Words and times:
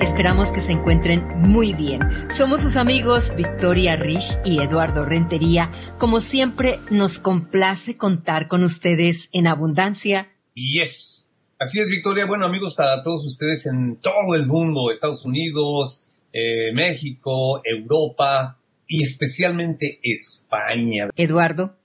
Esperamos 0.00 0.52
que 0.52 0.60
se 0.60 0.72
encuentren 0.72 1.26
muy 1.36 1.72
bien. 1.72 2.00
Somos 2.30 2.60
sus 2.60 2.76
amigos 2.76 3.34
Victoria 3.36 3.96
Rich 3.96 4.38
y 4.44 4.60
Eduardo 4.60 5.04
Rentería. 5.04 5.70
Como 5.98 6.20
siempre, 6.20 6.78
nos 6.90 7.18
complace 7.18 7.96
contar 7.96 8.48
con 8.48 8.62
ustedes 8.62 9.28
en 9.32 9.46
abundancia. 9.46 10.28
Yes. 10.54 11.28
Así 11.58 11.80
es, 11.80 11.88
Victoria. 11.88 12.26
Bueno, 12.26 12.46
amigos, 12.46 12.78
a 12.80 13.02
todos 13.02 13.26
ustedes 13.26 13.66
en 13.66 13.96
todo 13.96 14.34
el 14.34 14.46
mundo, 14.46 14.90
Estados 14.90 15.24
Unidos, 15.24 16.06
eh, 16.32 16.72
México, 16.72 17.62
Europa 17.64 18.54
y 18.86 19.02
especialmente 19.02 20.00
España. 20.02 21.08
Eduardo, 21.16 21.76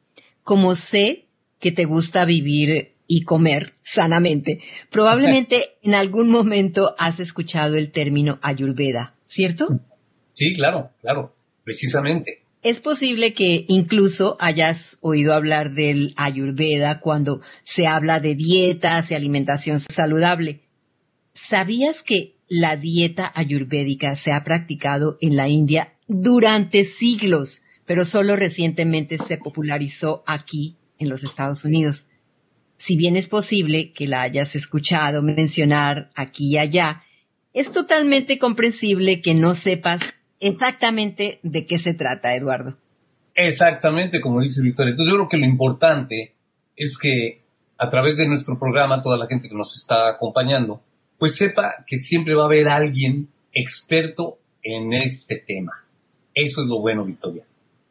como 0.43 0.75
sé 0.75 1.25
que 1.59 1.71
te 1.71 1.85
gusta 1.85 2.25
vivir 2.25 2.93
y 3.11 3.23
comer 3.23 3.73
sanamente. 3.83 4.61
Probablemente 4.91 5.71
en 5.81 5.95
algún 5.95 6.29
momento 6.29 6.95
has 6.97 7.19
escuchado 7.19 7.75
el 7.75 7.91
término 7.91 8.37
ayurveda, 8.41 9.15
¿cierto? 9.25 9.67
Sí, 10.33 10.53
claro, 10.53 10.91
claro, 11.01 11.33
precisamente. 11.65 12.43
Es 12.61 12.79
posible 12.79 13.33
que 13.33 13.65
incluso 13.67 14.37
hayas 14.39 14.97
oído 15.01 15.33
hablar 15.33 15.73
del 15.73 16.13
ayurveda 16.17 16.99
cuando 16.99 17.41
se 17.63 17.87
habla 17.87 18.19
de 18.19 18.35
dietas 18.35 19.09
y 19.09 19.15
alimentación 19.15 19.79
saludable. 19.79 20.59
¿Sabías 21.33 22.03
que 22.03 22.35
la 22.47 22.75
dieta 22.75 23.31
ayurvédica 23.33 24.15
se 24.15 24.31
ha 24.31 24.43
practicado 24.43 25.17
en 25.19 25.35
la 25.35 25.47
India 25.47 25.93
durante 26.07 26.83
siglos, 26.83 27.63
pero 27.85 28.05
solo 28.05 28.35
recientemente 28.35 29.17
se 29.17 29.37
popularizó 29.37 30.23
aquí 30.27 30.75
en 30.99 31.09
los 31.09 31.23
Estados 31.23 31.65
Unidos? 31.65 32.08
Si 32.79 32.95
bien 32.95 33.17
es 33.17 33.27
posible 33.27 33.91
que 33.91 34.07
la 34.07 34.21
hayas 34.21 34.55
escuchado 34.55 35.21
mencionar 35.21 36.09
aquí 36.15 36.53
y 36.53 36.57
allá, 36.57 37.03
es 37.53 37.73
totalmente 37.73 38.39
comprensible 38.39 39.21
que 39.21 39.33
no 39.33 39.53
sepas 39.53 39.99
exactamente 40.39 41.39
de 41.43 41.65
qué 41.65 41.77
se 41.77 41.93
trata, 41.93 42.33
Eduardo. 42.33 42.77
Exactamente, 43.35 44.21
como 44.21 44.39
dice 44.39 44.63
Victoria. 44.63 44.91
Entonces 44.91 45.11
yo 45.11 45.17
creo 45.17 45.29
que 45.29 45.37
lo 45.37 45.45
importante 45.45 46.33
es 46.77 46.97
que 46.97 47.41
a 47.77 47.89
través 47.89 48.15
de 48.15 48.27
nuestro 48.27 48.57
programa, 48.57 49.01
toda 49.01 49.17
la 49.17 49.27
gente 49.27 49.49
que 49.49 49.55
nos 49.55 49.75
está 49.75 50.09
acompañando, 50.09 50.81
pues 51.17 51.35
sepa 51.35 51.83
que 51.85 51.97
siempre 51.97 52.33
va 52.33 52.43
a 52.43 52.45
haber 52.45 52.69
alguien 52.69 53.27
experto 53.53 54.37
en 54.63 54.93
este 54.93 55.43
tema. 55.45 55.73
Eso 56.33 56.61
es 56.61 56.67
lo 56.67 56.79
bueno, 56.79 57.03
Victoria. 57.03 57.43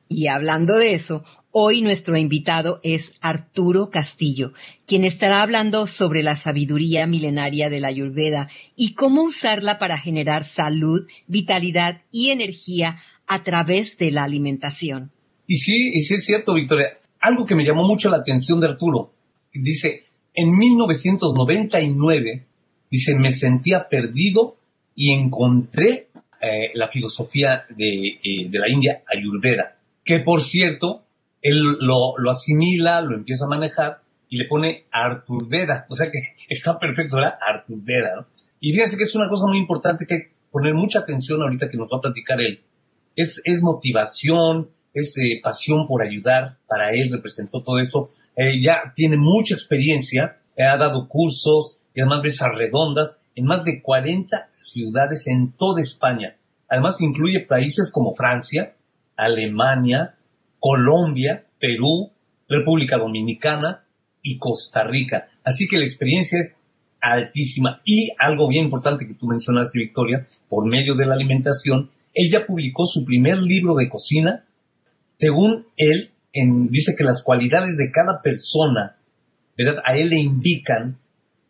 Y 0.08 0.28
hablando 0.28 0.76
de 0.76 0.94
eso, 0.94 1.24
Hoy 1.50 1.80
nuestro 1.80 2.18
invitado 2.18 2.78
es 2.82 3.14
Arturo 3.22 3.88
Castillo, 3.88 4.52
quien 4.86 5.04
estará 5.04 5.40
hablando 5.40 5.86
sobre 5.86 6.22
la 6.22 6.36
sabiduría 6.36 7.06
milenaria 7.06 7.70
de 7.70 7.80
la 7.80 7.88
Ayurveda 7.88 8.50
y 8.76 8.92
cómo 8.92 9.22
usarla 9.22 9.78
para 9.78 9.96
generar 9.96 10.44
salud, 10.44 11.06
vitalidad 11.26 12.02
y 12.12 12.28
energía 12.28 12.98
a 13.26 13.44
través 13.44 13.96
de 13.96 14.10
la 14.10 14.24
alimentación. 14.24 15.10
Y 15.46 15.56
sí, 15.56 15.92
y 15.94 16.00
sí 16.00 16.16
es 16.16 16.26
cierto, 16.26 16.52
Victoria. 16.52 16.98
Algo 17.18 17.46
que 17.46 17.54
me 17.54 17.64
llamó 17.64 17.82
mucho 17.88 18.10
la 18.10 18.18
atención 18.18 18.60
de 18.60 18.68
Arturo, 18.68 19.14
dice, 19.54 20.04
en 20.34 20.50
1999, 20.54 22.44
dice, 22.90 23.18
me 23.18 23.30
sentía 23.30 23.88
perdido 23.88 24.58
y 24.94 25.14
encontré 25.14 26.08
eh, 26.42 26.72
la 26.74 26.88
filosofía 26.88 27.64
de, 27.70 28.18
eh, 28.22 28.50
de 28.50 28.58
la 28.58 28.68
India, 28.68 29.02
Ayurveda, 29.10 29.78
que 30.04 30.18
por 30.20 30.42
cierto 30.42 31.07
él 31.42 31.58
lo, 31.80 32.30
asimila, 32.30 33.00
lo 33.00 33.16
empieza 33.16 33.44
a 33.46 33.48
manejar 33.48 34.00
y 34.28 34.38
le 34.38 34.46
pone 34.46 34.84
Artur 34.90 35.48
Veda. 35.48 35.86
O 35.88 35.94
sea 35.94 36.10
que 36.10 36.34
está 36.48 36.78
perfecto, 36.78 37.16
¿verdad? 37.16 37.34
Artur 37.46 37.78
Veda, 37.82 38.16
¿no? 38.16 38.26
Y 38.60 38.72
fíjense 38.72 38.96
que 38.96 39.04
es 39.04 39.14
una 39.14 39.28
cosa 39.28 39.46
muy 39.46 39.58
importante 39.58 40.04
que 40.04 40.14
hay 40.14 40.20
que 40.22 40.32
poner 40.50 40.74
mucha 40.74 41.00
atención 41.00 41.40
ahorita 41.40 41.68
que 41.68 41.76
nos 41.76 41.88
va 41.88 41.98
a 41.98 42.02
platicar 42.02 42.40
él. 42.40 42.60
Es, 43.14 43.40
es 43.44 43.62
motivación, 43.62 44.70
es 44.92 45.16
eh, 45.18 45.40
pasión 45.42 45.86
por 45.86 46.02
ayudar. 46.02 46.58
Para 46.66 46.90
él 46.90 47.08
representó 47.12 47.62
todo 47.62 47.78
eso. 47.78 48.08
Eh, 48.36 48.60
ya 48.60 48.92
tiene 48.94 49.16
mucha 49.16 49.54
experiencia, 49.54 50.38
ha 50.58 50.76
dado 50.76 51.08
cursos 51.08 51.80
y 51.94 52.00
además 52.00 52.22
mesas 52.22 52.48
redondas 52.54 53.20
en 53.34 53.44
más 53.44 53.64
de 53.64 53.80
40 53.80 54.48
ciudades 54.50 55.28
en 55.28 55.52
toda 55.52 55.80
España. 55.80 56.36
Además 56.68 57.00
incluye 57.00 57.46
países 57.46 57.90
como 57.92 58.14
Francia, 58.14 58.74
Alemania, 59.16 60.17
Colombia, 60.58 61.44
Perú, 61.58 62.10
República 62.48 62.96
Dominicana 62.96 63.84
y 64.22 64.38
Costa 64.38 64.84
Rica. 64.84 65.28
Así 65.44 65.68
que 65.68 65.78
la 65.78 65.84
experiencia 65.84 66.38
es 66.38 66.60
altísima. 67.00 67.80
Y 67.84 68.10
algo 68.18 68.48
bien 68.48 68.64
importante 68.64 69.06
que 69.06 69.14
tú 69.14 69.26
mencionaste, 69.26 69.78
Victoria, 69.78 70.26
por 70.48 70.66
medio 70.66 70.94
de 70.94 71.06
la 71.06 71.14
alimentación, 71.14 71.90
él 72.14 72.30
ya 72.30 72.44
publicó 72.46 72.84
su 72.84 73.04
primer 73.04 73.38
libro 73.38 73.74
de 73.74 73.88
cocina. 73.88 74.44
Según 75.16 75.66
él, 75.76 76.10
dice 76.70 76.94
que 76.96 77.04
las 77.04 77.22
cualidades 77.22 77.76
de 77.76 77.90
cada 77.90 78.22
persona, 78.22 78.96
¿verdad? 79.56 79.82
A 79.84 79.96
él 79.96 80.10
le 80.10 80.16
indican 80.16 80.98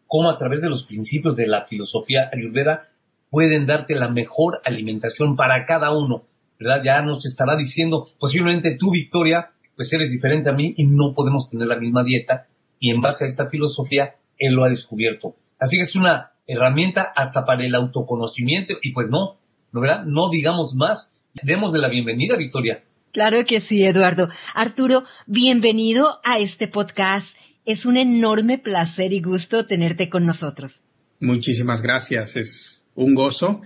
cómo 0.07 0.31
a 0.31 0.37
través 0.37 0.61
de 0.63 0.69
los 0.69 0.87
principios 0.87 1.37
de 1.37 1.47
la 1.47 1.67
filosofía 1.67 2.31
ayurveda 2.33 2.89
pueden 3.31 3.67
darte 3.67 3.95
la 3.95 4.09
mejor 4.09 4.61
alimentación 4.65 5.37
para 5.37 5.67
cada 5.67 5.91
uno. 5.91 6.25
¿Verdad? 6.59 6.83
Ya 6.85 7.03
nos 7.03 7.25
estará 7.27 7.55
diciendo, 7.57 8.05
posiblemente 8.19 8.77
tú, 8.79 8.91
Victoria, 8.91 9.51
pues 9.77 9.93
eres 9.93 10.11
diferente 10.11 10.51
a 10.51 10.53
mí 10.53 10.75
y 10.77 10.87
no 10.87 11.15
podemos 11.15 11.49
tener 11.51 11.69
la 11.69 11.79
misma 11.79 12.03
dieta. 12.03 12.47
Y 12.81 12.91
en 12.91 13.01
base 13.01 13.25
a 13.25 13.29
esta 13.29 13.49
filosofía, 13.49 14.17
él 14.39 14.55
lo 14.55 14.65
ha 14.65 14.69
descubierto. 14.69 15.37
Así 15.59 15.77
que 15.77 15.83
es 15.83 15.97
una 15.97 16.33
herramienta 16.47 17.13
hasta 17.15 17.45
para 17.45 17.65
el 17.65 17.75
autoconocimiento 17.75 18.75
y 18.83 18.93
pues 18.93 19.09
no, 19.09 19.39
¿no 19.73 19.81
verdad? 19.81 20.05
No 20.05 20.31
digamos 20.31 20.75
más. 20.77 21.15
Demos 21.43 21.73
de 21.73 21.79
la 21.79 21.89
bienvenida, 21.89 22.37
Victoria. 22.37 22.83
Claro 23.13 23.45
que 23.47 23.61
sí, 23.61 23.85
Eduardo. 23.85 24.29
Arturo, 24.55 25.05
bienvenido 25.27 26.21
a 26.25 26.39
este 26.39 26.69
podcast. 26.69 27.37
Es 27.65 27.87
un 27.87 27.97
enorme 27.97 28.59
placer 28.59 29.13
y 29.13 29.21
gusto 29.21 29.67
tenerte 29.67 30.09
con 30.09 30.27
nosotros. 30.27 30.83
Muchísimas 31.21 31.83
gracias. 31.83 32.37
Es 32.37 32.85
un 32.95 33.15
gozo 33.15 33.61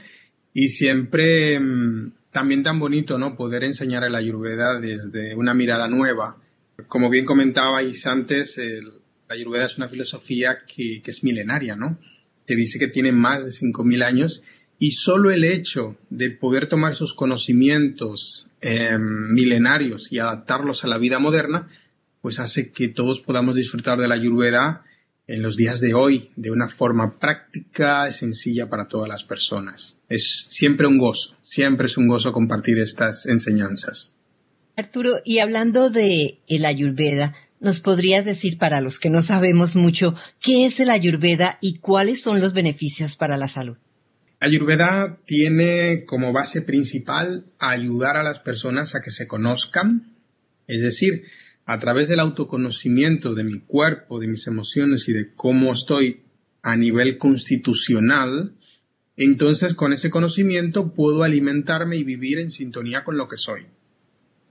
y 0.54 0.68
siempre 0.68 1.58
mm, 1.58 2.12
también 2.32 2.62
tan 2.62 2.80
bonito, 2.80 3.18
¿no? 3.18 3.36
Poder 3.36 3.62
enseñar 3.62 4.10
la 4.10 4.18
Ayurveda 4.18 4.80
desde 4.80 5.36
una 5.36 5.54
mirada 5.54 5.86
nueva. 5.86 6.38
Como 6.88 7.10
bien 7.10 7.26
comentabais 7.26 8.06
antes, 8.06 8.58
la 8.58 9.34
Ayurveda 9.34 9.66
es 9.66 9.76
una 9.76 9.88
filosofía 9.88 10.60
que, 10.66 11.02
es 11.04 11.22
milenaria, 11.22 11.76
¿no? 11.76 11.98
Te 12.46 12.56
dice 12.56 12.78
que 12.78 12.88
tiene 12.88 13.12
más 13.12 13.44
de 13.44 13.50
5.000 13.50 14.04
años 14.04 14.42
y 14.78 14.92
solo 14.92 15.30
el 15.30 15.44
hecho 15.44 15.96
de 16.10 16.30
poder 16.30 16.66
tomar 16.68 16.94
sus 16.94 17.14
conocimientos 17.14 18.50
em, 18.60 19.32
milenarios 19.32 20.10
y 20.10 20.18
adaptarlos 20.18 20.84
a 20.84 20.88
la 20.88 20.98
vida 20.98 21.18
moderna, 21.18 21.68
pues 22.20 22.40
hace 22.40 22.72
que 22.72 22.88
todos 22.88 23.20
podamos 23.20 23.54
disfrutar 23.54 23.98
de 23.98 24.08
la 24.08 24.14
Ayurveda 24.14 24.84
en 25.32 25.40
los 25.40 25.56
días 25.56 25.80
de 25.80 25.94
hoy 25.94 26.28
de 26.36 26.50
una 26.50 26.68
forma 26.68 27.18
práctica 27.18 28.06
y 28.06 28.12
sencilla 28.12 28.68
para 28.68 28.86
todas 28.86 29.08
las 29.08 29.24
personas. 29.24 29.98
Es 30.10 30.46
siempre 30.50 30.86
un 30.86 30.98
gozo, 30.98 31.38
siempre 31.40 31.86
es 31.86 31.96
un 31.96 32.06
gozo 32.06 32.32
compartir 32.32 32.78
estas 32.78 33.24
enseñanzas. 33.24 34.14
Arturo, 34.76 35.14
y 35.24 35.38
hablando 35.38 35.88
de 35.88 36.40
el 36.48 36.66
Ayurveda, 36.66 37.34
¿nos 37.60 37.80
podrías 37.80 38.26
decir 38.26 38.58
para 38.58 38.82
los 38.82 39.00
que 39.00 39.08
no 39.08 39.22
sabemos 39.22 39.74
mucho 39.74 40.14
qué 40.38 40.66
es 40.66 40.80
el 40.80 40.90
Ayurveda 40.90 41.56
y 41.62 41.78
cuáles 41.78 42.20
son 42.20 42.38
los 42.38 42.52
beneficios 42.52 43.16
para 43.16 43.38
la 43.38 43.48
salud? 43.48 43.78
Ayurveda 44.38 45.18
tiene 45.24 46.04
como 46.04 46.34
base 46.34 46.60
principal 46.60 47.46
ayudar 47.58 48.18
a 48.18 48.22
las 48.22 48.40
personas 48.40 48.94
a 48.94 49.00
que 49.00 49.10
se 49.10 49.26
conozcan, 49.26 50.12
es 50.66 50.82
decir, 50.82 51.22
a 51.72 51.78
través 51.78 52.06
del 52.08 52.20
autoconocimiento 52.20 53.32
de 53.34 53.44
mi 53.44 53.60
cuerpo, 53.60 54.20
de 54.20 54.26
mis 54.26 54.46
emociones 54.46 55.08
y 55.08 55.14
de 55.14 55.32
cómo 55.34 55.72
estoy 55.72 56.20
a 56.62 56.76
nivel 56.76 57.16
constitucional, 57.16 58.52
entonces 59.16 59.72
con 59.72 59.94
ese 59.94 60.10
conocimiento 60.10 60.92
puedo 60.92 61.22
alimentarme 61.22 61.96
y 61.96 62.04
vivir 62.04 62.40
en 62.40 62.50
sintonía 62.50 63.04
con 63.04 63.16
lo 63.16 63.26
que 63.26 63.38
soy. 63.38 63.62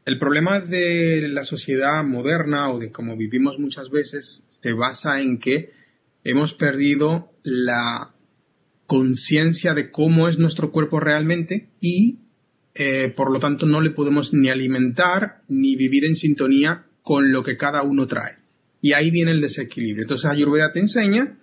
El 0.03 0.17
problema 0.17 0.61
de 0.61 1.27
la 1.29 1.43
sociedad 1.43 2.03
moderna 2.03 2.71
o 2.71 2.79
de 2.79 2.91
cómo 2.91 3.15
vivimos 3.15 3.59
muchas 3.59 3.91
veces 3.91 4.47
se 4.49 4.73
basa 4.73 5.21
en 5.21 5.37
que 5.37 5.73
hemos 6.23 6.55
perdido 6.55 7.33
la 7.43 8.15
conciencia 8.87 9.75
de 9.75 9.91
cómo 9.91 10.27
es 10.27 10.39
nuestro 10.39 10.71
cuerpo 10.71 10.99
realmente 10.99 11.69
y 11.79 12.17
eh, 12.73 13.13
por 13.15 13.31
lo 13.31 13.39
tanto 13.39 13.67
no 13.67 13.79
le 13.79 13.91
podemos 13.91 14.33
ni 14.33 14.49
alimentar 14.49 15.43
ni 15.49 15.75
vivir 15.75 16.05
en 16.05 16.15
sintonía 16.15 16.87
con 17.03 17.31
lo 17.31 17.43
que 17.43 17.57
cada 17.57 17.83
uno 17.83 18.07
trae. 18.07 18.37
Y 18.81 18.93
ahí 18.93 19.11
viene 19.11 19.31
el 19.31 19.41
desequilibrio. 19.41 20.03
Entonces 20.03 20.29
Ayurveda 20.29 20.71
te 20.71 20.79
enseña 20.79 21.37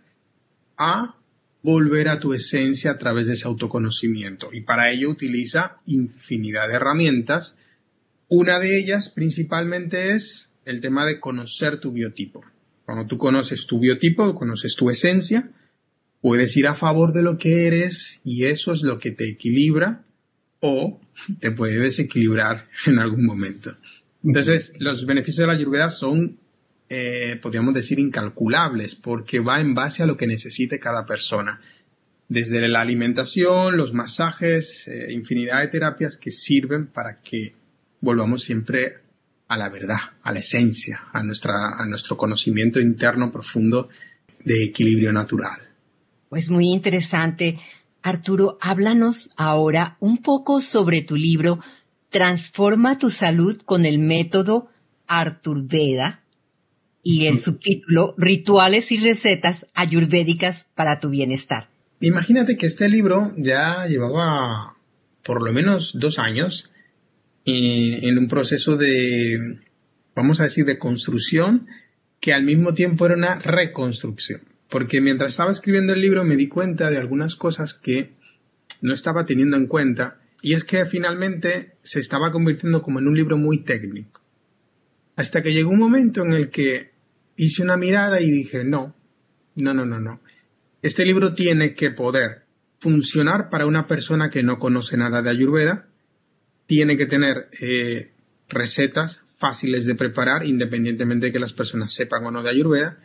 a 0.76 1.16
volver 1.62 2.08
a 2.08 2.18
tu 2.18 2.32
esencia 2.34 2.92
a 2.92 2.98
través 2.98 3.26
de 3.26 3.34
ese 3.34 3.46
autoconocimiento. 3.46 4.48
Y 4.52 4.62
para 4.62 4.90
ello 4.90 5.10
utiliza 5.10 5.78
infinidad 5.86 6.68
de 6.68 6.74
herramientas. 6.74 7.56
Una 8.28 8.58
de 8.58 8.78
ellas 8.78 9.10
principalmente 9.10 10.14
es 10.14 10.50
el 10.64 10.80
tema 10.80 11.06
de 11.06 11.20
conocer 11.20 11.80
tu 11.80 11.92
biotipo. 11.92 12.44
Cuando 12.84 13.06
tú 13.06 13.18
conoces 13.18 13.66
tu 13.66 13.80
biotipo, 13.80 14.34
conoces 14.34 14.74
tu 14.74 14.90
esencia, 14.90 15.50
puedes 16.20 16.56
ir 16.56 16.66
a 16.66 16.74
favor 16.74 17.12
de 17.12 17.22
lo 17.22 17.38
que 17.38 17.66
eres 17.66 18.20
y 18.24 18.46
eso 18.46 18.72
es 18.72 18.82
lo 18.82 18.98
que 18.98 19.10
te 19.10 19.28
equilibra 19.28 20.04
o 20.60 21.00
te 21.40 21.50
puede 21.50 21.78
desequilibrar 21.78 22.68
en 22.86 22.98
algún 22.98 23.24
momento. 23.24 23.76
Entonces, 24.28 24.74
los 24.78 25.06
beneficios 25.06 25.38
de 25.38 25.46
la 25.46 25.54
ayurveda 25.54 25.88
son, 25.88 26.36
eh, 26.90 27.38
podríamos 27.40 27.72
decir, 27.72 27.98
incalculables 27.98 28.94
porque 28.94 29.40
va 29.40 29.58
en 29.58 29.74
base 29.74 30.02
a 30.02 30.06
lo 30.06 30.18
que 30.18 30.26
necesite 30.26 30.78
cada 30.78 31.06
persona. 31.06 31.58
Desde 32.28 32.68
la 32.68 32.82
alimentación, 32.82 33.78
los 33.78 33.94
masajes, 33.94 34.86
eh, 34.86 35.10
infinidad 35.14 35.60
de 35.60 35.68
terapias 35.68 36.18
que 36.18 36.30
sirven 36.30 36.88
para 36.88 37.22
que 37.22 37.54
volvamos 38.02 38.44
siempre 38.44 38.98
a 39.48 39.56
la 39.56 39.70
verdad, 39.70 39.96
a 40.22 40.30
la 40.30 40.40
esencia, 40.40 41.04
a, 41.10 41.22
nuestra, 41.22 41.54
a 41.78 41.86
nuestro 41.86 42.18
conocimiento 42.18 42.78
interno 42.78 43.32
profundo 43.32 43.88
de 44.44 44.62
equilibrio 44.62 45.10
natural. 45.10 45.58
Pues 46.28 46.50
muy 46.50 46.66
interesante. 46.66 47.58
Arturo, 48.02 48.58
háblanos 48.60 49.30
ahora 49.38 49.96
un 50.00 50.18
poco 50.18 50.60
sobre 50.60 51.00
tu 51.00 51.16
libro 51.16 51.60
Transforma 52.10 52.98
tu 52.98 53.10
salud 53.10 53.60
con 53.64 53.84
el 53.84 53.98
método 53.98 54.68
Arturveda 55.06 56.22
y 57.02 57.26
el 57.26 57.38
subtítulo 57.38 58.14
Rituales 58.16 58.92
y 58.92 58.98
recetas 58.98 59.66
ayurvédicas 59.74 60.66
para 60.74 61.00
tu 61.00 61.10
bienestar. 61.10 61.68
Imagínate 62.00 62.56
que 62.56 62.66
este 62.66 62.88
libro 62.88 63.32
ya 63.36 63.86
llevaba 63.86 64.76
por 65.22 65.44
lo 65.44 65.52
menos 65.52 65.98
dos 65.98 66.18
años 66.18 66.70
en 67.44 68.18
un 68.18 68.28
proceso 68.28 68.76
de, 68.76 69.58
vamos 70.14 70.40
a 70.40 70.44
decir, 70.44 70.64
de 70.66 70.78
construcción 70.78 71.66
que 72.20 72.34
al 72.34 72.44
mismo 72.44 72.74
tiempo 72.74 73.06
era 73.06 73.14
una 73.14 73.38
reconstrucción 73.38 74.42
porque 74.68 75.00
mientras 75.00 75.30
estaba 75.30 75.50
escribiendo 75.50 75.92
el 75.94 76.00
libro 76.00 76.24
me 76.24 76.36
di 76.36 76.48
cuenta 76.48 76.90
de 76.90 76.98
algunas 76.98 77.36
cosas 77.36 77.74
que 77.74 78.12
no 78.80 78.92
estaba 78.92 79.24
teniendo 79.24 79.56
en 79.56 79.66
cuenta 79.66 80.17
y 80.42 80.54
es 80.54 80.64
que 80.64 80.84
finalmente 80.86 81.72
se 81.82 82.00
estaba 82.00 82.30
convirtiendo 82.30 82.82
como 82.82 82.98
en 82.98 83.08
un 83.08 83.16
libro 83.16 83.36
muy 83.36 83.64
técnico. 83.64 84.20
Hasta 85.16 85.42
que 85.42 85.52
llegó 85.52 85.70
un 85.70 85.80
momento 85.80 86.22
en 86.22 86.32
el 86.32 86.50
que 86.50 86.92
hice 87.36 87.62
una 87.62 87.76
mirada 87.76 88.20
y 88.20 88.30
dije, 88.30 88.64
no, 88.64 88.94
no, 89.56 89.74
no, 89.74 89.84
no, 89.84 89.98
no. 89.98 90.20
Este 90.80 91.04
libro 91.04 91.34
tiene 91.34 91.74
que 91.74 91.90
poder 91.90 92.42
funcionar 92.78 93.50
para 93.50 93.66
una 93.66 93.86
persona 93.86 94.30
que 94.30 94.44
no 94.44 94.58
conoce 94.58 94.96
nada 94.96 95.22
de 95.22 95.30
Ayurveda, 95.30 95.88
tiene 96.66 96.96
que 96.96 97.06
tener 97.06 97.48
eh, 97.60 98.12
recetas 98.48 99.22
fáciles 99.38 99.86
de 99.86 99.96
preparar, 99.96 100.46
independientemente 100.46 101.26
de 101.26 101.32
que 101.32 101.40
las 101.40 101.52
personas 101.52 101.92
sepan 101.92 102.24
o 102.26 102.30
no 102.30 102.42
de 102.42 102.50
Ayurveda, 102.50 102.98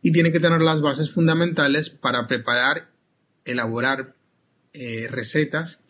y 0.00 0.12
tiene 0.12 0.32
que 0.32 0.40
tener 0.40 0.62
las 0.62 0.80
bases 0.80 1.10
fundamentales 1.10 1.90
para 1.90 2.26
preparar, 2.26 2.88
elaborar 3.44 4.14
eh, 4.72 5.08
recetas 5.10 5.84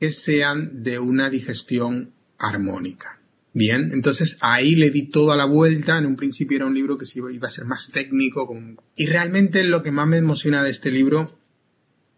que 0.00 0.10
sean 0.10 0.82
de 0.82 0.98
una 0.98 1.30
digestión 1.30 2.12
armónica. 2.38 3.20
Bien, 3.52 3.90
entonces 3.94 4.36
ahí 4.42 4.74
le 4.74 4.90
di 4.90 5.08
toda 5.10 5.34
la 5.36 5.46
vuelta. 5.46 5.98
En 5.98 6.04
un 6.04 6.16
principio 6.16 6.58
era 6.58 6.66
un 6.66 6.74
libro 6.74 6.98
que 6.98 7.06
iba 7.14 7.48
a 7.48 7.50
ser 7.50 7.64
más 7.64 7.90
técnico. 7.90 8.46
Y 8.94 9.06
realmente 9.06 9.64
lo 9.64 9.82
que 9.82 9.90
más 9.90 10.06
me 10.06 10.18
emociona 10.18 10.62
de 10.62 10.70
este 10.70 10.90
libro 10.90 11.26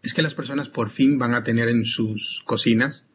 es 0.03 0.13
que 0.13 0.21
las 0.21 0.35
personas 0.35 0.67
por 0.67 0.89
fin 0.89 1.17
van 1.17 1.33
a 1.33 1.43
tener 1.43 1.69
en 1.69 1.85
sus 1.85 2.43
cocinas 2.45 3.07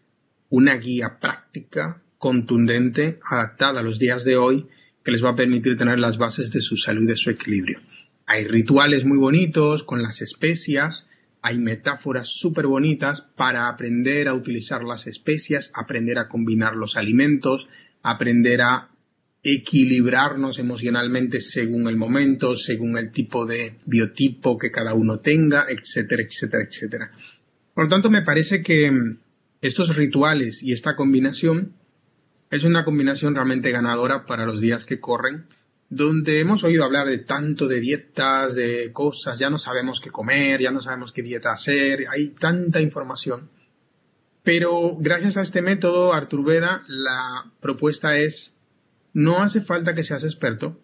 una 0.49 0.77
guía 0.77 1.19
práctica, 1.21 2.03
contundente, 2.17 3.19
adaptada 3.31 3.81
a 3.81 3.83
los 3.83 3.99
días 3.99 4.25
de 4.25 4.37
hoy, 4.37 4.69
que 5.05 5.13
les 5.13 5.23
va 5.23 5.33
a 5.33 5.37
permitir 5.37 5.77
tener 5.77 5.99
las 5.99 6.17
bases 6.17 6.51
de 6.51 6.63
su 6.63 6.77
salud 6.77 7.03
y 7.03 7.09
de 7.09 7.17
su 7.17 7.29
equilibrio. 7.29 7.81
Hay 8.27 8.47
rituales 8.47 9.05
muy 9.05 9.19
bonitos 9.19 9.85
con 9.85 10.03
las 10.03 10.23
especias, 10.23 11.09
hay 11.47 11.59
metáforas 11.59 12.31
súper 12.31 12.67
bonitas 12.67 13.21
para 13.37 13.69
aprender 13.69 14.29
a 14.29 14.35
utilizar 14.35 14.83
las 14.83 15.07
especias, 15.07 15.71
aprender 15.75 16.19
a 16.19 16.27
combinar 16.27 16.75
los 16.75 16.97
alimentos, 16.97 17.69
aprender 18.03 18.63
a 18.63 18.89
equilibrarnos 19.43 20.59
emocionalmente 20.59 21.43
según 21.43 21.87
el 21.87 21.97
momento, 21.97 22.57
según 22.57 22.97
el 22.97 23.13
tipo 23.13 23.45
de 23.45 23.77
biotipo 23.85 24.57
que 24.57 24.71
cada 24.71 24.95
uno 24.95 25.21
tenga, 25.21 25.67
etcétera, 25.69 26.23
etcétera, 26.23 26.65
etcétera. 26.65 27.11
Por 27.75 27.85
lo 27.85 27.91
tanto, 27.91 28.09
me 28.09 28.23
parece 28.23 28.63
que 28.63 28.89
estos 29.61 29.95
rituales 29.97 30.63
y 30.63 30.73
esta 30.73 30.97
combinación 30.97 31.75
es 32.51 32.65
una 32.65 32.87
combinación 32.87 33.35
realmente 33.35 33.71
ganadora 33.71 34.25
para 34.25 34.47
los 34.47 34.63
días 34.63 34.87
que 34.87 34.99
corren 34.99 35.45
donde 35.89 36.41
hemos 36.41 36.65
oído 36.65 36.85
hablar 36.85 37.07
de 37.09 37.19
tanto 37.19 37.69
de 37.69 37.81
dietas, 37.81 38.55
de 38.55 38.91
cosas, 38.93 39.39
ya 39.39 39.51
no 39.51 39.59
sabemos 39.59 40.01
qué 40.01 40.11
comer, 40.11 40.61
ya 40.61 40.71
no 40.71 40.81
sabemos 40.81 41.13
qué 41.13 41.23
dieta 41.23 41.53
hacer, 41.53 42.07
hay 42.11 42.31
tanta 42.31 42.81
información. 42.81 43.51
Pero 44.43 44.97
gracias 44.99 45.37
a 45.37 45.43
este 45.43 45.63
método, 45.63 46.13
Artur 46.13 46.45
Veda, 46.45 46.83
la 46.87 47.51
propuesta 47.61 48.17
es, 48.19 48.55
no 49.13 49.43
hace 49.43 49.61
falta 49.63 49.95
que 49.95 50.03
seas 50.03 50.25
experto, 50.25 50.79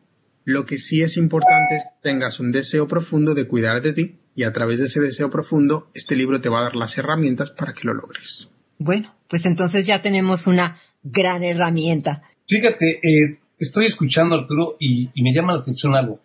lo 0.44 0.64
que 0.64 0.78
sí 0.78 1.02
es 1.02 1.16
importante 1.16 1.76
es 1.76 1.84
que 1.84 2.10
tengas 2.10 2.40
un 2.40 2.52
deseo 2.52 2.88
profundo 2.88 3.34
de 3.34 3.46
cuidar 3.46 3.82
de 3.82 3.92
ti 3.92 4.16
y 4.34 4.44
a 4.44 4.52
través 4.52 4.78
de 4.78 4.86
ese 4.86 5.00
deseo 5.00 5.30
profundo, 5.30 5.90
este 5.92 6.16
libro 6.16 6.40
te 6.40 6.48
va 6.48 6.60
a 6.60 6.64
dar 6.64 6.76
las 6.76 6.96
herramientas 6.96 7.50
para 7.50 7.74
que 7.74 7.82
lo 7.84 7.94
logres. 7.94 8.48
Bueno, 8.78 9.14
pues 9.28 9.44
entonces 9.44 9.86
ya 9.86 10.00
tenemos 10.00 10.46
una 10.46 10.80
gran 11.02 11.42
herramienta. 11.42 12.22
Fíjate, 12.48 13.00
eh, 13.02 13.38
estoy 13.60 13.84
escuchando, 13.84 14.34
Arturo, 14.34 14.76
y, 14.80 15.10
me 15.22 15.32
llama 15.32 15.52
la 15.52 15.60
atención 15.60 15.94
algo. 15.94 16.18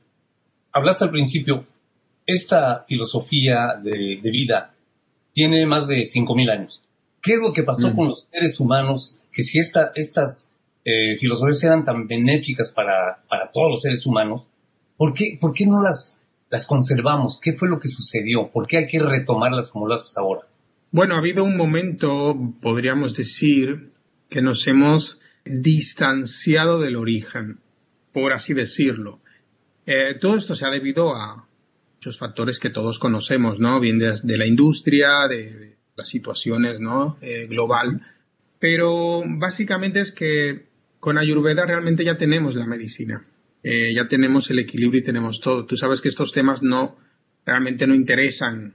Hablaste 0.72 1.04
al 1.04 1.12
principio, 1.12 1.68
esta 2.26 2.86
filosofía 2.88 3.80
de, 3.84 4.20
vida 4.24 4.74
tiene 5.34 5.66
más 5.66 5.86
de 5.88 5.98
5.000 5.98 6.52
años. 6.52 6.82
¿Qué 7.22 7.34
es 7.34 7.42
lo 7.42 7.54
que 7.54 7.64
pasó 7.64 7.92
mm. 7.92 7.96
con 7.96 8.08
los 8.08 8.30
seres 8.32 8.60
humanos? 8.60 9.20
Que 9.32 9.44
si 9.44 9.60
estas 9.60 10.50
eh, 10.86 11.18
filosofías 11.20 11.64
eran 11.66 11.84
tan 11.86 12.08
benéficas 12.08 12.72
para, 12.72 13.22
todos 13.54 13.70
los 13.70 13.82
seres 13.82 14.06
humanos, 14.06 14.44
¿por 14.98 15.14
qué, 15.14 15.38
por 15.40 15.54
qué 15.54 15.66
no 15.66 15.82
las, 15.82 16.22
las 16.50 16.66
conservamos? 16.66 17.40
¿Qué 17.42 17.54
fue 17.54 17.68
lo 17.68 17.80
que 17.80 17.90
sucedió? 17.90 18.50
¿Por 18.50 18.66
qué 18.66 18.78
hay 18.78 18.88
que 18.88 19.00
retomarlas 19.00 19.70
como 19.70 19.88
lo 19.88 19.96
haces 19.96 20.18
ahora? 20.18 20.42
Bueno, 20.92 21.16
ha 21.16 21.20
habido 21.20 21.44
un 21.44 21.58
momento, 21.58 22.38
podríamos 22.62 23.18
decir, 23.18 23.92
que 24.30 24.42
nos 24.42 24.66
hemos 24.68 25.20
distanciado 25.46 26.80
del 26.80 26.96
origen, 26.96 27.60
por 28.12 28.34
así 28.34 28.54
decirlo. 28.54 29.20
Eh, 29.86 30.18
todo 30.20 30.36
esto 30.38 30.56
se 30.56 30.66
ha 30.66 30.72
debido 30.72 31.16
a 31.16 31.48
muchos 31.96 32.18
factores 32.18 32.60
que 32.60 32.72
todos 32.72 33.00
conocemos, 33.00 33.60
¿no? 33.60 33.80
Bien 33.80 34.00
de, 34.00 34.38
la 34.38 34.48
industria, 34.48 35.28
de, 35.30 35.76
las 35.96 36.10
situaciones, 36.10 36.80
¿no? 36.80 37.18
Eh, 37.22 37.46
global. 37.48 38.02
Pero 38.60 39.24
básicamente 39.26 40.00
es 40.02 40.12
que 40.12 40.66
con 41.00 41.18
Ayurveda 41.18 41.66
realmente 41.66 42.04
ya 42.04 42.18
tenemos 42.18 42.56
la 42.56 42.66
medicina. 42.66 43.26
Eh, 43.62 43.94
ya 43.94 44.08
tenemos 44.08 44.50
el 44.50 44.60
equilibrio 44.60 45.02
y 45.02 45.04
tenemos 45.04 45.40
todo. 45.40 45.66
Tú 45.66 45.78
sabes 45.78 46.02
que 46.02 46.10
estos 46.10 46.32
temas 46.32 46.64
no 46.64 46.98
realmente 47.46 47.86
no 47.86 47.94
interesan 47.94 48.74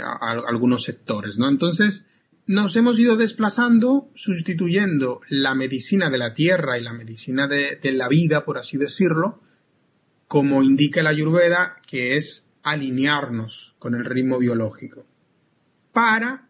a, 0.00 0.32
a, 0.32 0.42
algunos 0.48 0.82
sectores, 0.82 1.38
¿no? 1.38 1.48
Entonces, 1.48 2.08
nos 2.48 2.74
hemos 2.76 2.98
ido 2.98 3.16
desplazando, 3.16 4.10
sustituyendo 4.14 5.20
la 5.28 5.54
medicina 5.54 6.08
de 6.08 6.16
la 6.16 6.32
tierra 6.32 6.78
y 6.78 6.82
la 6.82 6.94
medicina 6.94 7.46
de, 7.46 7.78
la 7.92 8.08
vida, 8.08 8.46
por 8.46 8.56
así 8.56 8.78
decirlo, 8.78 9.42
como 10.26 10.62
indica 10.62 11.02
la 11.02 11.10
Ayurveda, 11.10 11.76
que 11.86 12.16
es 12.16 12.50
alinearnos 12.62 13.76
con 13.78 13.94
el 13.94 14.06
ritmo 14.06 14.38
biológico, 14.38 15.04
para, 15.92 16.48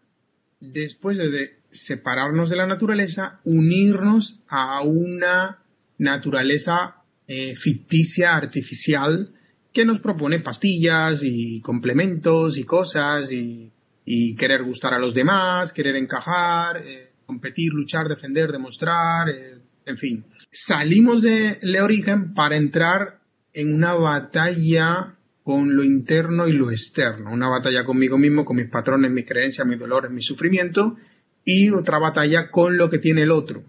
después 0.61 1.17
de 1.17 1.59
separarnos 1.69 2.49
de 2.49 2.55
la 2.55 2.65
naturaleza, 2.65 3.41
unirnos 3.43 4.39
a 4.47 4.81
una 4.81 5.59
naturaleza 5.97 7.03
eh, 7.27 7.55
ficticia, 7.55 8.37
artificial, 8.37 9.33
que 9.73 9.83
nos 9.83 9.99
propone 9.99 10.39
pastillas 10.39 11.23
y 11.23 11.59
complementos 11.59 12.57
y 12.57 12.63
cosas 12.63 13.33
y 13.33 13.73
y 14.11 14.33
querer 14.33 14.63
gustar 14.63 14.95
a 14.95 14.97
los 14.97 15.13
demás, 15.13 15.71
querer 15.71 15.95
encajar, 15.95 16.77
eh, 16.77 17.11
competir, 17.27 17.71
luchar, 17.71 18.07
defender, 18.07 18.51
demostrar, 18.51 19.29
eh, 19.29 19.59
en 19.85 19.97
fin. 19.97 20.25
Salimos 20.51 21.21
de 21.21 21.59
Le 21.61 21.79
Origen 21.79 22.33
para 22.33 22.57
entrar 22.57 23.19
en 23.53 23.71
una 23.71 23.93
batalla 23.93 25.15
con 25.43 25.75
lo 25.75 25.83
interno 25.83 26.47
y 26.47 26.53
lo 26.53 26.71
externo, 26.71 27.31
una 27.31 27.49
batalla 27.49 27.83
conmigo 27.83 28.17
mismo, 28.17 28.45
con 28.45 28.57
mis 28.57 28.67
patrones, 28.67 29.11
mis 29.11 29.27
creencias, 29.27 29.67
mis 29.67 29.77
dolores, 29.77 30.09
mi 30.09 30.23
sufrimiento 30.23 30.97
y 31.45 31.69
otra 31.69 31.99
batalla 31.99 32.49
con 32.49 32.77
lo 32.77 32.89
que 32.89 32.97
tiene 32.97 33.21
el 33.21 33.31
otro. 33.31 33.61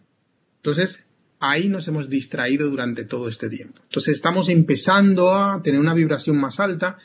Entonces, 0.56 1.04
ahí 1.38 1.68
nos 1.68 1.86
hemos 1.86 2.08
distraído 2.08 2.70
durante 2.70 3.04
todo 3.04 3.28
este 3.28 3.50
tiempo. 3.50 3.82
Entonces 3.82 4.14
estamos 4.14 4.48
empezando 4.48 5.34
a 5.34 5.60
tener 5.62 5.78
una 5.78 5.92
vibración 5.92 6.40
más 6.40 6.60
alta, 6.60 6.96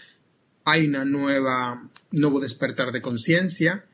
hay 0.63 0.87
una 0.87 1.03
nueva, 1.03 1.89
nuevo 2.19 2.39
despertar 2.39 2.91
de 2.91 3.01
conciencia 3.01 3.85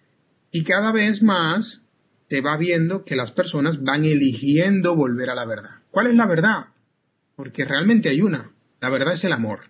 y 0.51 0.63
cada 0.63 0.91
vez 0.91 1.23
más 1.23 1.87
se 2.29 2.41
va 2.41 2.57
viendo 2.57 3.03
que 3.03 3.15
las 3.15 3.31
personas 3.31 3.83
van 3.83 4.05
eligiendo 4.05 4.95
volver 4.95 5.29
a 5.29 5.35
la 5.35 5.45
verdad. 5.45 5.81
¿Cuál 5.91 6.07
es 6.07 6.15
la 6.15 6.27
verdad? 6.27 6.67
Porque 7.35 7.65
realmente 7.65 8.09
hay 8.09 8.21
una. 8.21 8.51
La 8.79 8.89
verdad 8.89 9.13
es 9.13 9.23
el 9.25 9.33
amor. 9.33 9.61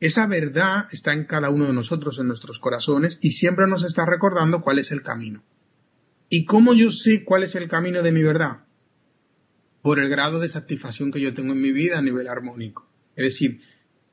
Esa 0.00 0.26
verdad 0.26 0.88
está 0.90 1.12
en 1.12 1.26
cada 1.26 1.50
uno 1.50 1.66
de 1.66 1.72
nosotros, 1.72 2.18
en 2.18 2.26
nuestros 2.26 2.58
corazones, 2.58 3.18
y 3.22 3.32
siempre 3.32 3.66
nos 3.68 3.84
está 3.84 4.06
recordando 4.06 4.62
cuál 4.62 4.78
es 4.78 4.90
el 4.92 5.02
camino. 5.02 5.42
¿Y 6.28 6.44
cómo 6.44 6.74
yo 6.74 6.90
sé 6.90 7.24
cuál 7.24 7.42
es 7.42 7.54
el 7.54 7.68
camino 7.68 8.02
de 8.02 8.12
mi 8.12 8.22
verdad? 8.22 8.64
Por 9.82 10.00
el 10.00 10.08
grado 10.08 10.40
de 10.40 10.48
satisfacción 10.48 11.12
que 11.12 11.20
yo 11.20 11.34
tengo 11.34 11.52
en 11.52 11.60
mi 11.60 11.72
vida 11.72 11.98
a 11.98 12.02
nivel 12.02 12.28
armónico. 12.28 12.88
Es 13.14 13.24
decir, 13.24 13.60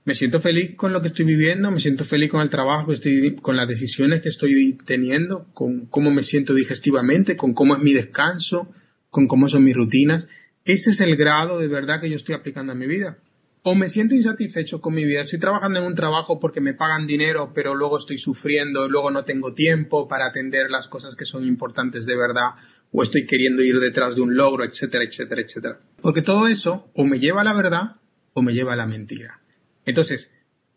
me 0.08 0.14
siento 0.14 0.40
feliz 0.40 0.74
con 0.78 0.94
lo 0.94 1.02
que 1.02 1.10
estoy 1.10 1.26
viviendo, 1.26 1.70
me 1.70 1.82
siento 1.82 2.06
feliz 2.06 2.32
con 2.32 2.40
el 2.40 2.48
trabajo 2.48 2.94
estoy, 2.94 3.36
con 3.36 3.58
las 3.58 3.68
decisiones 3.68 4.22
que 4.22 4.30
estoy 4.30 4.78
teniendo, 4.86 5.48
con 5.54 5.88
cómo 5.88 6.12
me 6.12 6.24
siento 6.24 6.54
digestivamente, 6.54 7.36
con 7.36 7.54
cómo 7.54 7.76
es 7.76 7.84
mi 7.84 7.92
descanso, 7.92 8.74
con 9.10 9.28
cómo 9.28 9.50
son 9.50 9.66
mis 9.66 9.76
rutinas. 9.76 10.30
Ese 10.64 10.92
es 10.92 11.02
el 11.02 11.18
grado 11.18 11.60
de 11.60 11.68
verdad 11.68 12.00
que 12.00 12.10
yo 12.10 12.16
estoy 12.16 12.36
aplicando 12.36 12.72
a 12.72 12.76
mi 12.76 12.88
vida 12.88 13.18
o 13.64 13.76
me 13.76 13.90
siento 13.90 14.16
insatisfecho 14.16 14.80
con 14.80 14.94
mi 14.94 15.04
vida. 15.04 15.20
Estoy 15.20 15.40
trabajando 15.40 15.80
en 15.80 15.86
un 15.86 15.96
trabajo 15.96 16.40
porque 16.40 16.62
me 16.62 16.74
pagan 16.74 17.06
dinero, 17.06 17.52
pero 17.54 17.76
luego 17.76 17.98
estoy 17.98 18.18
sufriendo, 18.18 18.88
luego 18.88 19.12
no 19.12 19.26
tengo 19.26 19.54
tiempo 19.54 20.08
para 20.08 20.28
atender 20.28 20.70
las 20.70 20.88
cosas 20.88 21.18
que 21.18 21.26
son 21.26 21.46
importantes 21.46 22.06
de 22.06 22.16
verdad, 22.16 22.52
o 22.94 23.04
estoy 23.04 23.26
queriendo 23.26 23.62
ir 23.62 23.78
detrás 23.82 24.16
de 24.16 24.22
un 24.22 24.38
logro, 24.38 24.64
etcétera, 24.64 25.04
etcétera, 25.04 25.42
etcétera. 25.42 25.80
Porque 26.02 26.22
todo 26.22 26.48
eso 26.48 26.90
o 26.94 27.04
me 27.04 27.20
lleva 27.20 27.42
a 27.42 27.44
la 27.44 27.54
verdad 27.54 27.98
o 28.32 28.42
me 28.42 28.54
lleva 28.54 28.72
a 28.72 28.78
la 28.78 28.88
mentira. 28.88 29.42
Entonces, 29.88 30.32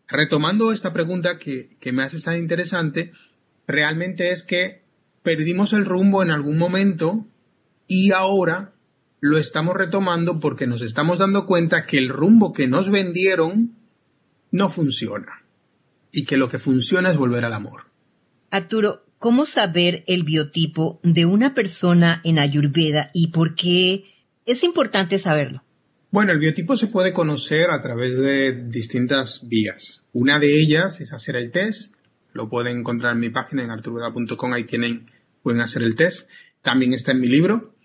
retomando 0.07 0.71
esta 0.71 0.93
pregunta 0.93 1.37
que, 1.37 1.69
que 1.79 1.91
me 1.91 2.03
hace 2.03 2.19
tan 2.21 2.37
interesante, 2.37 3.11
realmente 3.67 4.31
es 4.31 4.41
que 4.41 4.81
perdimos 5.21 5.73
el 5.73 5.85
rumbo 5.85 6.23
en 6.23 6.31
algún 6.31 6.57
momento 6.57 7.27
y 7.87 8.13
ahora 8.13 8.73
lo 9.19 9.37
estamos 9.37 9.75
retomando 9.75 10.39
porque 10.39 10.65
nos 10.65 10.81
estamos 10.81 11.19
dando 11.19 11.45
cuenta 11.45 11.85
que 11.85 11.97
el 11.97 12.07
rumbo 12.07 12.53
que 12.53 12.67
nos 12.67 12.89
vendieron 12.89 13.75
no 14.49 14.69
funciona 14.69 15.43
y 16.11 16.23
que 16.23 16.37
lo 16.37 16.47
que 16.47 16.57
funciona 16.57 17.11
es 17.11 17.17
volver 17.17 17.43
al 17.43 17.53
amor. 17.53 17.87
Arturo, 18.49 19.03
¿cómo 19.19 19.45
saber 19.45 20.05
el 20.07 20.23
biotipo 20.23 21.01
de 21.03 21.25
una 21.25 21.53
persona 21.53 22.21
en 22.23 22.39
Ayurveda 22.39 23.11
y 23.13 23.27
por 23.27 23.55
qué 23.55 24.05
es 24.45 24.63
importante 24.63 25.17
saberlo? 25.17 25.63
Bueno, 26.11 26.33
el 26.33 26.39
biotipo 26.39 26.75
se 26.75 26.87
puede 26.87 27.13
conocer 27.13 27.71
a 27.71 27.79
través 27.79 28.17
de 28.17 28.65
distintas 28.67 29.47
vías. 29.47 30.03
Una 30.11 30.39
de 30.39 30.59
ellas 30.59 30.99
es 30.99 31.13
hacer 31.13 31.37
el 31.37 31.51
test. 31.51 31.95
Lo 32.33 32.49
pueden 32.49 32.79
encontrar 32.79 33.13
en 33.13 33.21
mi 33.21 33.29
página 33.29 33.63
en 33.63 33.71
arturveda.com. 33.71 34.51
Ahí 34.51 34.65
tienen, 34.65 35.05
pueden 35.41 35.61
hacer 35.61 35.83
el 35.83 35.95
test. 35.95 36.29
También 36.61 36.93
está 36.93 37.13
en 37.13 37.21
mi 37.21 37.27
libro. 37.27 37.75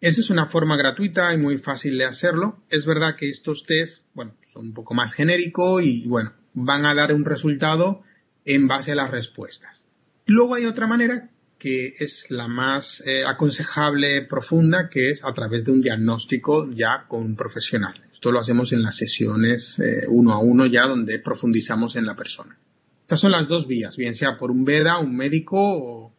Esa 0.00 0.22
es 0.22 0.30
una 0.30 0.46
forma 0.46 0.78
gratuita 0.78 1.34
y 1.34 1.36
muy 1.36 1.58
fácil 1.58 1.98
de 1.98 2.06
hacerlo. 2.06 2.62
Es 2.70 2.86
verdad 2.86 3.14
que 3.18 3.28
estos 3.28 3.66
test, 3.66 4.04
bueno, 4.14 4.32
son 4.46 4.68
un 4.68 4.72
poco 4.72 4.94
más 4.94 5.12
genéricos 5.12 5.82
y, 5.84 6.08
bueno, 6.08 6.32
van 6.54 6.86
a 6.86 6.94
dar 6.94 7.12
un 7.12 7.26
resultado 7.26 8.02
en 8.46 8.68
base 8.68 8.92
a 8.92 8.94
las 8.94 9.10
respuestas. 9.10 9.84
Luego 10.24 10.54
hay 10.54 10.64
otra 10.64 10.86
manera 10.86 11.28
que 11.60 11.94
es 11.98 12.30
la 12.30 12.48
más 12.48 13.02
eh, 13.06 13.22
aconsejable 13.24 14.22
profunda, 14.22 14.88
que 14.90 15.10
es 15.10 15.22
a 15.22 15.32
través 15.34 15.62
de 15.62 15.72
un 15.72 15.82
diagnóstico 15.82 16.70
ya 16.72 17.04
con 17.06 17.22
un 17.22 17.36
profesional. 17.36 18.00
Esto 18.10 18.32
lo 18.32 18.40
hacemos 18.40 18.72
en 18.72 18.82
las 18.82 18.96
sesiones 18.96 19.78
eh, 19.78 20.06
uno 20.08 20.32
a 20.32 20.38
uno 20.38 20.64
ya 20.64 20.86
donde 20.88 21.18
profundizamos 21.18 21.96
en 21.96 22.06
la 22.06 22.16
persona. 22.16 22.58
Estas 23.02 23.20
son 23.20 23.32
las 23.32 23.46
dos 23.46 23.66
vías, 23.66 23.98
bien 23.98 24.14
sea 24.14 24.38
por 24.38 24.50
un 24.50 24.64
Veda, 24.64 24.98
un 24.98 25.14
médico 25.14 25.58
o 25.60 26.14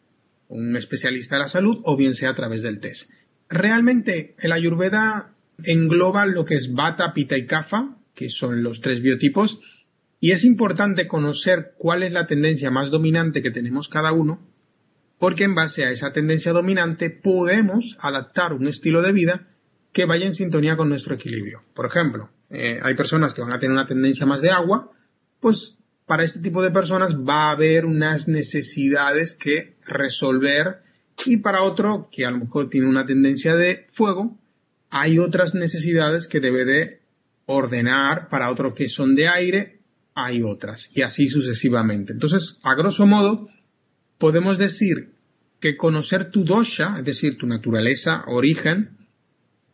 un 0.50 0.78
especialista 0.78 1.38
de 1.38 1.42
la 1.42 1.48
salud, 1.48 1.80
o 1.86 1.98
bien 1.98 2.14
sea 2.14 2.30
a 2.30 2.36
través 2.36 2.62
del 2.62 2.80
test. 2.80 3.10
Realmente 3.50 4.36
el 4.38 4.52
Ayurveda 4.52 5.34
engloba 5.64 6.28
lo 6.28 6.46
que 6.46 6.56
es 6.56 6.72
Vata, 6.72 7.14
Pita 7.14 7.36
y 7.36 7.48
Kapha, 7.48 7.98
que 8.14 8.30
son 8.30 8.62
los 8.62 8.80
tres 8.80 9.02
biotipos, 9.02 9.60
y 10.20 10.34
es 10.34 10.44
importante 10.46 11.08
conocer 11.08 11.74
cuál 11.80 12.04
es 12.04 12.12
la 12.12 12.28
tendencia 12.28 12.70
más 12.70 12.92
dominante 12.92 13.42
que 13.42 13.50
tenemos 13.50 13.90
cada 13.90 14.12
uno, 14.12 14.51
porque 15.22 15.44
en 15.44 15.54
base 15.54 15.86
a 15.86 15.92
esa 15.92 16.12
tendencia 16.12 16.52
dominante 16.52 17.12
podemos 17.12 17.96
adaptar 18.00 18.54
un 18.54 18.68
estilo 18.68 19.04
de 19.04 19.12
vida 19.12 19.50
que 19.92 20.06
vaya 20.06 20.26
en 20.26 20.34
sintonía 20.34 20.76
con 20.76 20.90
nuestro 20.90 21.14
equilibrio. 21.14 21.62
Por 21.76 21.86
ejemplo, 21.86 22.32
eh, 22.50 22.80
hay 22.82 22.96
personas 22.96 23.36
que 23.36 23.44
van 23.44 23.54
a 23.54 23.60
tener 23.60 23.72
una 23.72 23.86
tendencia 23.86 24.26
más 24.26 24.42
de 24.42 24.50
agua, 24.50 24.90
pues 25.40 25.78
para 26.08 26.24
este 26.24 26.40
tipo 26.40 26.64
de 26.64 26.72
personas 26.72 27.16
va 27.16 27.50
a 27.50 27.52
haber 27.52 27.86
unas 27.86 28.28
necesidades 28.28 29.38
que 29.38 29.76
resolver 29.86 30.82
y 31.24 31.38
para 31.38 31.62
otro 31.62 32.10
que 32.12 32.26
a 32.26 32.32
lo 32.32 32.40
mejor 32.40 32.72
tiene 32.72 32.88
una 32.88 33.06
tendencia 33.06 33.54
de 33.54 33.86
fuego, 33.92 34.40
hay 34.90 35.20
otras 35.20 35.54
necesidades 35.54 36.28
que 36.28 36.40
debe 36.40 36.66
de 36.66 37.00
ordenar, 37.46 38.28
para 38.28 38.50
otro 38.50 38.74
que 38.74 38.88
son 38.88 39.14
de 39.14 39.28
aire, 39.28 39.82
hay 40.16 40.42
otras, 40.42 40.90
y 40.98 41.04
así 41.04 41.28
sucesivamente. 41.28 42.12
Entonces, 42.12 42.58
a 42.64 42.74
grosso 42.74 43.06
modo, 43.06 43.50
podemos 44.22 44.60
decir 44.60 45.10
que 45.60 45.76
conocer 45.76 46.30
tu 46.30 46.46
dosha, 46.46 47.00
es 47.00 47.06
decir, 47.06 47.38
tu 47.38 47.48
naturaleza, 47.48 48.24
origen, 48.28 48.92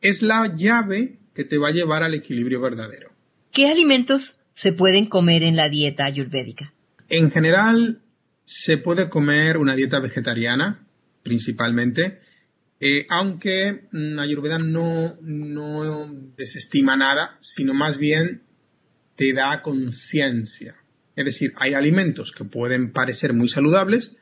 es 0.02 0.22
la 0.22 0.54
llave 0.56 1.20
que 1.36 1.44
te 1.44 1.58
va 1.58 1.68
a 1.68 1.74
llevar 1.74 2.02
al 2.02 2.14
equilibrio 2.14 2.62
verdadero. 2.62 3.12
¿Qué 3.52 3.68
alimentos 3.68 4.40
se 4.54 4.72
pueden 4.72 5.08
comer 5.08 5.44
en 5.44 5.58
la 5.58 5.68
dieta 5.68 6.06
ayurvédica? 6.06 6.74
En 7.10 7.30
general, 7.30 8.00
se 8.46 8.78
puede 8.78 9.10
comer 9.10 9.58
una 9.58 9.76
dieta 9.76 10.00
vegetariana, 10.00 10.88
principalmente, 11.24 12.20
eh, 12.80 13.06
aunque 13.10 13.88
mm, 13.92 14.20
Ayurveda 14.20 14.60
no, 14.60 15.18
no 15.22 16.10
desestima 16.38 16.96
nada, 16.96 17.38
sino 17.42 17.74
más 17.74 17.98
bien 17.98 18.44
te 19.16 19.34
da 19.34 19.62
conciencia. 19.62 20.76
Es 21.18 21.26
decir, 21.26 21.52
hay 21.58 21.74
alimentos 21.74 22.32
que 22.32 22.46
pueden 22.46 22.94
parecer 22.94 23.34
muy 23.34 23.50
saludables, 23.50 24.16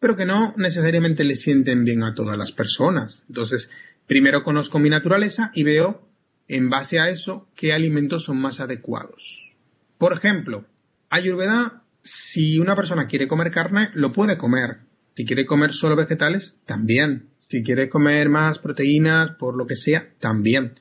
pero 0.00 0.16
que 0.16 0.26
no 0.26 0.54
necesariamente 0.56 1.24
le 1.24 1.34
sienten 1.34 1.84
bien 1.84 2.02
a 2.02 2.14
todas 2.14 2.36
las 2.36 2.52
personas. 2.52 3.24
Entonces, 3.28 3.70
primero 4.06 4.42
conozco 4.42 4.78
mi 4.78 4.90
naturaleza 4.90 5.50
y 5.54 5.64
veo, 5.64 6.08
en 6.46 6.70
base 6.70 6.98
a 6.98 7.08
eso, 7.08 7.48
qué 7.54 7.72
alimentos 7.72 8.24
son 8.24 8.40
más 8.40 8.60
adecuados. 8.60 9.56
Por 9.98 10.12
ejemplo, 10.12 10.64
Ayurveda, 11.10 11.82
si 12.02 12.58
una 12.58 12.74
persona 12.74 13.06
quiere 13.06 13.28
comer 13.28 13.50
carne, 13.50 13.90
lo 13.94 14.12
puede 14.12 14.36
comer, 14.36 14.78
si 15.18 15.24
quiere 15.24 15.46
comer 15.46 15.72
solo 15.72 15.96
vegetales, 15.96 16.60
también. 16.64 17.30
Si 17.38 17.64
quiere 17.64 17.88
comer 17.88 18.28
más 18.28 18.60
proteínas, 18.60 19.32
por 19.36 19.56
lo 19.56 19.66
que 19.66 19.74
sea, 19.74 20.10
también. 20.20 20.74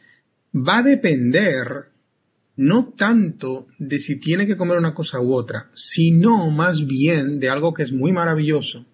Va 0.54 0.78
a 0.78 0.84
depender 0.84 1.88
no 2.56 2.94
tanto 2.96 3.66
de 3.80 3.98
si 3.98 4.20
tiene 4.20 4.46
que 4.46 4.56
comer 4.56 4.78
una 4.78 4.94
cosa 4.94 5.20
u 5.22 5.34
otra, 5.34 5.72
sino 5.74 6.52
más 6.52 6.86
bien 6.86 7.40
de 7.40 7.50
algo 7.50 7.74
que 7.74 7.82
es 7.82 7.92
muy 7.92 8.12
maravilloso, 8.12 8.86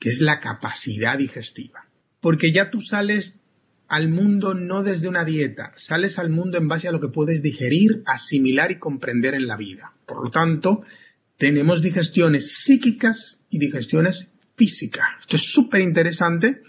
que 0.00 0.08
es 0.08 0.20
la 0.20 0.40
capacidad 0.40 1.16
digestiva. 1.16 1.86
Porque 2.20 2.52
ya 2.52 2.70
tú 2.70 2.80
sales 2.80 3.38
al 3.86 4.08
mundo 4.08 4.54
no 4.54 4.82
desde 4.82 5.08
una 5.08 5.24
dieta, 5.24 5.72
sales 5.76 6.18
al 6.18 6.30
mundo 6.30 6.58
en 6.58 6.68
base 6.68 6.88
a 6.88 6.92
lo 6.92 7.00
que 7.00 7.08
puedes 7.08 7.42
digerir, 7.42 8.02
asimilar 8.06 8.70
y 8.70 8.78
comprender 8.78 9.34
en 9.34 9.46
la 9.46 9.56
vida. 9.56 9.92
Por 10.06 10.24
lo 10.24 10.30
tanto, 10.30 10.82
tenemos 11.36 11.82
digestiones 11.82 12.54
psíquicas 12.54 13.42
y 13.50 13.58
digestiones 13.58 14.30
física. 14.56 15.18
Esto 15.20 15.36
es 15.36 15.42
súper 15.42 15.80
interesante 15.80 16.62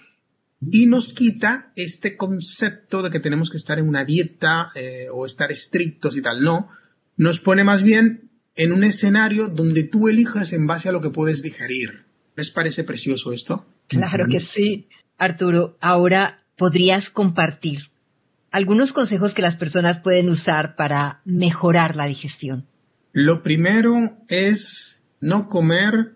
y 0.61 0.85
nos 0.85 1.13
quita 1.13 1.71
este 1.75 2.17
concepto 2.17 3.01
de 3.01 3.09
que 3.09 3.19
tenemos 3.19 3.49
que 3.49 3.57
estar 3.57 3.79
en 3.79 3.87
una 3.87 4.05
dieta 4.05 4.71
eh, 4.75 5.07
o 5.11 5.25
estar 5.25 5.51
estrictos 5.51 6.17
y 6.17 6.21
tal. 6.21 6.41
No, 6.41 6.69
nos 7.17 7.39
pone 7.39 7.63
más 7.63 7.83
bien 7.83 8.29
en 8.55 8.71
un 8.71 8.83
escenario 8.83 9.47
donde 9.47 9.83
tú 9.83 10.07
elijas 10.07 10.53
en 10.53 10.67
base 10.67 10.89
a 10.89 10.91
lo 10.91 11.01
que 11.01 11.09
puedes 11.09 11.41
digerir. 11.41 12.10
¿Les 12.41 12.49
parece 12.49 12.83
precioso 12.83 13.33
esto? 13.33 13.67
Claro 13.85 14.25
que 14.27 14.39
sí. 14.39 14.87
Arturo, 15.19 15.77
ahora 15.79 16.39
podrías 16.57 17.11
compartir 17.11 17.91
algunos 18.49 18.93
consejos 18.93 19.35
que 19.35 19.43
las 19.43 19.55
personas 19.55 19.99
pueden 19.99 20.27
usar 20.27 20.75
para 20.75 21.21
mejorar 21.23 21.95
la 21.95 22.07
digestión. 22.07 22.65
Lo 23.13 23.43
primero 23.43 23.93
es 24.27 24.99
no 25.19 25.49
comer 25.49 26.15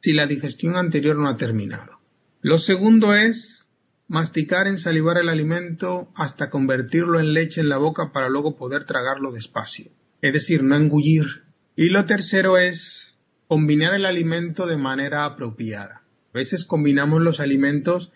si 0.00 0.12
la 0.12 0.26
digestión 0.26 0.74
anterior 0.74 1.14
no 1.14 1.30
ha 1.30 1.36
terminado. 1.36 1.92
Lo 2.40 2.58
segundo 2.58 3.14
es 3.14 3.68
masticar, 4.08 4.66
ensalivar 4.66 5.16
el 5.18 5.28
alimento 5.28 6.10
hasta 6.16 6.50
convertirlo 6.50 7.20
en 7.20 7.34
leche 7.34 7.60
en 7.60 7.68
la 7.68 7.78
boca 7.78 8.10
para 8.12 8.28
luego 8.28 8.56
poder 8.56 8.82
tragarlo 8.82 9.30
despacio. 9.30 9.92
Es 10.22 10.32
decir, 10.32 10.64
no 10.64 10.74
engullir. 10.74 11.44
Y 11.76 11.84
lo 11.90 12.04
tercero 12.04 12.58
es 12.58 13.11
combinar 13.52 13.92
el 13.92 14.06
alimento 14.06 14.64
de 14.64 14.78
manera 14.78 15.26
apropiada. 15.26 16.04
A 16.32 16.38
veces 16.38 16.64
combinamos 16.64 17.20
los 17.20 17.38
alimentos 17.38 18.10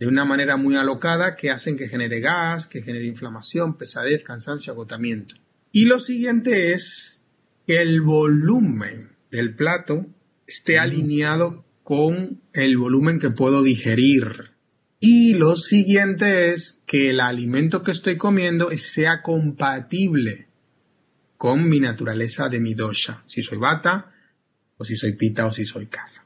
de 0.00 0.08
una 0.08 0.24
manera 0.24 0.56
muy 0.56 0.74
alocada 0.74 1.36
que 1.36 1.52
hacen 1.52 1.76
que 1.76 1.88
genere 1.88 2.18
gas, 2.18 2.66
que 2.66 2.82
genere 2.82 3.06
inflamación, 3.06 3.78
pesadez, 3.78 4.24
cansancio, 4.24 4.72
agotamiento. 4.72 5.36
Y 5.70 5.84
lo 5.84 6.00
siguiente 6.00 6.72
es 6.72 7.22
que 7.68 7.76
el 7.76 8.00
volumen 8.00 9.10
del 9.30 9.54
plato 9.54 10.06
esté 10.44 10.80
alineado 10.80 11.64
con 11.84 12.40
el 12.52 12.76
volumen 12.76 13.20
que 13.20 13.30
puedo 13.30 13.62
digerir. 13.62 14.50
Y 14.98 15.34
lo 15.34 15.54
siguiente 15.54 16.50
es 16.50 16.82
que 16.84 17.10
el 17.10 17.20
alimento 17.20 17.84
que 17.84 17.92
estoy 17.92 18.16
comiendo 18.16 18.76
sea 18.76 19.22
compatible 19.22 20.48
con 21.36 21.68
mi 21.68 21.78
naturaleza 21.78 22.48
de 22.48 22.58
mi 22.58 22.74
dosha. 22.74 23.22
Si 23.26 23.40
soy 23.40 23.58
bata, 23.58 24.10
o 24.80 24.84
si 24.84 24.96
soy 24.96 25.12
pita, 25.12 25.44
o 25.44 25.52
si 25.52 25.66
soy 25.66 25.86
kafa. 25.86 26.24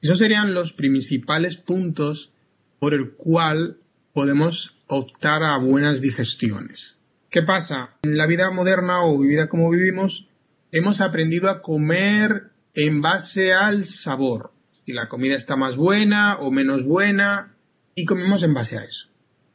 Esos 0.00 0.18
serían 0.18 0.54
los 0.54 0.72
principales 0.72 1.56
puntos 1.56 2.32
por 2.78 2.94
el 2.94 3.10
cual 3.10 3.78
podemos 4.12 4.78
optar 4.86 5.42
a 5.42 5.58
buenas 5.58 6.00
digestiones. 6.00 6.98
¿Qué 7.30 7.42
pasa? 7.42 7.96
En 8.02 8.16
la 8.16 8.28
vida 8.28 8.48
moderna 8.52 9.04
o 9.04 9.18
vivida 9.18 9.48
como 9.48 9.68
vivimos, 9.70 10.28
hemos 10.70 11.00
aprendido 11.00 11.50
a 11.50 11.62
comer 11.62 12.50
en 12.74 13.00
base 13.02 13.52
al 13.52 13.84
sabor. 13.86 14.52
Si 14.86 14.92
la 14.92 15.08
comida 15.08 15.34
está 15.34 15.56
más 15.56 15.74
buena 15.74 16.36
o 16.38 16.52
menos 16.52 16.84
buena, 16.84 17.56
y 17.96 18.04
comemos 18.04 18.44
en 18.44 18.54
base 18.54 18.78
a 18.78 18.84
eso. 18.84 19.08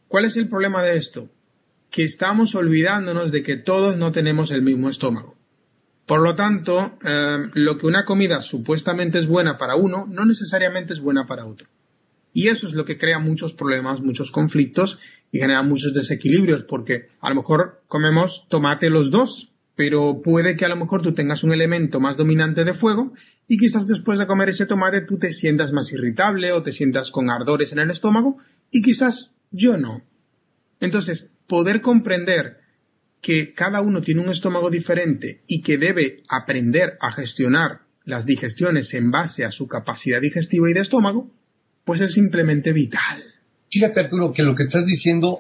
¿Cuál 0.10 0.26
es 0.26 0.36
el 0.36 0.50
problema 0.50 0.84
de 0.84 0.98
esto? 0.98 1.24
Que 1.90 2.04
estamos 2.04 2.54
olvidándonos 2.54 3.32
de 3.32 3.44
que 3.44 3.56
todos 3.56 3.96
no 3.98 4.12
tenemos 4.12 4.52
el 4.52 4.62
mismo 4.62 4.90
estómago. 4.90 5.35
Por 6.06 6.22
lo 6.22 6.36
tanto, 6.36 6.98
eh, 7.04 7.50
lo 7.54 7.78
que 7.78 7.88
una 7.88 8.06
comida 8.06 8.42
supuestamente 8.42 9.18
es 9.20 9.28
buena 9.28 9.58
para 9.58 9.76
uno, 9.76 10.06
no 10.08 10.26
necesariamente 10.26 10.94
es 10.94 11.00
buena 11.00 11.26
para 11.26 11.46
otro. 11.46 11.68
Y 12.32 12.50
eso 12.50 12.68
es 12.68 12.74
lo 12.74 12.86
que 12.86 12.98
crea 12.98 13.18
muchos 13.18 13.54
problemas, 13.54 14.02
muchos 14.02 14.30
conflictos 14.30 15.00
y 15.32 15.40
genera 15.40 15.64
muchos 15.64 15.94
desequilibrios, 15.94 16.64
porque 16.64 17.08
a 17.22 17.30
lo 17.30 17.36
mejor 17.36 17.82
comemos 17.88 18.46
tomate 18.50 18.90
los 18.90 19.10
dos, 19.10 19.52
pero 19.76 20.22
puede 20.22 20.56
que 20.56 20.66
a 20.66 20.70
lo 20.70 20.76
mejor 20.76 21.02
tú 21.02 21.14
tengas 21.14 21.44
un 21.44 21.54
elemento 21.54 22.00
más 22.00 22.18
dominante 22.18 22.64
de 22.64 22.74
fuego 22.74 23.14
y 23.48 23.58
quizás 23.58 23.88
después 23.88 24.20
de 24.20 24.28
comer 24.28 24.50
ese 24.50 24.66
tomate 24.66 25.02
tú 25.02 25.18
te 25.18 25.32
sientas 25.32 25.72
más 25.72 25.92
irritable 25.92 26.52
o 26.52 26.62
te 26.62 26.72
sientas 26.72 27.10
con 27.10 27.30
ardores 27.30 27.74
en 27.74 27.80
el 27.80 27.90
estómago 27.90 28.38
y 28.70 28.82
quizás 28.82 29.32
yo 29.52 29.78
no. 29.78 30.02
Entonces, 30.80 31.32
poder 31.48 31.82
comprender 31.82 32.65
que 33.26 33.54
cada 33.54 33.82
uno 33.82 34.02
tiene 34.02 34.22
un 34.22 34.30
estómago 34.30 34.70
diferente 34.70 35.42
y 35.48 35.64
que 35.64 35.80
debe 35.80 36.22
aprender 36.30 36.98
a 37.02 37.12
gestionar 37.12 37.80
las 38.04 38.28
digestiones 38.28 38.94
en 38.94 39.10
base 39.10 39.46
a 39.46 39.50
su 39.50 39.68
capacidad 39.68 40.22
digestiva 40.22 40.70
y 40.70 40.74
de 40.74 40.82
estómago, 40.82 41.32
pues 41.84 42.02
es 42.02 42.14
simplemente 42.14 42.72
vital. 42.72 43.24
Fíjate 43.72 44.02
Arturo 44.02 44.32
que 44.32 44.44
lo 44.44 44.54
que 44.54 44.62
estás 44.62 44.86
diciendo 44.86 45.40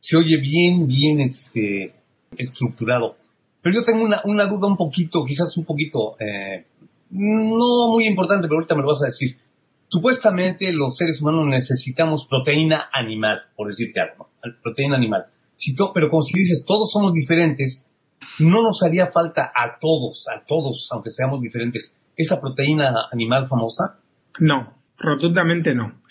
se 0.00 0.16
oye 0.16 0.38
bien, 0.40 0.86
bien 0.86 1.20
este, 1.20 1.92
estructurado 2.38 3.16
pero 3.64 3.76
yo 3.76 3.82
tengo 3.82 4.04
una, 4.04 4.20
una 4.24 4.44
duda 4.44 4.68
un 4.68 4.76
poquito, 4.76 5.24
quizás 5.26 5.56
un 5.56 5.64
poquito, 5.64 6.16
eh, 6.20 6.66
no 7.10 7.88
muy 7.92 8.06
importante, 8.06 8.46
pero 8.46 8.56
ahorita 8.56 8.74
me 8.74 8.82
lo 8.82 8.88
vas 8.88 9.02
a 9.02 9.06
decir. 9.06 9.38
Supuestamente 9.88 10.70
los 10.70 10.94
seres 10.94 11.22
humanos 11.22 11.46
necesitamos 11.48 12.26
proteína 12.26 12.90
animal, 12.92 13.40
por 13.56 13.68
decirte 13.68 14.00
algo, 14.00 14.28
proteína 14.62 14.96
animal. 14.96 15.24
Si 15.56 15.74
pero 15.94 16.10
como 16.10 16.22
si 16.22 16.38
dices, 16.38 16.64
todos 16.66 16.90
somos 16.90 17.12
diferentes, 17.12 17.88
no 18.38 18.62
nos 18.62 18.82
haría 18.82 19.08
falta 19.08 19.52
a 19.54 19.78
todos, 19.80 20.26
a 20.28 20.44
todos, 20.44 20.88
aunque 20.92 21.10
seamos 21.10 21.40
diferentes, 21.40 21.96
esa 22.16 22.40
proteína 22.40 22.92
animal 23.12 23.46
famosa. 23.48 24.00
No, 24.40 24.74
rotundamente 24.98 25.74
no. 25.74 26.02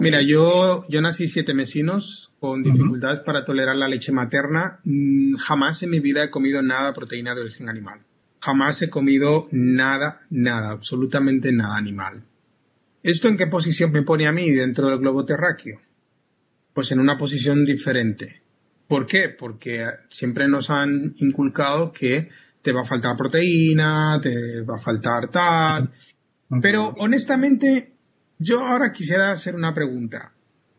Mira, 0.00 0.18
yo, 0.26 0.84
yo 0.88 1.00
nací 1.00 1.28
siete 1.28 1.54
mesinos 1.54 2.32
con 2.40 2.62
dificultades 2.62 3.20
para 3.20 3.44
tolerar 3.44 3.76
la 3.76 3.88
leche 3.88 4.10
materna. 4.10 4.80
Mm, 4.84 5.36
jamás 5.36 5.82
en 5.82 5.90
mi 5.90 6.00
vida 6.00 6.24
he 6.24 6.30
comido 6.30 6.60
nada 6.60 6.92
proteína 6.92 7.34
de 7.34 7.42
origen 7.42 7.68
animal. 7.68 8.00
Jamás 8.40 8.82
he 8.82 8.90
comido 8.90 9.46
nada, 9.52 10.14
nada, 10.30 10.70
absolutamente 10.70 11.52
nada 11.52 11.76
animal. 11.76 12.24
¿Esto 13.02 13.28
en 13.28 13.36
qué 13.36 13.46
posición 13.46 13.92
me 13.92 14.02
pone 14.02 14.26
a 14.26 14.32
mí 14.32 14.50
dentro 14.50 14.88
del 14.88 14.98
globo 14.98 15.24
terráqueo? 15.24 15.80
Pues 16.74 16.90
en 16.90 16.98
una 16.98 17.16
posición 17.16 17.64
diferente. 17.64 18.42
¿Por 18.88 19.06
qué? 19.06 19.34
Porque 19.36 19.86
siempre 20.08 20.48
nos 20.48 20.70
han 20.70 21.12
inculcado 21.18 21.92
que 21.92 22.28
te 22.62 22.72
va 22.72 22.82
a 22.82 22.84
faltar 22.84 23.16
proteína, 23.16 24.18
te 24.22 24.62
va 24.62 24.76
a 24.76 24.80
faltar 24.80 25.28
tal. 25.28 25.92
Pero 26.62 26.94
honestamente 26.98 27.92
yo 28.38 28.64
ahora 28.64 28.92
quisiera 28.92 29.32
hacer 29.32 29.54
una 29.54 29.74
pregunta. 29.74 30.32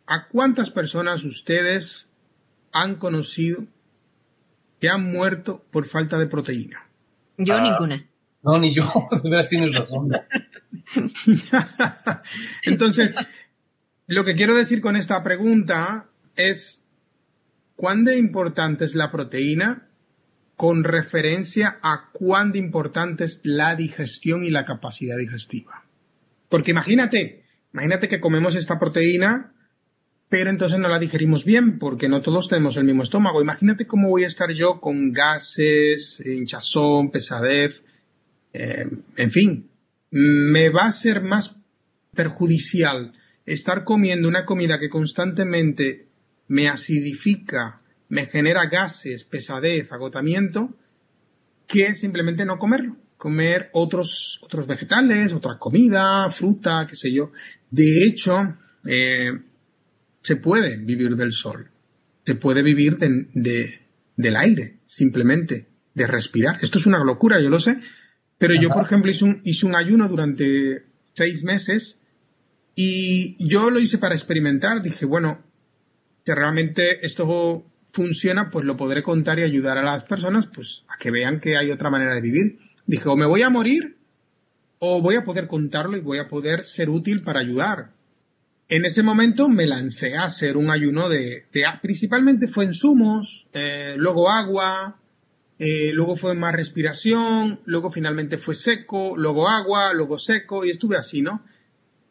¿A 0.06 0.28
cuántas 0.30 0.70
personas 0.70 1.26
ustedes 1.26 2.08
han 2.72 2.96
conocido 2.96 3.63
que 4.80 4.89
han 4.89 5.04
muerto 5.04 5.63
por 5.72 5.86
falta 5.86 6.17
de 6.17 6.28
proteína? 6.28 6.88
Yo 7.38 7.56
ah, 7.56 7.62
ninguna. 7.62 8.06
No, 8.43 8.60
ni 8.60 8.76
yo. 8.76 8.89
De 9.24 9.30
verdad 9.30 9.48
tienes 9.50 9.76
razón. 9.76 10.12
Entonces, 12.63 13.13
lo 14.08 14.24
que 14.24 14.34
quiero 14.34 14.56
decir 14.56 14.82
con 14.82 14.96
esta 14.96 15.22
pregunta 15.24 16.06
es 16.36 16.86
cuán 17.77 18.03
de 18.03 18.17
importante 18.17 18.83
es 18.83 18.93
la 18.93 19.09
proteína 19.09 19.87
con 20.57 20.83
referencia 20.83 21.79
a 21.81 22.09
cuán 22.11 22.51
de 22.51 22.59
importante 22.59 23.23
es 23.23 23.39
la 23.43 23.75
digestión 23.75 24.43
y 24.43 24.49
la 24.49 24.65
capacidad 24.65 25.15
digestiva. 25.15 25.85
Porque 26.49 26.71
imagínate, 26.71 27.45
Imagínate 27.77 28.07
que 28.07 28.19
comemos 28.19 28.55
esta 28.55 28.79
proteína, 28.79 29.53
pero 30.29 30.49
entonces 30.49 30.79
no 30.79 30.89
la 30.89 30.97
digerimos 30.97 31.45
bien, 31.45 31.77
porque 31.77 32.09
no 32.09 32.23
todos 32.23 32.47
tenemos 32.47 32.75
el 32.77 32.85
mismo 32.85 33.03
estómago. 33.03 33.39
Imagínate 33.39 33.85
cómo 33.85 34.09
voy 34.09 34.23
a 34.23 34.27
estar 34.27 34.51
yo 34.51 34.79
con 34.79 35.11
gases, 35.11 36.19
hinchazón, 36.25 37.11
pesadez, 37.11 37.85
eh, 38.51 38.87
en 39.15 39.31
fin, 39.31 39.69
me 40.09 40.69
va 40.69 40.87
a 40.87 40.91
ser 40.91 41.21
más 41.21 41.59
perjudicial 42.15 43.11
estar 43.45 43.83
comiendo 43.83 44.27
una 44.27 44.43
comida 44.43 44.79
que 44.79 44.89
constantemente 44.89 46.07
me 46.47 46.69
acidifica, 46.69 47.81
me 48.10 48.25
genera 48.25 48.67
gases, 48.67 49.23
pesadez, 49.23 49.91
agotamiento, 49.91 50.75
que 51.67 51.93
simplemente 51.95 52.45
no 52.45 52.57
comerlo 52.57 52.97
comer 53.17 53.69
otros, 53.73 54.39
otros 54.43 54.67
vegetales, 54.67 55.33
otra 55.33 55.57
comida, 55.57 56.29
fruta, 56.29 56.86
qué 56.88 56.95
sé 56.95 57.12
yo. 57.12 57.31
De 57.69 58.05
hecho, 58.05 58.36
eh, 58.86 59.31
se 60.21 60.36
puede 60.36 60.77
vivir 60.77 61.15
del 61.15 61.33
sol, 61.33 61.67
se 62.23 62.36
puede 62.36 62.62
vivir 62.62 62.97
de, 62.97 63.81
del 64.15 64.36
aire, 64.36 64.77
simplemente, 64.86 65.67
de 65.93 66.07
respirar. 66.07 66.57
Esto 66.62 66.77
es 66.77 66.86
una 66.86 67.03
locura, 67.03 67.41
yo 67.41 67.49
lo 67.49 67.60
sé, 67.60 67.77
pero 68.38 68.53
yo, 68.53 68.69
por 68.69 68.86
ejemplo, 68.86 69.10
hice 69.10 69.25
un, 69.25 69.41
hice 69.43 69.65
un 69.65 69.75
ayuno 69.75 70.07
durante 70.07 70.83
seis 71.13 71.43
meses 71.43 71.99
y 72.75 73.36
yo 73.43 73.71
lo 73.71 73.79
hice 73.79 73.97
para 73.97 74.13
experimentar. 74.13 74.83
Dije, 74.83 75.05
bueno, 75.05 75.43
si 76.27 76.33
realmente 76.33 77.05
esto 77.05 77.63
funciona, 77.93 78.49
pues 78.51 78.65
lo 78.65 78.75
podré 78.75 79.01
contar 79.01 79.39
y 79.39 79.43
ayudar 79.43 79.77
a 79.77 79.81
las 79.81 80.03
personas 80.03 80.45
pues 80.47 80.83
a 80.89 80.97
que 80.99 81.09
vean 81.09 81.39
que 81.39 81.55
hay 81.55 81.71
otra 81.71 81.89
manera 81.89 82.15
de 82.15 82.19
vivir. 82.19 82.59
Dije, 82.85 83.07
o 83.07 83.15
me 83.15 83.25
voy 83.25 83.43
a 83.43 83.49
morir 83.49 83.95
o 84.79 85.01
voy 85.01 85.15
a 85.15 85.23
poder 85.23 85.47
contarlo 85.47 85.95
y 85.95 86.01
voy 86.01 86.19
a 86.19 86.27
poder 86.27 86.65
ser 86.65 86.89
útil 86.89 87.21
para 87.21 87.39
ayudar. 87.39 87.91
En 88.67 88.83
ese 88.83 89.03
momento 89.03 89.47
me 89.47 89.67
lancé 89.67 90.17
a 90.17 90.23
hacer 90.23 90.57
un 90.57 90.69
ayuno 90.69 91.07
de, 91.07 91.45
principalmente 91.81 92.49
fue 92.49 92.65
en 92.65 92.73
zumos, 92.73 93.47
eh, 93.53 93.95
luego 93.95 94.29
agua, 94.29 94.99
eh, 95.57 95.93
luego 95.93 96.17
fue 96.17 96.35
más 96.35 96.53
respiración, 96.53 97.61
luego 97.63 97.89
finalmente 97.89 98.37
fue 98.37 98.53
seco, 98.53 99.15
luego 99.15 99.47
agua, 99.47 99.93
luego 99.93 100.17
seco 100.17 100.65
y 100.65 100.71
estuve 100.71 100.97
así, 100.97 101.21
¿no? 101.21 101.45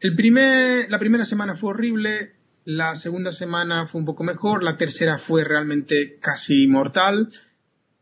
El 0.01 0.17
primer, 0.17 0.91
la 0.91 0.99
primera 0.99 1.27
semana 1.27 1.55
fue 1.55 1.71
horrible, 1.71 2.36
la 2.67 2.95
segunda 2.97 3.33
semana 3.33 3.87
fue 3.87 4.01
un 4.01 4.05
poco 4.05 4.23
mejor, 4.23 4.63
la 4.63 4.77
tercera 4.77 5.17
fue 5.17 5.43
realmente 5.43 6.19
casi 6.21 6.67
mortal 6.67 7.31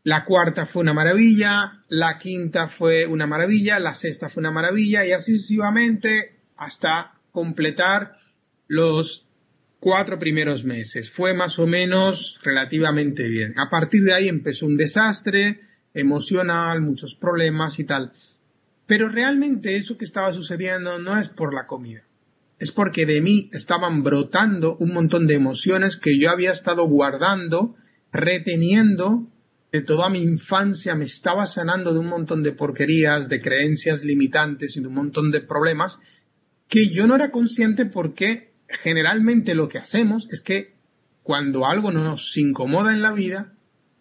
la 0.05 0.23
cuarta 0.23 0.67
fue 0.67 0.83
una 0.83 0.93
maravilla, 0.93 1.81
la 1.89 2.19
quinta 2.19 2.67
fue 2.67 3.07
una 3.07 3.25
maravilla, 3.25 3.79
la 3.79 3.95
sexta 3.95 4.29
fue 4.29 4.41
una 4.41 4.51
maravilla 4.51 5.03
y 5.03 5.11
así 5.11 5.35
sucesivamente 5.35 6.41
hasta 6.57 7.15
completar 7.31 8.15
los 8.67 9.27
cuatro 9.79 10.19
primeros 10.19 10.63
meses. 10.63 11.09
Fue 11.09 11.33
más 11.33 11.57
o 11.57 11.65
menos 11.65 12.39
relativamente 12.43 13.27
bien. 13.27 13.55
A 13.57 13.67
partir 13.67 14.03
de 14.03 14.13
ahí 14.13 14.27
empezó 14.27 14.67
un 14.67 14.77
desastre 14.77 15.61
emocional, 15.91 16.81
muchos 16.81 17.15
problemas 17.15 17.79
y 17.79 17.85
tal. 17.85 18.13
Pero 18.85 19.09
realmente 19.09 19.75
eso 19.75 19.97
que 19.97 20.05
estaba 20.05 20.31
sucediendo 20.33 20.99
no 20.99 21.19
es 21.19 21.29
por 21.29 21.51
la 21.51 21.65
comida. 21.65 22.04
Es 22.59 22.71
porque 22.71 23.05
de 23.05 23.21
mí 23.21 23.49
estaban 23.51 24.03
brotando 24.03 24.77
un 24.77 24.93
montón 24.93 25.27
de 25.27 25.35
emociones 25.35 25.97
que 25.97 26.17
yo 26.17 26.29
había 26.29 26.51
estado 26.51 26.87
guardando, 26.87 27.75
reteniendo 28.11 29.27
de 29.75 29.81
toda 29.81 30.09
mi 30.09 30.21
infancia 30.21 30.95
me 30.95 31.03
estaba 31.03 31.45
sanando 31.45 31.91
de 31.91 31.99
un 31.99 32.07
montón 32.07 32.43
de 32.43 32.53
porquerías, 32.53 33.27
de 33.27 33.41
creencias 33.41 34.05
limitantes 34.05 34.77
y 34.77 34.79
de 34.79 34.87
un 34.87 34.93
montón 34.93 35.31
de 35.31 35.41
problemas 35.41 35.99
que 36.69 36.87
yo 36.87 37.07
no 37.07 37.15
era 37.15 37.29
consciente 37.29 37.85
porque 37.85 38.53
generalmente 38.69 39.53
lo 39.53 39.67
que 39.67 39.77
hacemos 39.77 40.29
es 40.31 40.41
que 40.41 40.75
cuando 41.23 41.65
algo 41.65 41.91
no 41.91 42.05
nos 42.05 42.37
incomoda 42.37 42.93
en 42.93 43.01
la 43.01 43.11
vida, 43.11 43.53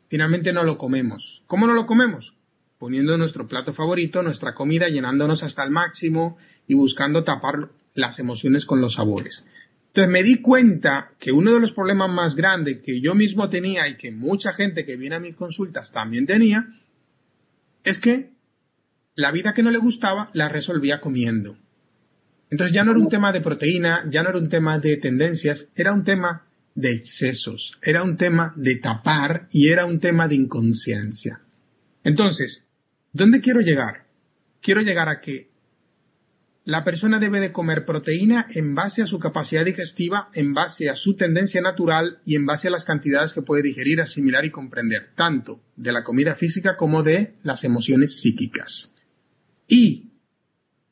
finalmente 0.09 0.53
no 0.53 0.63
lo 0.63 0.79
comemos. 0.79 1.43
¿Cómo 1.49 1.67
no 1.67 1.75
lo 1.75 1.87
comemos? 1.87 2.37
Poniendo 2.79 3.19
nuestro 3.19 3.49
plato 3.49 3.73
favorito, 3.73 4.23
nuestra 4.23 4.55
comida, 4.55 4.89
llenándonos 4.89 5.43
hasta 5.43 5.65
el 5.65 5.73
máximo 5.73 6.37
y 6.69 6.75
buscando 6.77 7.25
tapar 7.25 7.71
las 7.95 8.19
emociones 8.19 8.67
con 8.67 8.81
los 8.81 8.95
sabores. 8.95 9.47
Entonces 9.89 10.13
me 10.13 10.25
di 10.25 10.41
cuenta 10.41 11.13
que 11.21 11.31
uno 11.31 11.53
de 11.53 11.61
los 11.61 11.73
problemas 11.73 12.11
más 12.11 12.35
grandes 12.35 12.81
que 12.83 13.01
yo 13.01 13.15
mismo 13.15 13.49
tenía 13.49 13.89
y 13.89 13.97
que 13.97 14.11
mucha 14.11 14.53
gente 14.53 14.85
que 14.85 14.97
viene 14.97 15.17
a 15.17 15.21
mis 15.21 15.37
consultas 15.37 15.93
también 15.93 16.27
tenía, 16.27 16.67
es 17.85 18.01
que 18.01 18.31
la 19.15 19.31
vida 19.31 19.55
que 19.55 19.63
no 19.63 19.71
le 19.71 19.79
gustaba 19.79 20.31
la 20.33 20.49
resolvía 20.49 21.01
comiendo. 21.01 21.57
Entonces 22.51 22.75
ya 22.75 22.83
no 22.83 22.91
era 22.91 23.01
un 23.01 23.09
tema 23.09 23.33
de 23.33 23.41
proteína, 23.41 24.05
ya 24.11 24.23
no 24.23 24.31
era 24.31 24.39
un 24.39 24.49
tema 24.49 24.79
de 24.79 24.97
tendencias, 24.97 25.69
era 25.77 25.93
un 25.93 26.03
tema 26.03 26.45
de 26.75 26.91
excesos, 26.91 27.79
era 27.81 28.03
un 28.03 28.17
tema 28.17 28.53
de 28.57 28.77
tapar 28.77 29.49
y 29.53 29.71
era 29.71 29.87
un 29.87 30.01
tema 30.01 30.27
de 30.27 30.35
inconsciencia. 30.35 31.41
Entonces, 32.03 32.67
¿dónde 33.13 33.41
quiero 33.41 33.61
llegar? 33.61 34.07
Quiero 34.61 34.83
llegar 34.83 35.09
a 35.09 35.21
que 35.21 35.51
la 36.65 36.83
persona 36.83 37.19
debe 37.19 37.41
de 37.41 37.53
comer 37.53 37.85
proteína 37.85 38.47
en 38.51 38.75
base 38.75 39.03
a 39.03 39.07
su 39.07 39.19
capacidad 39.19 39.65
digestiva, 39.65 40.31
en 40.33 40.55
base 40.55 40.89
a 40.89 40.97
su 40.97 41.15
tendencia 41.15 41.61
natural 41.61 42.21
y 42.25 42.37
en 42.37 42.47
base 42.47 42.69
a 42.69 42.71
las 42.71 42.87
cantidades 42.87 43.35
que 43.35 43.43
puede 43.43 43.63
digerir, 43.63 44.01
asimilar 44.01 44.47
y 44.47 44.51
comprender, 44.51 45.11
tanto 45.15 45.61
de 45.77 45.93
la 45.93 46.03
comida 46.03 46.35
física 46.35 46.77
como 46.77 47.03
de 47.03 47.35
las 47.43 47.65
emociones 47.65 48.19
psíquicas. 48.19 48.95
Y 49.69 50.13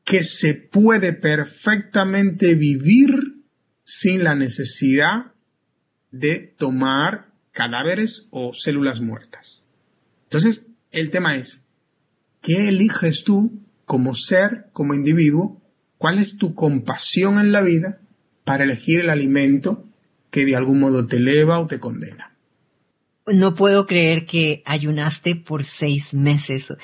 que 0.04 0.24
se 0.24 0.54
puede 0.54 1.14
perfectamente 1.14 2.54
vivir 2.54 3.42
sin 3.82 4.24
la 4.24 4.34
necesidad 4.34 5.32
de 6.10 6.54
tomar 6.58 7.32
cadáveres 7.52 8.28
o 8.30 8.52
células 8.52 9.00
muertas. 9.00 9.64
Entonces, 10.24 10.66
el 10.90 11.10
tema 11.10 11.36
es, 11.36 11.64
¿qué 12.42 12.68
eliges 12.68 13.24
tú 13.24 13.62
como 13.86 14.14
ser, 14.14 14.66
como 14.72 14.94
individuo, 14.94 15.61
¿Cuál 16.02 16.18
es 16.18 16.36
tu 16.36 16.56
compasión 16.56 17.38
en 17.38 17.52
la 17.52 17.60
vida 17.60 18.00
para 18.42 18.64
elegir 18.64 19.02
el 19.02 19.08
alimento 19.08 19.84
que 20.32 20.44
de 20.44 20.56
algún 20.56 20.80
modo 20.80 21.06
te 21.06 21.18
eleva 21.18 21.60
o 21.60 21.68
te 21.68 21.78
condena? 21.78 22.32
No 23.28 23.54
puedo 23.54 23.86
creer 23.86 24.26
que 24.26 24.64
ayunaste 24.64 25.36
por 25.36 25.62
seis 25.62 26.12
meses. 26.12 26.74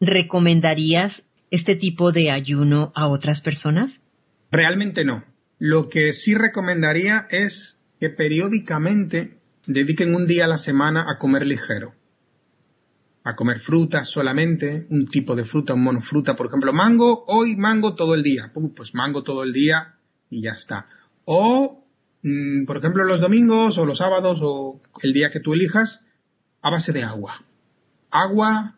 ¿Recomendarías 0.00 1.24
este 1.52 1.76
tipo 1.76 2.10
de 2.10 2.32
ayuno 2.32 2.90
a 2.96 3.06
otras 3.06 3.42
personas? 3.42 4.00
Realmente 4.50 5.04
no. 5.04 5.22
Lo 5.60 5.88
que 5.88 6.10
sí 6.10 6.34
recomendaría 6.34 7.28
es 7.30 7.78
que 8.00 8.10
periódicamente 8.10 9.38
dediquen 9.68 10.16
un 10.16 10.26
día 10.26 10.46
a 10.46 10.48
la 10.48 10.58
semana 10.58 11.06
a 11.08 11.18
comer 11.18 11.46
ligero 11.46 11.94
a 13.24 13.34
comer 13.34 13.58
frutas 13.58 14.08
solamente, 14.10 14.86
un 14.90 15.06
tipo 15.06 15.34
de 15.34 15.44
fruta, 15.44 15.72
un 15.72 15.82
monofruta, 15.82 16.36
por 16.36 16.46
ejemplo, 16.46 16.74
mango, 16.74 17.24
hoy 17.26 17.56
mango 17.56 17.94
todo 17.94 18.14
el 18.14 18.22
día, 18.22 18.52
pues 18.76 18.94
mango 18.94 19.22
todo 19.22 19.42
el 19.42 19.52
día 19.52 19.94
y 20.28 20.42
ya 20.42 20.50
está. 20.50 20.86
O, 21.24 21.86
mm, 22.22 22.66
por 22.66 22.76
ejemplo, 22.76 23.02
los 23.04 23.22
domingos 23.22 23.78
o 23.78 23.86
los 23.86 23.98
sábados 23.98 24.40
o 24.42 24.82
el 25.02 25.14
día 25.14 25.30
que 25.30 25.40
tú 25.40 25.54
elijas, 25.54 26.04
a 26.60 26.70
base 26.70 26.92
de 26.92 27.02
agua. 27.02 27.44
Agua, 28.10 28.76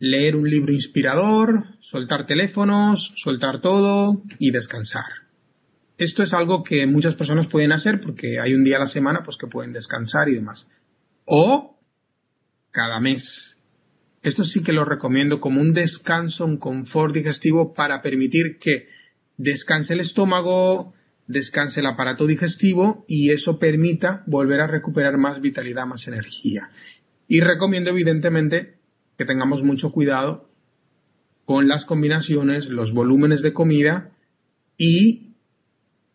leer 0.00 0.34
un 0.34 0.50
libro 0.50 0.72
inspirador, 0.72 1.64
soltar 1.78 2.26
teléfonos, 2.26 3.12
soltar 3.16 3.60
todo 3.60 4.22
y 4.40 4.50
descansar. 4.50 5.04
Esto 5.98 6.24
es 6.24 6.34
algo 6.34 6.64
que 6.64 6.84
muchas 6.86 7.14
personas 7.14 7.46
pueden 7.46 7.70
hacer 7.70 8.00
porque 8.00 8.40
hay 8.40 8.54
un 8.54 8.64
día 8.64 8.76
a 8.76 8.80
la 8.80 8.86
semana 8.88 9.22
pues 9.22 9.36
que 9.36 9.46
pueden 9.46 9.72
descansar 9.72 10.28
y 10.28 10.34
demás. 10.34 10.68
O 11.24 11.78
cada 12.72 12.98
mes 12.98 13.53
esto 14.24 14.42
sí 14.42 14.62
que 14.62 14.72
lo 14.72 14.86
recomiendo 14.86 15.38
como 15.38 15.60
un 15.60 15.74
descanso, 15.74 16.46
un 16.46 16.56
confort 16.56 17.14
digestivo 17.14 17.74
para 17.74 18.00
permitir 18.00 18.58
que 18.58 18.88
descanse 19.36 19.92
el 19.92 20.00
estómago, 20.00 20.94
descanse 21.26 21.80
el 21.80 21.86
aparato 21.86 22.26
digestivo 22.26 23.04
y 23.06 23.32
eso 23.32 23.58
permita 23.58 24.22
volver 24.26 24.62
a 24.62 24.66
recuperar 24.66 25.18
más 25.18 25.42
vitalidad, 25.42 25.84
más 25.84 26.08
energía. 26.08 26.70
Y 27.28 27.40
recomiendo 27.40 27.90
evidentemente 27.90 28.78
que 29.18 29.26
tengamos 29.26 29.62
mucho 29.62 29.92
cuidado 29.92 30.48
con 31.44 31.68
las 31.68 31.84
combinaciones, 31.84 32.70
los 32.70 32.94
volúmenes 32.94 33.42
de 33.42 33.52
comida 33.52 34.10
y 34.78 35.34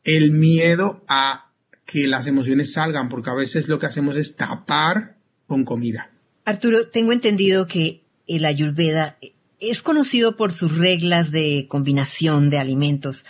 el 0.04 0.32
miedo 0.32 1.04
a 1.08 1.52
que 1.86 2.08
las 2.08 2.26
emociones 2.26 2.74
salgan, 2.74 3.08
porque 3.08 3.30
a 3.30 3.36
veces 3.36 3.68
lo 3.68 3.78
que 3.78 3.86
hacemos 3.86 4.18
es 4.18 4.36
tapar 4.36 5.18
con 5.46 5.64
comida. 5.64 6.10
Arturo, 6.46 6.90
tengo 6.90 7.12
entendido 7.12 7.68
que 7.68 8.02
el 8.28 8.46
ayurveda 8.46 9.18
es 9.60 9.82
conocido 9.82 10.38
por 10.38 10.54
sus 10.54 10.78
reglas 10.78 11.32
de 11.32 11.66
combinación 11.68 12.50
de 12.50 12.58
alimentos. 12.58 13.26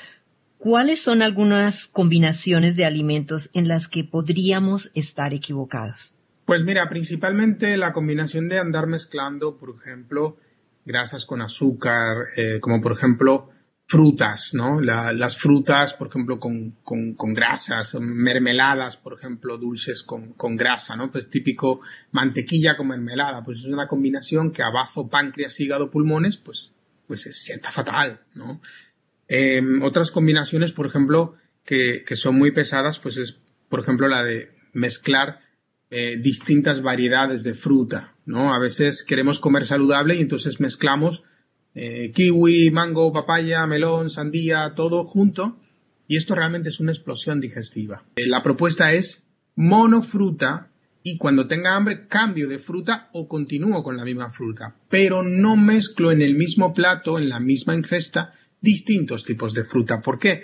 ¿Cuáles 0.57 1.01
son 1.01 1.21
algunas 1.21 1.87
combinaciones 1.87 2.75
de 2.75 2.85
alimentos 2.85 3.49
en 3.53 3.67
las 3.67 3.87
que 3.87 4.03
podríamos 4.03 4.91
estar 4.93 5.33
equivocados? 5.33 6.13
Pues 6.45 6.63
mira, 6.63 6.89
principalmente 6.89 7.77
la 7.77 7.93
combinación 7.93 8.49
de 8.49 8.59
andar 8.59 8.87
mezclando, 8.87 9.57
por 9.57 9.75
ejemplo, 9.75 10.37
grasas 10.85 11.25
con 11.25 11.41
azúcar, 11.41 12.17
eh, 12.35 12.59
como 12.59 12.81
por 12.81 12.91
ejemplo 12.91 13.49
frutas, 13.89 14.51
¿no? 14.53 14.79
las 14.79 15.35
frutas, 15.35 15.95
por 15.95 16.09
ejemplo, 16.09 16.39
con, 16.39 16.75
con, 16.83 17.33
grasas, 17.33 17.95
mermeladas, 17.99 18.97
por 18.97 19.13
ejemplo, 19.13 19.57
dulces 19.57 20.03
con, 20.03 20.33
con, 20.33 20.55
grasa, 20.55 20.95
¿no? 20.95 21.11
Pues 21.11 21.27
típico 21.27 21.81
mantequilla 22.11 22.77
con 22.77 22.89
mermelada, 22.89 23.43
pues 23.43 23.57
es 23.57 23.65
una 23.65 23.87
combinación 23.87 24.51
que 24.51 24.61
a 24.61 24.69
bazo, 24.69 25.09
páncreas, 25.09 25.59
hígado, 25.59 25.89
pulmones, 25.89 26.37
pues, 26.37 26.71
pues 27.07 27.23
se 27.23 27.33
sienta 27.33 27.71
fatal, 27.71 28.21
¿no? 28.35 28.61
Em, 29.27 29.81
otras 29.81 30.11
combinaciones, 30.11 30.71
por 30.71 30.85
ejemplo, 30.85 31.33
que, 31.65 32.03
que, 32.05 32.15
son 32.15 32.35
muy 32.35 32.51
pesadas, 32.51 32.99
pues 32.99 33.17
es, 33.17 33.39
por 33.69 33.79
ejemplo, 33.79 34.07
la 34.07 34.23
de 34.23 34.51
mezclar 34.71 35.39
eh, 35.89 36.15
distintas 36.21 36.83
variedades 36.83 37.41
de 37.41 37.55
fruta, 37.55 38.13
¿no? 38.27 38.53
A 38.53 38.59
veces 38.59 39.03
queremos 39.03 39.39
comer 39.39 39.65
saludable 39.65 40.15
y 40.15 40.21
entonces 40.21 40.59
mezclamos 40.59 41.23
eh, 41.81 42.11
kiwi, 42.11 42.71
mango, 42.71 43.13
papaya, 43.13 43.65
melón, 43.65 44.09
sandía, 44.09 44.73
todo 44.75 45.05
junto. 45.05 45.57
Y 46.09 46.17
esto 46.17 46.35
realmente 46.35 46.67
es 46.67 46.81
una 46.81 46.91
explosión 46.91 47.39
digestiva. 47.39 48.03
Eh, 48.17 48.27
la 48.27 48.43
propuesta 48.43 48.91
es 48.91 49.23
monofruta 49.55 50.71
y 51.03 51.17
cuando 51.17 51.47
tenga 51.47 51.77
hambre 51.77 52.05
cambio 52.07 52.49
de 52.49 52.59
fruta 52.59 53.07
o 53.13 53.29
continúo 53.29 53.81
con 53.81 53.95
la 53.95 54.03
misma 54.03 54.29
fruta. 54.29 54.75
Pero 54.89 55.23
no 55.23 55.55
mezclo 55.55 56.11
en 56.11 56.21
el 56.21 56.35
mismo 56.35 56.73
plato, 56.73 57.17
en 57.17 57.29
la 57.29 57.39
misma 57.39 57.75
ingesta, 57.75 58.33
distintos 58.59 59.23
tipos 59.23 59.53
de 59.53 59.63
fruta. 59.63 60.01
¿Por 60.01 60.19
qué? 60.19 60.43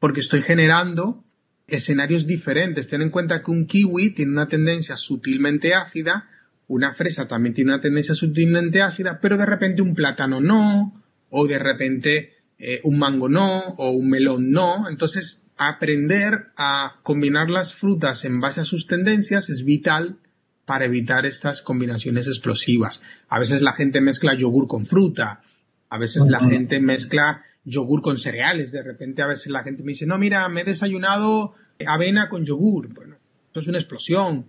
Porque 0.00 0.20
estoy 0.20 0.42
generando 0.42 1.22
escenarios 1.68 2.26
diferentes. 2.26 2.88
Ten 2.88 3.02
en 3.02 3.10
cuenta 3.10 3.42
que 3.44 3.52
un 3.52 3.66
kiwi 3.66 4.12
tiene 4.12 4.32
una 4.32 4.48
tendencia 4.48 4.96
sutilmente 4.96 5.72
ácida, 5.72 6.28
una 6.68 6.92
fresa 6.92 7.26
también 7.26 7.54
tiene 7.54 7.72
una 7.72 7.80
tendencia 7.80 8.14
sutilmente 8.14 8.82
ácida, 8.82 9.18
pero 9.20 9.36
de 9.36 9.46
repente 9.46 9.82
un 9.82 9.94
plátano 9.94 10.40
no, 10.40 11.02
o 11.30 11.46
de 11.46 11.58
repente 11.58 12.32
eh, 12.58 12.80
un 12.84 12.98
mango 12.98 13.28
no, 13.28 13.74
o 13.76 13.90
un 13.90 14.08
melón 14.08 14.50
no. 14.50 14.88
Entonces, 14.88 15.42
aprender 15.56 16.52
a 16.56 17.00
combinar 17.02 17.50
las 17.50 17.74
frutas 17.74 18.24
en 18.24 18.40
base 18.40 18.60
a 18.60 18.64
sus 18.64 18.86
tendencias 18.86 19.50
es 19.50 19.64
vital 19.64 20.18
para 20.64 20.86
evitar 20.86 21.26
estas 21.26 21.62
combinaciones 21.62 22.26
explosivas. 22.26 23.02
A 23.28 23.38
veces 23.38 23.60
la 23.60 23.72
gente 23.72 24.00
mezcla 24.00 24.34
yogur 24.36 24.66
con 24.66 24.86
fruta, 24.86 25.42
a 25.90 25.98
veces 25.98 26.26
la 26.28 26.40
gente 26.40 26.80
mezcla 26.80 27.44
yogur 27.64 28.02
con 28.02 28.18
cereales, 28.18 28.72
de 28.72 28.82
repente 28.82 29.22
a 29.22 29.26
veces 29.26 29.48
la 29.48 29.62
gente 29.62 29.82
me 29.82 29.92
dice, 29.92 30.06
no, 30.06 30.18
mira, 30.18 30.48
me 30.48 30.62
he 30.62 30.64
desayunado 30.64 31.54
avena 31.86 32.28
con 32.28 32.44
yogur. 32.44 32.92
Bueno, 32.92 33.16
esto 33.46 33.60
es 33.60 33.68
una 33.68 33.78
explosión. 33.78 34.46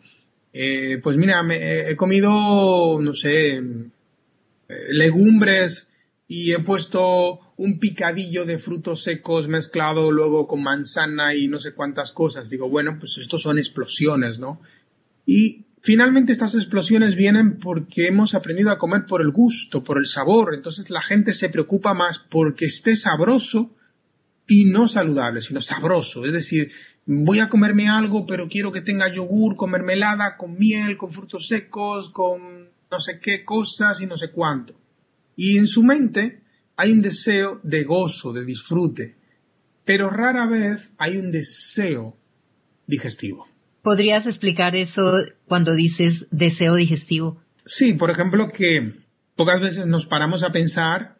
Eh, 0.58 1.00
pues 1.04 1.18
mira, 1.18 1.42
he 1.52 1.98
comido, 1.98 2.98
no 3.02 3.12
sé, 3.12 3.62
legumbres 4.88 5.92
y 6.30 6.54
he 6.54 6.60
puesto 6.60 7.40
un 7.58 7.78
picadillo 7.78 8.46
de 8.46 8.58
frutos 8.58 9.04
secos 9.04 9.50
mezclado 9.50 10.12
luego 10.12 10.48
con 10.48 10.64
manzana 10.64 11.36
y 11.36 11.50
no 11.50 11.60
sé 11.60 11.74
cuántas 11.74 12.14
cosas. 12.14 12.50
Digo, 12.50 12.70
bueno, 12.70 12.96
pues 12.98 13.18
esto 13.18 13.38
son 13.38 13.58
explosiones, 13.58 14.40
¿no? 14.40 14.62
Y 15.26 15.66
finalmente 15.82 16.32
estas 16.32 16.56
explosiones 16.56 17.18
vienen 17.18 17.60
porque 17.60 18.08
hemos 18.08 18.34
aprendido 18.34 18.72
a 18.72 18.78
comer 18.78 19.06
por 19.06 19.22
el 19.22 19.32
gusto, 19.32 19.84
por 19.84 19.98
el 19.98 20.06
sabor. 20.06 20.56
Entonces 20.56 20.90
la 20.90 21.02
gente 21.02 21.34
se 21.34 21.50
preocupa 21.50 21.94
más 21.94 22.20
porque 22.20 22.64
esté 22.64 22.96
sabroso 22.96 23.76
y 24.48 24.66
no 24.66 24.88
saludable, 24.88 25.42
sino 25.42 25.62
sabroso. 25.62 26.26
Es 26.26 26.34
decir, 26.34 26.72
voy 27.06 27.40
a 27.40 27.50
comerme 27.50 27.88
algo, 27.90 28.26
pero 28.26 28.48
quiero 28.48 28.72
que 28.72 28.82
tenga 28.82 29.12
yogur 29.12 29.56
con 29.56 29.72
mermelada, 29.72 30.38
con 30.38 30.54
miel, 30.58 30.98
con 30.98 31.12
frutos 31.12 31.48
secos, 31.48 32.10
con 32.10 32.70
no 32.92 33.00
sé 33.00 33.20
qué 33.20 33.44
cosas 33.44 34.02
y 34.02 34.06
no 34.06 34.18
sé 34.18 34.32
cuánto. 34.32 34.76
Y 35.36 35.58
en 35.58 35.68
su 35.68 35.84
mente 35.84 36.42
hay 36.78 36.92
un 36.92 37.02
deseo 37.02 37.60
de 37.64 37.84
gozo, 37.84 38.34
de 38.34 38.46
disfrute. 38.46 39.16
pero 39.84 40.10
rara 40.10 40.48
vez 40.48 40.90
hay 40.98 41.18
un 41.18 41.32
deseo 41.32 42.18
digestivo. 42.88 43.48
¿Podrías 43.84 44.26
explicar 44.26 44.76
eso 44.76 45.02
cuando 45.48 45.76
dices 45.76 46.28
deseo 46.32 46.74
digestivo? 46.76 47.40
Sí, 47.66 47.94
por 47.94 48.10
ejemplo, 48.10 48.48
que 48.50 48.94
pocas 49.36 49.62
veces 49.62 49.86
nos 49.86 50.08
paramos 50.08 50.44
a 50.44 50.52
pensar, 50.52 51.18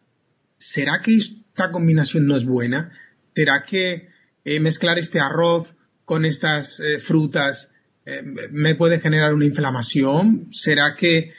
¿será 0.58 1.00
que 1.00 1.14
esta 1.14 1.70
combinación 1.70 2.26
no 2.26 2.36
es 2.36 2.44
buena? 2.44 2.90
¿Será 3.36 3.64
que 3.68 4.08
eh, 4.46 4.60
mezclar 4.60 4.98
este 4.98 5.20
arroz 5.20 5.76
con 6.06 6.24
estas 6.24 6.80
eh, 6.80 7.00
frutas 7.00 7.70
eh, 8.06 8.22
me 8.50 8.76
puede 8.76 8.98
generar 8.98 9.34
una 9.34 9.44
inflamación? 9.44 10.46
¿Será 10.52 10.94
que 10.96 11.32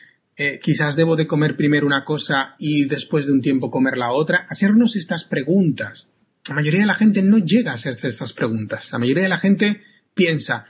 quizás 0.62 0.95
debo 0.95 1.15
de 1.15 1.25
comer 1.25 1.57
primero 1.57 1.88
una 1.88 2.05
cosa 2.05 2.53
y 2.60 2.86
después 2.86 3.25
de 3.25 3.31
un 3.31 3.41
tiempo 3.41 3.71
comer 3.71 3.97
la 3.97 4.12
otra? 4.12 4.45
Hacernos 4.47 4.95
estas 4.95 5.23
preguntas. 5.23 6.12
La 6.47 6.53
mayoría 6.53 6.81
de 6.81 6.86
la 6.86 6.93
gente 6.93 7.23
no 7.23 7.39
llega 7.39 7.71
a 7.71 7.73
hacerse 7.73 8.07
estas 8.07 8.33
preguntas. 8.33 8.91
La 8.91 8.99
mayoría 8.99 9.23
de 9.23 9.29
la 9.29 9.39
gente 9.39 9.81
piensa 10.13 10.67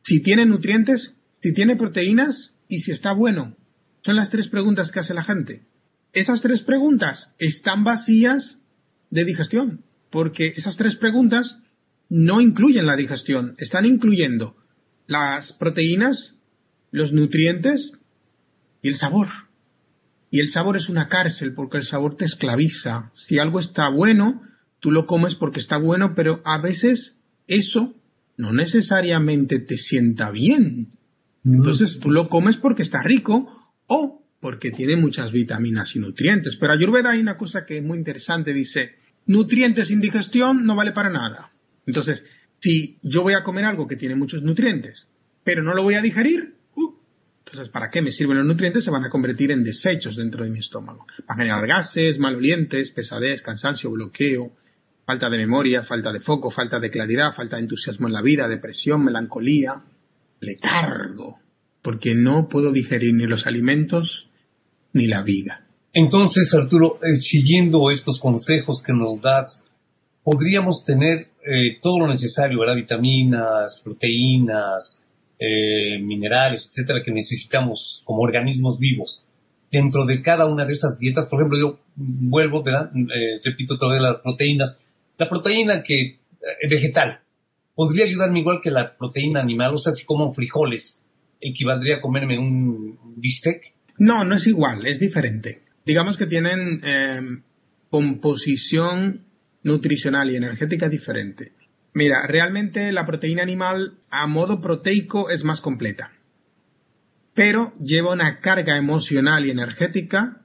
si 0.00 0.22
tiene 0.22 0.46
nutrientes, 0.46 1.18
si 1.40 1.52
tiene 1.52 1.76
proteínas 1.76 2.56
y 2.66 2.78
si 2.78 2.92
está 2.92 3.12
bueno. 3.12 3.54
Son 4.00 4.16
las 4.16 4.30
tres 4.30 4.48
preguntas 4.48 4.90
que 4.90 5.00
hace 5.00 5.12
la 5.12 5.24
gente. 5.24 5.66
Esas 6.14 6.40
tres 6.40 6.62
preguntas 6.62 7.34
están 7.38 7.84
vacías 7.84 8.62
de 9.10 9.26
digestión, 9.26 9.84
porque 10.14 10.54
esas 10.56 10.76
tres 10.76 10.94
preguntas 10.94 11.58
no 12.08 12.40
incluyen 12.40 12.86
la 12.86 12.94
digestión, 12.94 13.56
están 13.58 13.84
incluyendo 13.84 14.56
las 15.08 15.52
proteínas, 15.52 16.36
los 16.92 17.12
nutrientes 17.12 17.98
y 18.80 18.90
el 18.90 18.94
sabor. 18.94 19.26
Y 20.30 20.38
el 20.38 20.46
sabor 20.46 20.76
es 20.76 20.88
una 20.88 21.08
cárcel 21.08 21.52
porque 21.52 21.78
el 21.78 21.82
sabor 21.82 22.14
te 22.14 22.26
esclaviza. 22.26 23.10
Si 23.12 23.40
algo 23.40 23.58
está 23.58 23.90
bueno, 23.90 24.40
tú 24.78 24.92
lo 24.92 25.04
comes 25.04 25.34
porque 25.34 25.58
está 25.58 25.78
bueno, 25.78 26.14
pero 26.14 26.42
a 26.44 26.62
veces 26.62 27.16
eso 27.48 27.96
no 28.36 28.52
necesariamente 28.52 29.58
te 29.58 29.78
sienta 29.78 30.30
bien. 30.30 30.92
Mm. 31.42 31.56
Entonces 31.56 31.98
tú 31.98 32.12
lo 32.12 32.28
comes 32.28 32.56
porque 32.56 32.82
está 32.82 33.02
rico 33.02 33.48
o 33.88 34.24
porque 34.38 34.70
tiene 34.70 34.94
muchas 34.94 35.32
vitaminas 35.32 35.96
y 35.96 35.98
nutrientes. 35.98 36.56
Pero 36.56 36.72
Ayurveda 36.72 37.10
hay 37.10 37.18
una 37.18 37.36
cosa 37.36 37.66
que 37.66 37.78
es 37.78 37.84
muy 37.84 37.98
interesante, 37.98 38.52
dice, 38.52 39.02
nutrientes 39.26 39.88
sin 39.88 40.00
digestión 40.00 40.64
no 40.64 40.74
vale 40.74 40.92
para 40.92 41.10
nada. 41.10 41.50
Entonces, 41.86 42.24
si 42.58 42.98
yo 43.02 43.22
voy 43.22 43.34
a 43.34 43.42
comer 43.42 43.64
algo 43.64 43.86
que 43.86 43.96
tiene 43.96 44.14
muchos 44.14 44.42
nutrientes, 44.42 45.08
pero 45.42 45.62
no 45.62 45.74
lo 45.74 45.82
voy 45.82 45.94
a 45.94 46.00
digerir, 46.00 46.54
uh, 46.76 46.94
entonces, 47.44 47.68
¿para 47.68 47.90
qué 47.90 48.00
me 48.00 48.10
sirven 48.10 48.38
los 48.38 48.46
nutrientes? 48.46 48.84
Se 48.84 48.90
van 48.90 49.04
a 49.04 49.10
convertir 49.10 49.50
en 49.50 49.62
desechos 49.62 50.16
dentro 50.16 50.44
de 50.44 50.50
mi 50.50 50.60
estómago. 50.60 51.06
Van 51.26 51.38
a 51.38 51.42
generar 51.42 51.66
gases, 51.66 52.18
malolientes, 52.18 52.90
pesadez, 52.90 53.42
cansancio, 53.42 53.90
bloqueo, 53.90 54.52
falta 55.04 55.28
de 55.28 55.36
memoria, 55.36 55.82
falta 55.82 56.10
de 56.10 56.20
foco, 56.20 56.50
falta 56.50 56.78
de 56.78 56.90
claridad, 56.90 57.32
falta 57.32 57.56
de 57.56 57.62
entusiasmo 57.62 58.06
en 58.06 58.14
la 58.14 58.22
vida, 58.22 58.48
depresión, 58.48 59.04
melancolía, 59.04 59.82
letargo, 60.40 61.38
porque 61.82 62.14
no 62.14 62.48
puedo 62.48 62.72
digerir 62.72 63.14
ni 63.14 63.26
los 63.26 63.46
alimentos 63.46 64.30
ni 64.92 65.06
la 65.06 65.22
vida. 65.22 65.63
Entonces, 65.94 66.52
Arturo, 66.54 66.98
eh, 67.02 67.16
siguiendo 67.16 67.90
estos 67.90 68.18
consejos 68.20 68.82
que 68.82 68.92
nos 68.92 69.20
das, 69.20 69.64
podríamos 70.24 70.84
tener 70.84 71.28
eh, 71.46 71.78
todo 71.80 72.00
lo 72.00 72.08
necesario, 72.08 72.58
¿verdad? 72.58 72.74
Vitaminas, 72.74 73.80
proteínas, 73.84 75.06
eh, 75.38 76.00
minerales, 76.02 76.68
etcétera, 76.68 77.00
que 77.04 77.12
necesitamos 77.12 78.02
como 78.04 78.22
organismos 78.22 78.78
vivos. 78.78 79.28
Dentro 79.70 80.04
de 80.04 80.20
cada 80.20 80.46
una 80.46 80.64
de 80.64 80.72
esas 80.72 80.98
dietas, 80.98 81.26
por 81.26 81.40
ejemplo, 81.40 81.58
yo 81.58 81.78
vuelvo, 81.94 82.62
¿verdad? 82.62 82.90
repito 83.44 83.74
otra 83.74 83.88
vez 83.88 84.02
las 84.02 84.18
proteínas, 84.18 84.80
la 85.16 85.28
proteína 85.28 85.82
que 85.82 86.18
eh, 86.44 86.68
vegetal 86.68 87.20
podría 87.74 88.04
ayudarme 88.04 88.40
igual 88.40 88.60
que 88.62 88.70
la 88.70 88.96
proteína 88.96 89.40
animal, 89.40 89.74
o 89.74 89.78
sea, 89.78 89.92
si 89.92 90.04
como 90.04 90.32
frijoles, 90.32 91.04
equivaldría 91.40 91.96
a 91.96 92.00
comerme 92.00 92.38
un 92.38 92.98
bistec. 93.16 93.74
No, 93.98 94.24
no 94.24 94.34
es 94.34 94.46
igual, 94.46 94.86
es 94.86 94.98
diferente. 94.98 95.63
Digamos 95.84 96.16
que 96.16 96.26
tienen 96.26 96.80
em, 96.84 97.42
composición 97.90 99.24
nutricional 99.62 100.30
y 100.30 100.36
energética 100.36 100.88
diferente. 100.88 101.52
Mira, 101.92 102.26
realmente 102.26 102.90
la 102.92 103.06
proteína 103.06 103.42
animal 103.42 103.98
a 104.10 104.26
modo 104.26 104.60
proteico 104.60 105.30
es 105.30 105.44
más 105.44 105.60
completa, 105.60 106.12
pero 107.34 107.72
lleva 107.78 108.12
una 108.12 108.40
carga 108.40 108.76
emocional 108.76 109.46
y 109.46 109.50
energética 109.50 110.42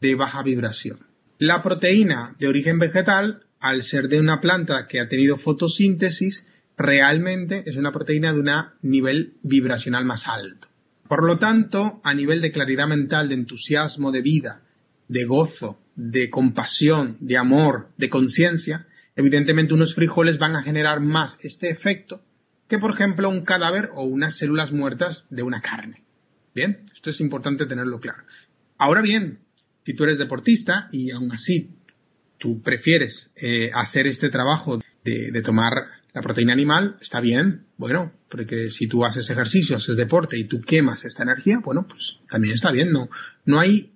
de 0.00 0.14
baja 0.14 0.42
vibración. 0.42 0.98
La 1.38 1.62
proteína 1.62 2.34
de 2.38 2.48
origen 2.48 2.78
vegetal 2.78 3.46
al 3.62 3.82
ser 3.82 4.08
de 4.08 4.18
una 4.18 4.40
planta 4.40 4.86
que 4.88 5.00
ha 5.00 5.08
tenido 5.08 5.36
fotosíntesis, 5.36 6.48
realmente 6.76 7.62
es 7.64 7.76
una 7.76 7.92
proteína 7.92 8.32
de 8.32 8.40
un 8.40 8.50
nivel 8.82 9.34
vibracional 9.42 10.04
más 10.04 10.26
alto. 10.26 10.66
Por 11.08 11.24
lo 11.24 11.38
tanto, 11.38 12.00
a 12.02 12.12
nivel 12.12 12.40
de 12.40 12.50
claridad 12.50 12.88
mental, 12.88 13.28
de 13.28 13.36
entusiasmo, 13.36 14.10
de 14.10 14.20
vida, 14.20 14.62
de 15.12 15.26
gozo, 15.26 15.78
de 15.94 16.30
compasión, 16.30 17.18
de 17.20 17.36
amor, 17.36 17.90
de 17.98 18.08
conciencia, 18.08 18.86
evidentemente 19.14 19.74
unos 19.74 19.94
frijoles 19.94 20.38
van 20.38 20.56
a 20.56 20.62
generar 20.62 21.00
más 21.00 21.38
este 21.42 21.68
efecto 21.68 22.22
que, 22.66 22.78
por 22.78 22.94
ejemplo, 22.94 23.28
un 23.28 23.44
cadáver 23.44 23.90
o 23.94 24.04
unas 24.04 24.38
células 24.38 24.72
muertas 24.72 25.26
de 25.28 25.42
una 25.42 25.60
carne. 25.60 26.02
Bien, 26.54 26.86
esto 26.94 27.10
es 27.10 27.20
importante 27.20 27.66
tenerlo 27.66 28.00
claro. 28.00 28.24
Ahora 28.78 29.02
bien, 29.02 29.40
si 29.84 29.92
tú 29.92 30.04
eres 30.04 30.16
deportista 30.16 30.88
y 30.90 31.10
aún 31.10 31.30
así 31.32 31.76
tú 32.38 32.62
prefieres 32.62 33.30
eh, 33.36 33.70
hacer 33.74 34.06
este 34.06 34.30
trabajo 34.30 34.80
de, 35.04 35.42
tomar 35.42 35.72
la 36.14 36.22
proteína 36.22 36.54
animal, 36.54 36.96
está 37.00 37.20
bien, 37.20 37.66
bueno, 37.76 38.12
porque 38.30 38.70
si 38.70 38.86
tú 38.86 39.04
haces 39.04 39.28
ejercicio, 39.28 39.76
haces 39.76 39.96
deporte 39.96 40.38
y 40.38 40.46
tú 40.46 40.60
quemas 40.60 41.04
esta 41.04 41.22
energía, 41.22 41.58
bueno, 41.62 41.86
pues 41.86 42.20
también 42.30 42.54
está 42.54 42.72
bien, 42.72 42.90
no, 42.90 43.10
no 43.44 43.60
hay 43.60 43.91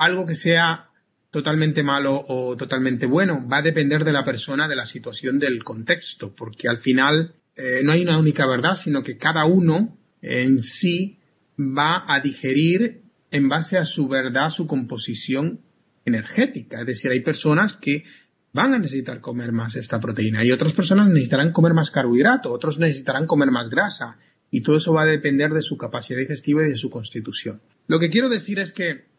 algo 0.00 0.26
que 0.26 0.34
sea 0.34 0.88
totalmente 1.30 1.82
malo 1.82 2.24
o 2.26 2.56
totalmente 2.56 3.06
bueno, 3.06 3.46
va 3.46 3.58
a 3.58 3.62
depender 3.62 4.02
de 4.02 4.12
la 4.12 4.24
persona, 4.24 4.66
de 4.66 4.74
la 4.74 4.86
situación, 4.86 5.38
del 5.38 5.62
contexto, 5.62 6.34
porque 6.34 6.68
al 6.68 6.80
final 6.80 7.34
eh, 7.54 7.82
no 7.84 7.92
hay 7.92 8.02
una 8.02 8.18
única 8.18 8.46
verdad, 8.46 8.74
sino 8.74 9.02
que 9.02 9.16
cada 9.16 9.44
uno 9.44 9.96
en 10.22 10.62
sí 10.62 11.18
va 11.58 12.04
a 12.08 12.20
digerir 12.20 13.02
en 13.30 13.48
base 13.48 13.78
a 13.78 13.84
su 13.84 14.08
verdad, 14.08 14.48
su 14.48 14.66
composición 14.66 15.60
energética. 16.04 16.80
Es 16.80 16.86
decir, 16.86 17.10
hay 17.12 17.20
personas 17.20 17.74
que 17.74 18.04
van 18.52 18.72
a 18.72 18.78
necesitar 18.78 19.20
comer 19.20 19.52
más 19.52 19.76
esta 19.76 20.00
proteína 20.00 20.44
y 20.44 20.50
otras 20.50 20.72
personas 20.72 21.08
necesitarán 21.08 21.52
comer 21.52 21.74
más 21.74 21.90
carbohidrato, 21.90 22.50
otros 22.50 22.78
necesitarán 22.78 23.26
comer 23.26 23.50
más 23.50 23.68
grasa 23.68 24.16
y 24.50 24.62
todo 24.62 24.78
eso 24.78 24.94
va 24.94 25.02
a 25.02 25.06
depender 25.06 25.50
de 25.50 25.62
su 25.62 25.76
capacidad 25.76 26.18
digestiva 26.18 26.66
y 26.66 26.70
de 26.70 26.76
su 26.76 26.90
constitución. 26.90 27.60
Lo 27.86 28.00
que 28.00 28.08
quiero 28.08 28.28
decir 28.28 28.58
es 28.58 28.72
que 28.72 29.09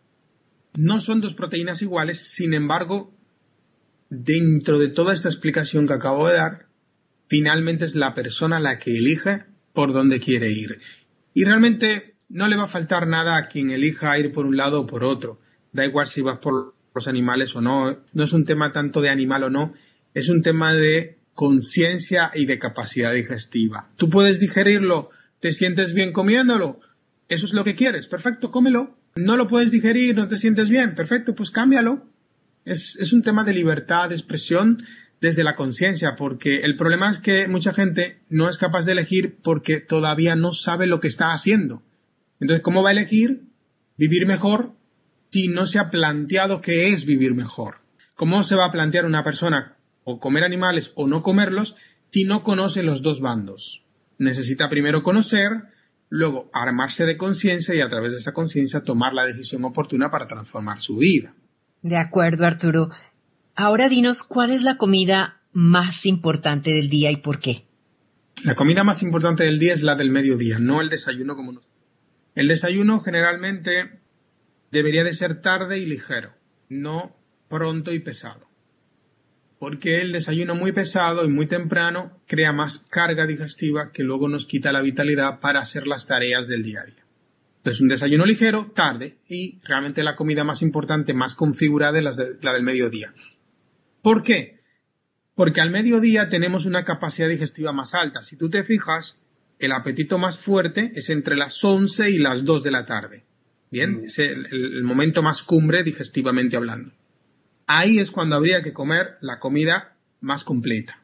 no 0.74 1.00
son 1.00 1.22
dos 1.22 1.34
proteínas 1.34 1.82
iguales, 1.82 2.20
sin 2.20 2.54
embargo, 2.54 3.14
dentro 4.10 4.80
de 4.80 4.90
toda 4.90 5.14
esta 5.14 5.30
explicación 5.30 5.88
que 5.88 5.94
acabo 5.94 6.28
de 6.28 6.36
dar, 6.36 6.66
finalmente 7.28 7.86
es 7.86 7.96
la 7.96 8.14
persona 8.14 8.60
la 8.60 8.80
que 8.80 8.92
elige 8.92 9.46
por 9.74 9.94
dónde 9.94 10.20
quiere 10.20 10.52
ir. 10.52 10.80
Y 11.34 11.46
realmente 11.46 12.16
no 12.30 12.48
le 12.48 12.58
va 12.58 12.64
a 12.64 12.68
faltar 12.68 13.08
nada 13.08 13.38
a 13.38 13.48
quien 13.48 13.72
elija 13.72 14.18
ir 14.20 14.32
por 14.32 14.46
un 14.46 14.58
lado 14.58 14.82
o 14.82 14.88
por 14.88 15.04
otro 15.04 15.40
da 15.72 15.86
igual 15.86 16.08
si 16.08 16.22
vas 16.22 16.40
por 16.40 16.76
los 16.94 17.08
animales 17.08 17.56
o 17.56 17.62
no, 17.62 17.98
no 18.14 18.24
es 18.24 18.34
un 18.34 18.46
tema 18.46 18.72
tanto 18.72 19.02
de 19.02 19.10
animal 19.10 19.44
o 19.46 19.50
no, 19.50 19.74
es 20.14 20.30
un 20.30 20.42
tema 20.42 20.74
de 20.74 21.18
conciencia 21.34 22.32
y 22.34 22.46
de 22.46 22.58
capacidad 22.58 23.14
digestiva. 23.14 23.88
Tú 23.96 24.10
puedes 24.10 24.40
digerirlo, 24.40 25.10
te 25.40 25.52
sientes 25.52 25.94
bien 25.94 26.12
comiéndolo, 26.12 26.80
eso 27.30 27.46
es 27.46 27.54
lo 27.54 27.64
que 27.64 27.76
quieres, 27.76 28.08
perfecto, 28.08 28.52
cómelo. 28.52 28.98
No 29.16 29.36
lo 29.38 29.48
puedes 29.48 29.72
digerir, 29.72 30.16
no 30.16 30.28
te 30.28 30.38
sientes 30.38 30.70
bien, 30.70 30.96
perfecto, 30.96 31.36
pues 31.36 31.52
cámbialo. 31.52 32.06
Es, 32.66 32.98
es 33.00 33.14
un 33.14 33.24
tema 33.24 33.44
de 33.44 33.54
libertad 33.54 34.10
de 34.10 34.16
expresión 34.16 34.84
desde 35.20 35.44
la 35.44 35.56
conciencia, 35.56 36.16
porque 36.18 36.62
el 36.62 36.76
problema 36.76 37.12
es 37.12 37.20
que 37.20 37.48
mucha 37.48 37.74
gente 37.74 38.20
no 38.30 38.50
es 38.50 38.58
capaz 38.58 38.86
de 38.86 38.94
elegir 38.94 39.38
porque 39.44 39.80
todavía 39.80 40.36
no 40.36 40.54
sabe 40.54 40.88
lo 40.88 41.00
que 41.00 41.08
está 41.08 41.34
haciendo. 41.34 41.84
Entonces, 42.40 42.64
¿cómo 42.64 42.82
va 42.82 42.90
a 42.90 42.94
elegir 42.94 43.42
vivir 43.98 44.26
mejor 44.26 44.74
si 45.32 45.48
no 45.48 45.66
se 45.66 45.80
ha 45.80 45.90
planteado 45.90 46.60
qué 46.60 46.90
es 46.90 47.06
vivir 47.06 47.34
mejor. 47.34 47.76
¿Cómo 48.16 48.44
se 48.44 48.56
va 48.56 48.66
a 48.66 48.72
plantear 48.72 49.06
una 49.06 49.24
persona 49.24 49.78
o 50.04 50.20
comer 50.20 50.44
animales 50.44 50.92
o 50.96 51.08
no 51.08 51.22
comerlos 51.22 51.76
si 52.10 52.24
no 52.24 52.44
conoce 52.44 52.84
los 52.84 53.02
dos 53.02 53.22
bandos? 53.22 53.84
Necesita 54.18 54.70
primero 54.70 55.04
conocer, 55.04 55.52
luego 56.12 56.50
armarse 56.54 57.06
de 57.06 57.18
conciencia 57.18 57.74
y 57.74 57.82
a 57.82 57.88
través 57.88 58.12
de 58.12 58.18
esa 58.20 58.34
conciencia 58.34 58.84
tomar 58.84 59.14
la 59.14 59.24
decisión 59.24 59.64
oportuna 59.64 60.12
para 60.12 60.28
transformar 60.28 60.82
su 60.82 60.98
vida. 60.98 61.34
De 61.82 61.98
acuerdo, 61.98 62.46
Arturo. 62.46 62.90
Ahora 63.56 63.88
dinos 63.88 64.24
cuál 64.24 64.52
es 64.52 64.62
la 64.62 64.78
comida 64.78 65.40
más 65.54 66.06
importante 66.06 66.72
del 66.72 66.90
día 66.90 67.12
y 67.12 67.18
por 67.18 67.40
qué. 67.40 67.64
La 68.44 68.56
comida 68.56 68.84
más 68.84 69.02
importante 69.04 69.46
del 69.46 69.58
día 69.58 69.74
es 69.74 69.84
la 69.84 69.96
del 69.96 70.12
mediodía, 70.12 70.60
no 70.60 70.82
el 70.82 70.90
desayuno 70.90 71.36
como 71.36 71.54
nosotros. 71.54 71.72
El 72.36 72.50
desayuno 72.50 73.00
generalmente 73.00 74.00
debería 74.70 75.04
de 75.04 75.14
ser 75.14 75.42
tarde 75.42 75.80
y 75.80 75.86
ligero, 75.86 76.32
no 76.68 77.16
pronto 77.48 77.94
y 77.94 78.00
pesado. 78.00 78.51
Porque 79.62 80.02
el 80.02 80.12
desayuno 80.12 80.56
muy 80.56 80.72
pesado 80.72 81.24
y 81.24 81.28
muy 81.28 81.46
temprano 81.46 82.18
crea 82.26 82.52
más 82.52 82.80
carga 82.80 83.28
digestiva 83.28 83.92
que 83.94 84.02
luego 84.02 84.28
nos 84.28 84.48
quita 84.48 84.72
la 84.72 84.82
vitalidad 84.82 85.40
para 85.40 85.60
hacer 85.60 85.86
las 85.86 86.08
tareas 86.08 86.48
del 86.48 86.64
día 86.64 86.82
a 86.82 86.86
día. 86.86 87.06
Entonces, 87.58 87.80
un 87.80 87.90
desayuno 87.90 88.26
ligero, 88.26 88.72
tarde, 88.74 89.20
y 89.30 89.60
realmente 89.64 90.02
la 90.02 90.16
comida 90.16 90.44
más 90.44 90.64
importante, 90.64 91.14
más 91.14 91.36
configurada 91.36 92.00
es 92.00 92.18
la 92.42 92.54
del 92.54 92.64
mediodía. 92.64 93.14
¿Por 94.02 94.24
qué? 94.24 94.62
Porque 95.36 95.62
al 95.62 95.70
mediodía 95.70 96.28
tenemos 96.28 96.66
una 96.66 96.84
capacidad 96.84 97.30
digestiva 97.30 97.72
más 97.72 97.94
alta. 97.94 98.24
Si 98.24 98.38
tú 98.38 98.50
te 98.50 98.64
fijas, 98.64 99.20
el 99.60 99.74
apetito 99.74 100.18
más 100.18 100.40
fuerte 100.40 100.92
es 100.96 101.12
entre 101.12 101.36
las 101.36 101.64
11 101.64 102.10
y 102.10 102.18
las 102.18 102.44
2 102.44 102.64
de 102.64 102.72
la 102.72 102.88
tarde. 102.88 103.26
Bien, 103.70 104.02
mm. 104.02 104.06
es 104.06 104.18
el, 104.18 104.84
momento 104.84 105.22
más 105.22 105.44
cumbre 105.44 105.84
digestivamente 105.84 106.58
hablando. 106.58 106.96
Ahí 107.74 108.00
es 108.00 108.12
cuando 108.12 108.36
habría 108.36 108.62
que 108.62 108.74
comer 108.74 109.16
la 109.22 109.40
comida 109.40 109.96
más 110.20 110.44
completa. 110.44 111.02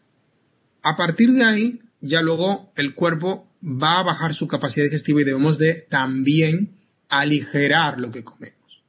A 0.84 0.97
partir 0.97 1.32
de 1.32 1.45
ahí, 1.45 1.80
ya 2.01 2.19
luego 2.19 2.73
el 2.75 2.93
cuerpo 2.93 3.47
va 3.63 4.01
a 4.01 4.03
bajar 4.03 4.34
su 4.34 4.49
capacidad 4.49 4.84
digestiva 4.84 5.21
y 5.21 5.23
debemos 5.23 5.58
de 5.58 5.86
también 5.89 6.71
aligerar 7.08 8.01
lo 8.01 8.12
que 8.12 8.25
comemos. 8.25 8.84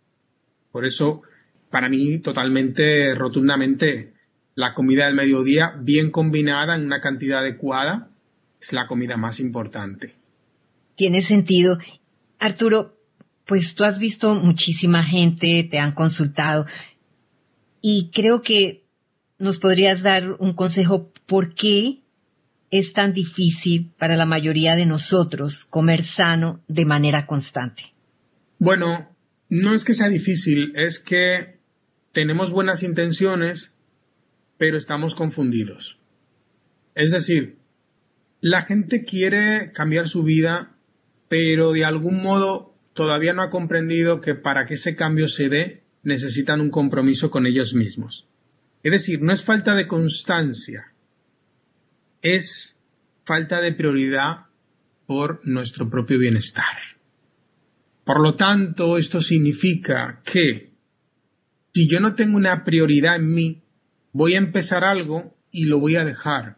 Por 0.72 0.86
eso, 0.86 1.22
para 1.70 1.88
mí, 1.88 2.18
totalmente, 2.18 3.14
rotundamente, 3.14 4.12
la 4.56 4.74
comida 4.74 5.06
del 5.06 5.14
mediodía, 5.14 5.74
bien 5.80 6.10
combinada 6.10 6.74
en 6.74 6.84
una 6.84 7.00
cantidad 7.00 7.38
adecuada, 7.38 8.10
es 8.60 8.72
la 8.72 8.88
comida 8.88 9.16
más 9.16 9.38
importante. 9.38 10.16
Tiene 10.96 11.22
sentido. 11.22 11.78
Arturo, 12.40 12.96
pues 13.46 13.76
tú 13.76 13.84
has 13.84 14.00
visto 14.00 14.34
muchísima 14.34 15.04
gente, 15.04 15.68
te 15.70 15.78
han 15.78 15.92
consultado 15.92 16.66
y 17.80 18.10
creo 18.12 18.42
que 18.42 18.84
nos 19.38 19.58
podrías 19.58 20.02
dar 20.02 20.32
un 20.38 20.54
consejo 20.54 21.12
por 21.26 21.54
qué 21.54 22.00
es 22.70 22.92
tan 22.92 23.12
difícil 23.12 23.92
para 23.98 24.16
la 24.16 24.26
mayoría 24.26 24.76
de 24.76 24.86
nosotros 24.86 25.64
comer 25.64 26.04
sano 26.04 26.60
de 26.68 26.84
manera 26.84 27.26
constante. 27.26 27.94
Bueno, 28.58 29.08
no 29.48 29.74
es 29.74 29.84
que 29.84 29.94
sea 29.94 30.08
difícil, 30.08 30.72
es 30.76 30.98
que 30.98 31.58
tenemos 32.12 32.50
buenas 32.50 32.82
intenciones, 32.82 33.72
pero 34.58 34.76
estamos 34.76 35.14
confundidos. 35.14 35.98
Es 36.94 37.10
decir, 37.10 37.56
la 38.40 38.62
gente 38.62 39.04
quiere 39.04 39.72
cambiar 39.72 40.08
su 40.08 40.24
vida, 40.24 40.74
pero 41.28 41.72
de 41.72 41.84
algún 41.84 42.22
modo 42.22 42.74
todavía 42.92 43.32
no 43.32 43.42
ha 43.42 43.50
comprendido 43.50 44.20
que 44.20 44.34
para 44.34 44.66
que 44.66 44.74
ese 44.74 44.96
cambio 44.96 45.28
se 45.28 45.48
dé 45.48 45.82
necesitan 46.02 46.60
un 46.60 46.70
compromiso 46.70 47.30
con 47.30 47.46
ellos 47.46 47.74
mismos. 47.74 48.26
Es 48.82 48.92
decir, 48.92 49.20
no 49.22 49.32
es 49.32 49.44
falta 49.44 49.74
de 49.74 49.86
constancia, 49.86 50.92
es 52.22 52.76
falta 53.24 53.60
de 53.60 53.72
prioridad 53.72 54.46
por 55.06 55.40
nuestro 55.44 55.88
propio 55.88 56.18
bienestar. 56.18 56.98
Por 58.04 58.22
lo 58.22 58.36
tanto, 58.36 58.96
esto 58.96 59.20
significa 59.20 60.22
que 60.24 60.70
si 61.74 61.88
yo 61.88 62.00
no 62.00 62.14
tengo 62.14 62.36
una 62.36 62.64
prioridad 62.64 63.16
en 63.16 63.34
mí, 63.34 63.62
voy 64.12 64.34
a 64.34 64.38
empezar 64.38 64.84
algo 64.84 65.36
y 65.50 65.66
lo 65.66 65.78
voy 65.78 65.96
a 65.96 66.04
dejar, 66.04 66.56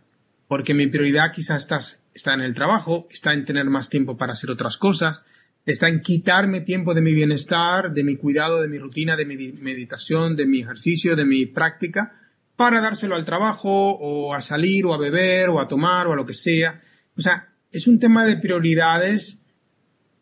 porque 0.48 0.74
mi 0.74 0.86
prioridad 0.86 1.32
quizás 1.34 1.66
está, 2.14 2.34
en 2.34 2.40
el 2.40 2.54
trabajo, 2.54 3.06
está 3.10 3.32
en 3.32 3.44
tener 3.44 3.66
más 3.66 3.88
tiempo 3.88 4.16
para 4.16 4.32
hacer 4.32 4.50
otras 4.50 4.76
cosas, 4.76 5.26
está 5.66 5.88
en 5.88 6.00
quitarme 6.00 6.62
tiempo 6.62 6.94
de 6.94 7.02
mi 7.02 7.14
bienestar, 7.14 7.92
de 7.92 8.04
mi 8.04 8.16
cuidado, 8.16 8.60
de 8.60 8.68
mi 8.68 8.78
rutina, 8.78 9.16
de 9.16 9.24
mi 9.24 9.52
meditación, 9.52 10.36
de 10.36 10.46
mi 10.46 10.60
ejercicio, 10.60 11.16
de 11.16 11.24
mi 11.24 11.46
práctica, 11.46 12.12
para 12.56 12.80
dárselo 12.80 13.16
al 13.16 13.24
trabajo 13.24 13.70
o 13.70 14.34
a 14.34 14.40
salir 14.40 14.86
o 14.86 14.94
a 14.94 14.98
beber 14.98 15.48
o 15.48 15.60
a 15.60 15.68
tomar 15.68 16.06
o 16.06 16.12
a 16.12 16.16
lo 16.16 16.26
que 16.26 16.34
sea. 16.34 16.80
O 17.16 17.20
sea, 17.20 17.48
es 17.72 17.86
un 17.86 17.98
tema 17.98 18.24
de 18.24 18.36
prioridades 18.36 19.42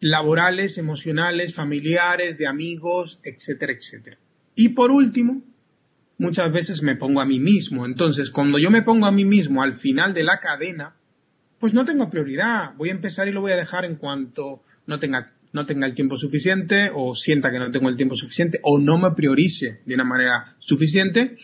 laborales, 0.00 0.78
emocionales, 0.78 1.54
familiares, 1.54 2.38
de 2.38 2.46
amigos, 2.46 3.20
etcétera, 3.24 3.72
etcétera. 3.72 4.18
Y 4.54 4.70
por 4.70 4.90
último, 4.90 5.42
muchas 6.18 6.52
veces 6.52 6.82
me 6.82 6.96
pongo 6.96 7.20
a 7.20 7.26
mí 7.26 7.40
mismo. 7.40 7.86
Entonces, 7.86 8.30
cuando 8.30 8.58
yo 8.58 8.70
me 8.70 8.82
pongo 8.82 9.06
a 9.06 9.12
mí 9.12 9.24
mismo 9.24 9.62
al 9.62 9.78
final 9.78 10.14
de 10.14 10.24
la 10.24 10.38
cadena, 10.38 10.94
pues 11.58 11.74
no 11.74 11.84
tengo 11.84 12.10
prioridad. 12.10 12.74
Voy 12.76 12.90
a 12.90 12.92
empezar 12.92 13.28
y 13.28 13.32
lo 13.32 13.40
voy 13.40 13.52
a 13.52 13.56
dejar 13.56 13.84
en 13.84 13.96
cuanto 13.96 14.62
no 14.88 14.98
tenga, 14.98 15.34
no 15.52 15.66
tenga 15.66 15.86
el 15.86 15.94
tiempo 15.94 16.16
suficiente 16.16 16.90
o 16.92 17.14
sienta 17.14 17.50
que 17.50 17.58
no 17.58 17.70
tengo 17.70 17.90
el 17.90 17.96
tiempo 17.96 18.16
suficiente 18.16 18.58
o 18.62 18.78
no 18.78 18.98
me 18.98 19.12
priorice 19.12 19.82
de 19.84 19.94
una 19.94 20.04
manera 20.04 20.56
suficiente 20.58 21.36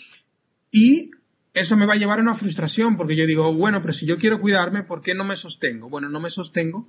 y 0.73 1.11
eso 1.53 1.77
me 1.77 1.87
va 1.87 1.93
a 1.93 1.97
llevar 1.97 2.19
a 2.19 2.23
una 2.23 2.35
frustración 2.35 2.97
porque 2.97 3.17
yo 3.17 3.27
digo, 3.27 3.55
bueno, 3.55 3.83
pero 3.83 3.93
si 3.93 4.07
yo 4.07 4.17
quiero 4.17 4.41
cuidarme, 4.41 4.83
¿por 4.83 5.03
qué 5.03 5.15
no 5.15 5.25
me 5.25 5.37
sostengo? 5.37 5.91
Bueno, 5.91 6.09
no 6.09 6.21
me 6.21 6.31
sostengo 6.31 6.89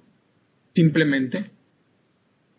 simplemente 0.73 1.51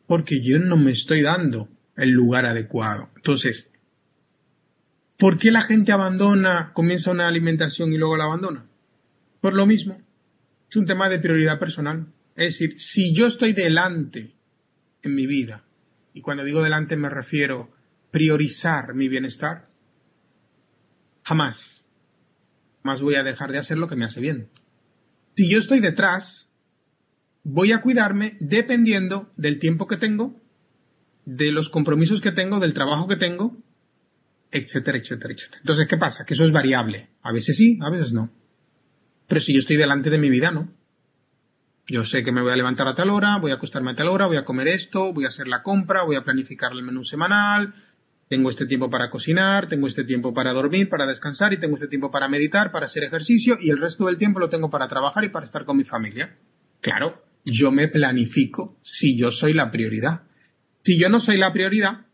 porque 0.07 0.41
yo 0.43 0.59
no 0.59 0.77
me 0.77 0.93
estoy 0.93 1.23
dando 1.23 1.71
el 1.97 2.11
lugar 2.11 2.45
adecuado. 2.45 3.09
Entonces, 3.17 3.71
¿por 5.17 5.39
qué 5.39 5.51
la 5.51 5.63
gente 5.63 5.93
abandona, 5.93 6.73
comienza 6.75 7.11
una 7.11 7.29
alimentación 7.29 7.95
y 7.95 7.97
luego 7.97 8.19
la 8.19 8.25
abandona? 8.25 8.67
Por 9.41 9.55
lo 9.55 9.67
mismo. 9.67 9.99
Es 10.69 10.77
un 10.77 10.85
tema 10.85 11.09
de 11.09 11.19
prioridad 11.19 11.59
personal. 11.59 12.07
Es 12.37 12.59
decir, 12.59 12.81
si 12.81 13.15
yo 13.15 13.27
estoy 13.27 13.53
delante 13.53 14.35
en 15.03 15.15
mi 15.15 15.27
vida, 15.27 15.65
y 16.13 16.21
cuando 16.21 16.45
digo 16.45 16.63
delante 16.63 16.97
me 16.97 17.09
refiero 17.09 17.71
priorizar 18.11 18.95
mi 18.95 19.09
bienestar, 19.09 19.69
Jamás. 21.27 21.85
Jamás 22.85 23.03
voy 23.03 23.17
a 23.17 23.25
dejar 23.25 23.51
de 23.51 23.59
hacer 23.59 23.79
lo 23.79 23.89
que 23.89 23.97
me 23.97 24.05
hace 24.05 24.21
bien. 24.21 24.49
Si 25.35 25.51
yo 25.51 25.59
estoy 25.59 25.81
detrás, 25.81 26.49
voy 27.43 27.73
a 27.73 27.81
cuidarme 27.81 28.37
dependiendo 28.39 29.33
del 29.37 29.59
tiempo 29.59 29.89
que 29.89 29.97
tengo, 29.97 30.41
de 31.25 31.51
los 31.51 31.69
compromisos 31.69 32.21
que 32.21 32.31
tengo, 32.31 32.61
del 32.61 32.75
trabajo 32.75 33.09
que 33.09 33.17
tengo, 33.17 33.57
etcétera, 34.53 34.99
etcétera, 34.99 35.35
etcétera. 35.35 35.59
Entonces, 35.63 35.89
¿qué 35.89 35.97
pasa? 35.97 36.25
Que 36.25 36.35
eso 36.35 36.45
es 36.45 36.53
variable. 36.53 37.09
A 37.23 37.33
veces 37.33 37.57
sí, 37.57 37.77
a 37.83 37.91
veces 37.91 38.13
no. 38.13 38.31
Pero 39.27 39.41
si 39.41 39.53
yo 39.53 39.59
estoy 39.59 39.77
delante 39.77 40.11
de 40.11 40.19
mi 40.19 40.31
vida, 40.31 40.53
no. 40.53 40.73
Yo 41.89 42.05
sé 42.05 42.25
que 42.25 42.33
me 42.33 42.43
voy 42.43 42.53
a 42.53 42.57
levantar 42.57 42.89
a 42.89 42.95
tal 42.95 43.11
hora, 43.11 43.39
voy 43.41 43.53
a 43.53 43.55
acostarme 43.55 43.93
a 43.93 43.95
tal 43.95 44.09
hora, 44.09 44.27
voy 44.27 44.39
a 44.39 44.45
comer 44.45 44.67
esto, 44.69 45.13
voy 45.13 45.25
a 45.25 45.29
hacer 45.29 45.47
la 45.47 45.63
compra, 45.63 46.03
voy 46.03 46.17
a 46.17 46.23
planificar 46.23 46.73
el 46.73 46.83
menú 46.83 47.05
semanal, 47.05 47.75
tengo 48.29 48.51
este 48.51 48.67
tiempo 48.67 48.91
para 48.91 49.09
cocinar, 49.09 49.69
tengo 49.69 49.87
este 49.87 50.03
tiempo 50.03 50.35
para 50.35 50.53
dormir, 50.53 50.89
para 50.89 51.07
descansar 51.07 51.53
y 51.53 51.61
tengo 51.61 51.77
este 51.77 51.87
tiempo 51.87 52.11
para 52.11 52.29
meditar, 52.29 52.73
para 52.73 52.87
hacer 52.87 53.05
ejercicio 53.05 53.57
y 53.61 53.71
el 53.71 53.79
resto 53.79 54.07
del 54.07 54.19
tiempo 54.19 54.41
lo 54.41 54.49
tengo 54.49 54.69
para 54.69 54.89
trabajar 54.89 55.23
y 55.25 55.29
para 55.29 55.45
estar 55.45 55.65
con 55.65 55.77
mi 55.77 55.85
familia. 55.85 56.37
Claro, 56.81 57.23
yo 57.45 57.71
me 57.71 57.87
planifico 57.87 58.79
si 58.83 59.17
yo 59.17 59.31
soy 59.31 59.53
la 59.53 59.71
prioridad. 59.71 60.23
Si 60.83 60.99
yo 60.99 61.09
no 61.09 61.21
soy 61.21 61.37
la 61.39 61.53
prioridad, 61.53 62.07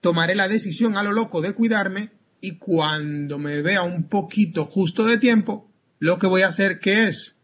tomaré 0.00 0.36
la 0.36 0.46
decisión 0.46 0.96
a 0.96 1.02
lo 1.02 1.10
loco 1.10 1.40
de 1.40 1.52
cuidarme 1.52 2.12
y 2.40 2.58
cuando 2.58 3.38
me 3.38 3.60
vea 3.60 3.82
un 3.82 4.08
poquito 4.08 4.66
justo 4.66 5.04
de 5.04 5.18
tiempo, 5.18 5.68
lo 5.98 6.18
que 6.18 6.28
voy 6.28 6.42
a 6.42 6.48
hacer 6.48 6.78
que 6.78 7.08
es 7.08 7.37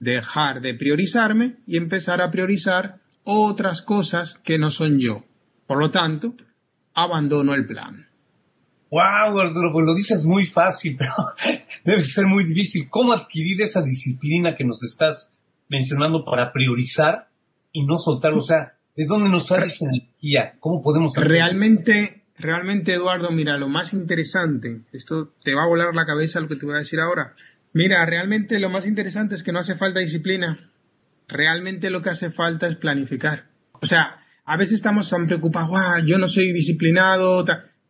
dejar 0.00 0.60
de 0.60 0.74
priorizarme 0.74 1.56
y 1.66 1.76
empezar 1.76 2.20
a 2.20 2.30
priorizar 2.30 3.00
otras 3.24 3.82
cosas 3.82 4.38
que 4.44 4.58
no 4.58 4.70
son 4.70 4.98
yo. 4.98 5.24
Por 5.66 5.78
lo 5.78 5.90
tanto, 5.90 6.34
abandono 6.94 7.54
el 7.54 7.66
plan. 7.66 8.06
Wow, 8.90 9.40
Arturo, 9.40 9.72
pues 9.72 9.84
lo 9.84 9.94
dices 9.94 10.24
muy 10.24 10.46
fácil, 10.46 10.96
pero 10.96 11.12
debe 11.84 12.02
ser 12.02 12.26
muy 12.26 12.44
difícil. 12.44 12.88
¿Cómo 12.88 13.12
adquirir 13.12 13.60
esa 13.62 13.82
disciplina 13.82 14.54
que 14.54 14.64
nos 14.64 14.82
estás 14.84 15.32
mencionando 15.68 16.24
para 16.24 16.52
priorizar 16.52 17.28
y 17.72 17.84
no 17.84 17.98
soltarlo? 17.98 18.38
O 18.38 18.42
sea, 18.42 18.74
¿de 18.94 19.06
dónde 19.06 19.28
nos 19.28 19.46
sale 19.46 19.66
esa 19.66 19.86
energía? 19.86 20.54
¿Cómo 20.60 20.80
podemos 20.82 21.16
hacerlo? 21.16 21.34
Realmente, 21.34 22.22
realmente, 22.38 22.94
Eduardo, 22.94 23.30
mira, 23.32 23.58
lo 23.58 23.68
más 23.68 23.92
interesante, 23.92 24.82
esto 24.92 25.32
te 25.42 25.52
va 25.52 25.64
a 25.64 25.68
volar 25.68 25.92
la 25.92 26.06
cabeza 26.06 26.40
lo 26.40 26.48
que 26.48 26.56
te 26.56 26.64
voy 26.64 26.76
a 26.76 26.78
decir 26.78 27.00
ahora. 27.00 27.34
Mira, 27.76 28.06
realmente 28.06 28.58
lo 28.58 28.70
más 28.70 28.86
interesante 28.86 29.34
es 29.34 29.42
que 29.42 29.52
no 29.52 29.58
hace 29.58 29.74
falta 29.74 30.00
disciplina. 30.00 30.70
Realmente 31.28 31.90
lo 31.90 32.00
que 32.00 32.08
hace 32.08 32.30
falta 32.30 32.66
es 32.68 32.76
planificar. 32.76 33.48
O 33.72 33.84
sea, 33.84 34.24
a 34.46 34.56
veces 34.56 34.76
estamos 34.76 35.10
tan 35.10 35.26
preocupados, 35.26 35.72
ah, 35.74 36.00
yo 36.02 36.16
no 36.16 36.26
soy 36.26 36.54
disciplinado. 36.54 37.44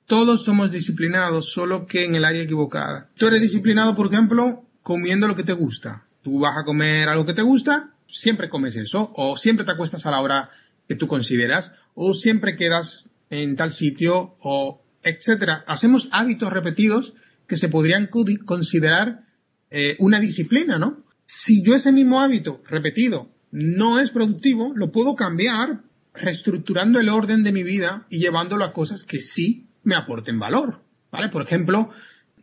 Todos 0.05 0.45
somos 0.45 0.73
disciplinados, 0.73 1.53
solo 1.53 1.87
que 1.87 2.05
en 2.05 2.17
el 2.17 2.25
área 2.25 2.43
equivocada. 2.43 3.11
Tú 3.15 3.29
eres 3.29 3.41
disciplinado, 3.41 3.95
por 3.95 4.09
ejemplo, 4.09 4.65
comiendo 4.83 5.29
lo 5.29 5.37
que 5.37 5.45
te 5.45 5.53
gusta. 5.53 6.03
Tú 6.21 6.41
vas 6.41 6.57
a 6.61 6.65
comer 6.65 7.09
algo 7.09 7.25
que 7.25 7.35
te 7.35 7.43
gusta, 7.43 7.91
siempre 8.09 8.49
comes 8.49 8.75
eso, 8.75 9.13
o 9.15 9.37
siempre 9.37 9.65
te 9.65 9.71
acuestas 9.71 10.05
a 10.05 10.11
la 10.11 10.21
hora 10.21 10.51
que 10.89 10.97
tú 10.97 11.07
consideras, 11.07 11.73
o 11.95 12.13
siempre 12.13 12.57
quedas 12.57 13.09
en 13.31 13.55
tal 13.55 13.71
sitio, 13.71 14.35
o 14.41 14.83
etcétera. 15.05 15.63
Hacemos 15.69 16.09
hábitos 16.11 16.53
repetidos 16.53 17.15
que 17.47 17.57
se 17.57 17.69
podrían 17.69 18.09
considerar 18.09 19.26
eh, 19.71 19.97
una 19.99 20.21
disciplina, 20.21 20.79
¿no? 20.79 21.05
Si 21.27 21.63
yo 21.63 21.75
ese 21.75 21.93
mismo 21.93 22.21
hábito 22.21 22.63
repetido 22.69 23.29
no 23.51 24.01
es 24.01 24.11
productivo, 24.11 24.73
lo 24.75 24.93
puedo 24.93 25.15
cambiar 25.15 25.81
reestructurando 26.15 27.01
el 27.01 27.09
orden 27.09 27.43
de 27.43 27.53
mi 27.53 27.63
vida 27.63 28.07
y 28.09 28.19
llevándolo 28.19 28.65
a 28.65 28.73
cosas 28.73 29.05
que 29.05 29.21
sí 29.21 29.67
me 29.83 29.97
aporten 29.97 30.39
valor. 30.39 30.81
¿Vale? 31.11 31.29
Por 31.29 31.43
ejemplo, 31.43 31.91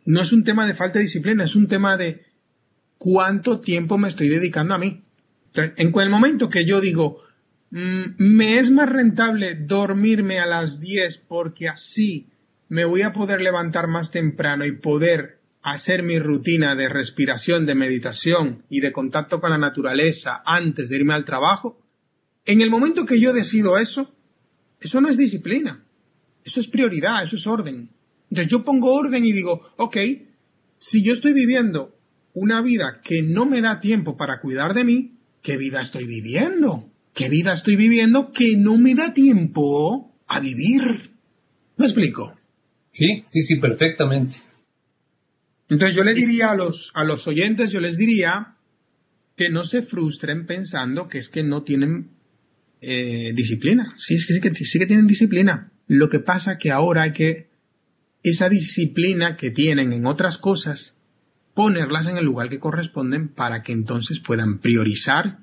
no 0.05 0.21
es 0.21 0.31
un 0.31 0.43
tema 0.43 0.65
de 0.65 0.75
falta 0.75 0.99
de 0.99 1.05
disciplina, 1.05 1.43
es 1.43 1.55
un 1.55 1.67
tema 1.67 1.97
de 1.97 2.25
cuánto 2.97 3.59
tiempo 3.59 3.97
me 3.97 4.07
estoy 4.07 4.29
dedicando 4.29 4.73
a 4.73 4.77
mí. 4.77 5.03
en 5.55 5.93
el 5.93 6.09
momento 6.09 6.49
que 6.49 6.65
yo 6.65 6.81
digo, 6.81 7.21
mm, 7.71 8.15
me 8.17 8.57
es 8.57 8.71
más 8.71 8.89
rentable 8.89 9.55
dormirme 9.55 10.39
a 10.39 10.47
las 10.47 10.79
10 10.79 11.19
porque 11.27 11.69
así 11.69 12.29
me 12.69 12.85
voy 12.85 13.03
a 13.03 13.13
poder 13.13 13.41
levantar 13.41 13.87
más 13.87 14.09
temprano 14.09 14.65
y 14.65 14.71
poder 14.71 15.42
hacer 15.63 16.03
mi 16.03 16.19
rutina 16.19 16.75
de 16.75 16.89
respiración, 16.89 17.65
de 17.65 17.73
meditación 17.73 18.63
y 18.69 18.81
de 18.81 18.91
contacto 18.91 19.39
con 19.39 19.49
la 19.49 19.57
naturaleza 19.57 20.43
antes 20.45 20.89
de 20.89 20.97
irme 20.97 21.13
al 21.13 21.25
trabajo, 21.25 21.79
en 22.45 22.61
el 22.61 22.69
momento 22.69 23.05
que 23.05 23.19
yo 23.19 23.31
decido 23.31 23.77
eso, 23.77 24.13
eso 24.81 24.99
no 24.99 25.07
es 25.07 25.17
disciplina, 25.17 25.85
eso 26.43 26.59
es 26.59 26.67
prioridad, 26.67 27.23
eso 27.23 27.37
es 27.37 27.47
orden. 27.47 27.89
Entonces 28.29 28.51
yo 28.51 28.65
pongo 28.65 28.93
orden 28.93 29.25
y 29.25 29.31
digo, 29.31 29.61
ok, 29.77 29.97
si 30.77 31.01
yo 31.01 31.13
estoy 31.13 31.31
viviendo 31.31 31.95
una 32.33 32.61
vida 32.61 32.99
que 33.01 33.21
no 33.21 33.45
me 33.45 33.61
da 33.61 33.79
tiempo 33.79 34.17
para 34.17 34.41
cuidar 34.41 34.73
de 34.73 34.83
mí, 34.83 35.13
¿qué 35.41 35.55
vida 35.55 35.79
estoy 35.79 36.05
viviendo? 36.05 36.89
¿Qué 37.13 37.29
vida 37.29 37.53
estoy 37.53 37.77
viviendo 37.77 38.31
que 38.33 38.57
no 38.57 38.77
me 38.77 38.95
da 38.95 39.13
tiempo 39.13 40.13
a 40.27 40.39
vivir? 40.41 41.11
¿Me 41.77 41.85
explico? 41.85 42.33
Sí, 42.89 43.21
sí, 43.23 43.41
sí, 43.41 43.55
perfectamente. 43.57 44.37
Entonces 45.73 45.97
yo 45.97 46.03
le 46.03 46.13
diría 46.13 46.51
a 46.51 46.55
los, 46.55 46.91
a 46.93 47.03
los 47.03 47.27
oyentes, 47.27 47.71
yo 47.71 47.81
les 47.81 47.97
diría 47.97 48.57
que 49.35 49.49
no 49.49 49.63
se 49.63 49.81
frustren 49.81 50.45
pensando 50.45 51.07
que 51.07 51.17
es 51.17 51.29
que 51.29 51.41
no 51.41 51.63
tienen 51.63 52.11
eh, 52.79 53.33
disciplina. 53.33 53.95
Sí, 53.97 54.13
es 54.13 54.27
que 54.27 54.33
sí, 54.33 54.39
que 54.39 54.53
sí 54.53 54.77
que 54.77 54.85
tienen 54.85 55.07
disciplina. 55.07 55.71
Lo 55.87 56.09
que 56.09 56.19
pasa 56.19 56.59
que 56.59 56.69
ahora 56.69 57.05
hay 57.05 57.13
que 57.13 57.49
esa 58.21 58.49
disciplina 58.49 59.35
que 59.35 59.49
tienen 59.49 59.93
en 59.93 60.05
otras 60.05 60.37
cosas, 60.37 60.95
ponerlas 61.55 62.05
en 62.05 62.17
el 62.17 62.25
lugar 62.25 62.49
que 62.49 62.59
corresponden 62.59 63.29
para 63.29 63.63
que 63.63 63.71
entonces 63.71 64.19
puedan 64.19 64.59
priorizar. 64.59 65.39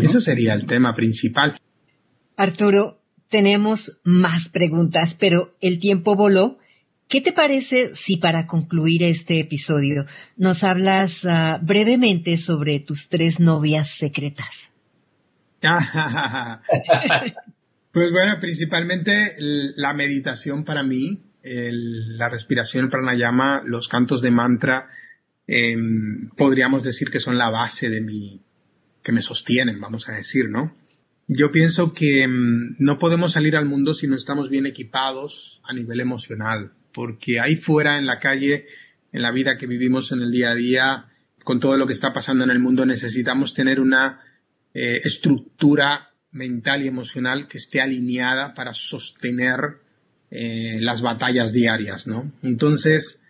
Ese 0.00 0.20
sería 0.20 0.54
el 0.54 0.66
tema 0.66 0.94
principal. 0.94 1.56
Arturo, 2.36 3.00
tenemos 3.28 4.00
más 4.02 4.48
preguntas, 4.48 5.16
pero 5.18 5.52
el 5.60 5.78
tiempo 5.78 6.16
voló 6.16 6.58
¿Qué 7.12 7.20
te 7.20 7.34
parece 7.34 7.94
si 7.94 8.16
para 8.16 8.46
concluir 8.46 9.02
este 9.02 9.38
episodio 9.38 10.06
nos 10.38 10.64
hablas 10.64 11.26
ah, 11.26 11.60
brevemente 11.62 12.38
sobre 12.38 12.80
tus 12.80 13.10
tres 13.10 13.38
novias 13.38 13.90
secretas? 13.90 14.72
pues 17.92 18.10
bueno, 18.10 18.40
principalmente 18.40 19.34
la 19.36 19.92
meditación 19.92 20.64
para 20.64 20.82
mí, 20.82 21.20
la 21.42 22.30
respiración, 22.30 22.88
pranayama, 22.88 23.62
los 23.62 23.88
cantos 23.88 24.22
de 24.22 24.30
mantra, 24.30 24.88
em, 25.46 26.30
podríamos 26.30 26.82
decir 26.82 27.10
que 27.10 27.20
son 27.20 27.36
la 27.36 27.50
base 27.50 27.90
de 27.90 28.00
mi, 28.00 28.40
que 29.02 29.12
me 29.12 29.20
sostienen, 29.20 29.78
vamos 29.82 30.08
a 30.08 30.12
decir, 30.12 30.46
¿no? 30.48 30.74
Yo 31.28 31.52
pienso 31.52 31.92
que 31.92 32.22
em, 32.22 32.74
no 32.78 32.98
podemos 32.98 33.32
salir 33.32 33.54
al 33.54 33.66
mundo 33.66 33.92
si 33.92 34.06
no 34.06 34.16
estamos 34.16 34.48
bien 34.48 34.64
equipados 34.64 35.60
a 35.64 35.74
nivel 35.74 36.00
emocional 36.00 36.72
porque 36.92 37.40
ahí 37.40 37.56
fuera, 37.56 37.98
en 37.98 38.06
la 38.06 38.18
calle, 38.18 38.66
en 39.12 39.22
la 39.22 39.32
vida 39.32 39.56
que 39.56 39.66
vivimos 39.66 40.12
en 40.12 40.20
el 40.20 40.30
día 40.30 40.50
a 40.50 40.54
día, 40.54 41.06
con 41.44 41.60
todo 41.60 41.76
lo 41.76 41.86
que 41.86 41.92
está 41.92 42.12
pasando 42.12 42.44
en 42.44 42.50
el 42.50 42.60
mundo, 42.60 42.86
necesitamos 42.86 43.54
tener 43.54 43.80
una 43.80 44.20
eh, 44.74 45.00
estructura 45.04 46.10
mental 46.32 46.82
y 46.82 46.88
emocional 46.88 47.46
que 47.46 47.58
esté 47.58 47.80
alineada 47.80 48.54
para 48.54 48.72
sostener 48.72 49.58
eh, 50.30 50.78
las 50.80 51.02
batallas 51.02 51.52
diarias, 51.52 52.06
¿no? 52.06 52.32
Entonces, 52.42 53.22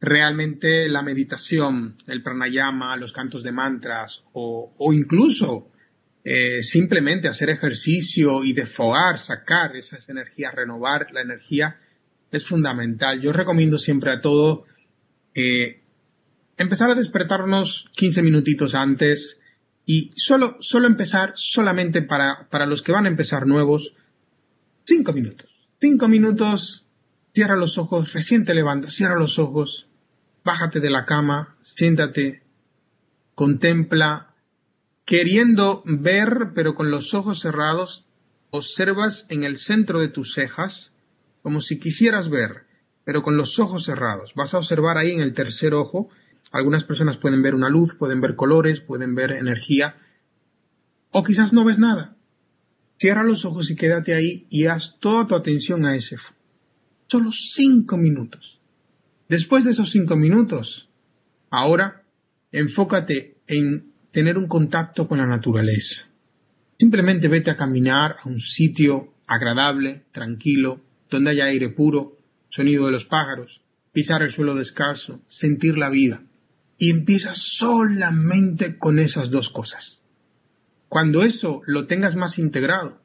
realmente 0.00 0.88
la 0.88 1.02
meditación, 1.02 1.96
el 2.06 2.22
pranayama, 2.22 2.96
los 2.96 3.12
cantos 3.12 3.42
de 3.42 3.52
mantras 3.52 4.24
o, 4.32 4.72
incluso 4.92 5.70
eh, 6.24 6.62
simplemente 6.62 7.28
hacer 7.28 7.50
ejercicio 7.50 8.44
y 8.44 8.52
desfogar, 8.52 9.18
sacar 9.18 9.76
esas 9.76 10.08
energías, 10.08 10.54
renovar 10.54 11.08
la 11.12 11.22
energía, 11.22 11.76
es 12.30 12.46
fundamental. 12.46 13.20
Yo 13.20 13.32
recomiendo 13.32 13.78
siempre 13.78 14.12
a 14.12 14.20
todo 14.20 14.64
eh, 15.34 15.80
empezar 16.56 16.90
a 16.90 16.94
despertarnos 16.94 17.88
15 17.96 18.22
minutitos 18.22 18.74
antes 18.74 19.40
y 19.86 20.10
solo, 20.16 20.56
solo 20.60 20.86
empezar 20.86 21.32
solamente 21.34 22.02
para, 22.02 22.48
para 22.50 22.66
los 22.66 22.82
que 22.82 22.92
van 22.92 23.06
a 23.06 23.08
empezar 23.08 23.46
nuevos, 23.46 23.94
5 24.84 25.12
minutos. 25.12 25.50
5 25.80 26.08
minutos, 26.08 26.86
cierra 27.32 27.56
los 27.56 27.78
ojos, 27.78 28.12
recién 28.12 28.44
te 28.44 28.54
levantas, 28.54 28.94
cierra 28.94 29.18
los 29.18 29.38
ojos, 29.38 29.86
bájate 30.44 30.80
de 30.80 30.90
la 30.90 31.06
cama, 31.06 31.56
siéntate, 31.62 32.42
contempla, 33.34 34.34
queriendo 35.04 35.82
ver, 35.86 36.50
pero 36.54 36.74
con 36.74 36.90
los 36.90 37.14
ojos 37.14 37.40
cerrados, 37.40 38.04
observas 38.50 39.26
en 39.28 39.44
el 39.44 39.56
centro 39.56 40.00
de 40.00 40.08
tus 40.08 40.34
cejas, 40.34 40.92
como 41.42 41.60
si 41.60 41.78
quisieras 41.78 42.28
ver, 42.28 42.66
pero 43.04 43.22
con 43.22 43.36
los 43.36 43.58
ojos 43.58 43.84
cerrados. 43.84 44.32
Vas 44.34 44.54
a 44.54 44.58
observar 44.58 44.98
ahí 44.98 45.12
en 45.12 45.20
el 45.20 45.34
tercer 45.34 45.74
ojo. 45.74 46.10
Algunas 46.52 46.84
personas 46.84 47.16
pueden 47.16 47.42
ver 47.42 47.54
una 47.54 47.68
luz, 47.68 47.94
pueden 47.94 48.20
ver 48.20 48.36
colores, 48.36 48.80
pueden 48.80 49.14
ver 49.14 49.32
energía, 49.32 49.96
o 51.10 51.22
quizás 51.22 51.52
no 51.52 51.64
ves 51.64 51.78
nada. 51.78 52.16
Cierra 52.98 53.22
los 53.22 53.44
ojos 53.44 53.70
y 53.70 53.76
quédate 53.76 54.14
ahí 54.14 54.46
y 54.50 54.66
haz 54.66 54.96
toda 54.98 55.26
tu 55.26 55.34
atención 55.34 55.86
a 55.86 55.94
ese. 55.94 56.16
Solo 57.06 57.30
cinco 57.32 57.96
minutos. 57.96 58.60
Después 59.28 59.64
de 59.64 59.70
esos 59.70 59.90
cinco 59.90 60.16
minutos, 60.16 60.88
ahora 61.50 62.02
enfócate 62.50 63.38
en 63.46 63.92
tener 64.10 64.36
un 64.36 64.48
contacto 64.48 65.06
con 65.06 65.18
la 65.18 65.26
naturaleza. 65.26 66.06
Simplemente 66.78 67.28
vete 67.28 67.50
a 67.50 67.56
caminar 67.56 68.16
a 68.22 68.28
un 68.28 68.40
sitio 68.40 69.14
agradable, 69.26 70.04
tranquilo, 70.12 70.80
donde 71.10 71.30
haya 71.30 71.46
aire 71.46 71.68
puro, 71.68 72.16
sonido 72.48 72.86
de 72.86 72.92
los 72.92 73.06
pájaros, 73.06 73.60
pisar 73.92 74.22
el 74.22 74.30
suelo 74.30 74.54
descalzo, 74.54 75.20
sentir 75.26 75.76
la 75.76 75.90
vida. 75.90 76.22
Y 76.78 76.90
empiezas 76.90 77.38
solamente 77.38 78.78
con 78.78 78.98
esas 78.98 79.30
dos 79.30 79.50
cosas. 79.50 80.02
Cuando 80.88 81.22
eso 81.22 81.60
lo 81.66 81.86
tengas 81.86 82.16
más 82.16 82.38
integrado, 82.38 83.00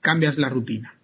cambias 0.00 0.38
la 0.38 0.48
rutina. 0.48 0.98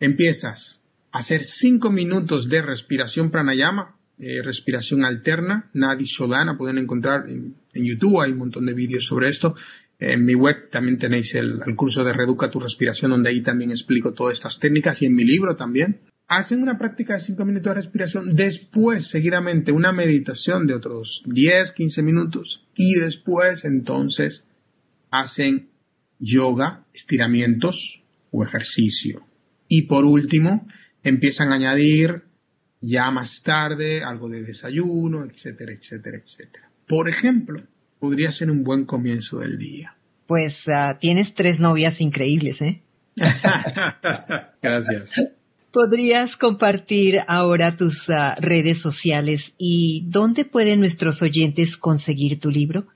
Empiezas 0.00 0.82
a 1.12 1.18
hacer 1.18 1.44
cinco 1.44 1.90
minutos 1.90 2.48
de 2.48 2.62
respiración 2.62 3.30
pranayama, 3.30 3.96
eh, 4.18 4.42
respiración 4.42 5.04
alterna, 5.04 5.70
Nadi 5.74 6.04
Shodana, 6.04 6.58
pueden 6.58 6.78
encontrar 6.78 7.28
en, 7.28 7.54
YouTube, 7.72 8.20
hay 8.20 8.32
un 8.32 8.38
montón 8.38 8.66
de 8.66 8.74
vídeos 8.74 9.06
sobre 9.06 9.28
esto. 9.28 9.54
En 9.98 10.24
mi 10.24 10.34
web 10.34 10.70
también 10.70 10.96
tenéis 10.96 11.34
el, 11.34 11.60
curso 11.74 12.04
de 12.04 12.12
Reduca 12.12 12.50
tu 12.50 12.60
respiración, 12.60 13.10
donde 13.10 13.30
ahí 13.30 13.42
también 13.42 13.70
explico 13.70 14.12
todas 14.12 14.34
estas 14.34 14.60
técnicas 14.60 15.02
y 15.02 15.06
en 15.06 15.14
mi 15.14 15.24
libro 15.24 15.56
también. 15.56 16.00
Hacen 16.28 16.62
una 16.62 16.78
práctica 16.78 17.14
de 17.14 17.20
5 17.20 17.44
minutos 17.44 17.74
de 17.74 17.80
respiración, 17.80 18.28
después 18.36 19.08
seguidamente 19.08 19.72
una 19.72 19.92
meditación 19.92 20.66
de 20.66 20.74
otros 20.74 21.24
10, 21.26 21.72
15 21.72 22.02
minutos 22.02 22.66
y 22.76 22.94
después 22.94 23.64
entonces 23.64 24.46
hacen 25.10 25.70
yoga, 26.18 26.84
estiramientos 26.92 28.04
o 28.30 28.44
ejercicio. 28.44 29.26
Y 29.68 29.86
por 29.86 30.04
último, 30.04 30.68
empiezan 31.02 31.50
a 31.50 31.56
añadir 31.56 32.22
ya 32.80 33.10
más 33.10 33.42
tarde 33.42 34.02
algo 34.04 34.28
de 34.28 34.42
desayuno, 34.42 35.24
etcétera, 35.24 35.72
etcétera, 35.72 36.18
etcétera. 36.18 36.70
Por 36.86 37.08
ejemplo, 37.08 37.62
podría 37.98 38.30
ser 38.30 38.50
un 38.50 38.64
buen 38.64 38.84
comienzo 38.84 39.38
del 39.38 39.58
día. 39.58 39.94
Pues 40.26 40.68
ah, 40.68 40.98
tienes 41.00 41.34
tres 41.34 41.60
novias 41.60 42.00
increíbles, 42.00 42.60
¿eh? 42.62 42.82
Gracias. 44.62 45.12
¿Podrías 45.72 46.36
compartir 46.36 47.16
ahora 47.26 47.76
tus 47.76 48.08
ah, 48.10 48.36
redes 48.40 48.80
sociales 48.80 49.54
y 49.58 50.04
dónde 50.06 50.44
pueden 50.44 50.80
nuestros 50.80 51.22
oyentes 51.22 51.76
conseguir 51.76 52.40
tu 52.40 52.50
libro? 52.50 52.86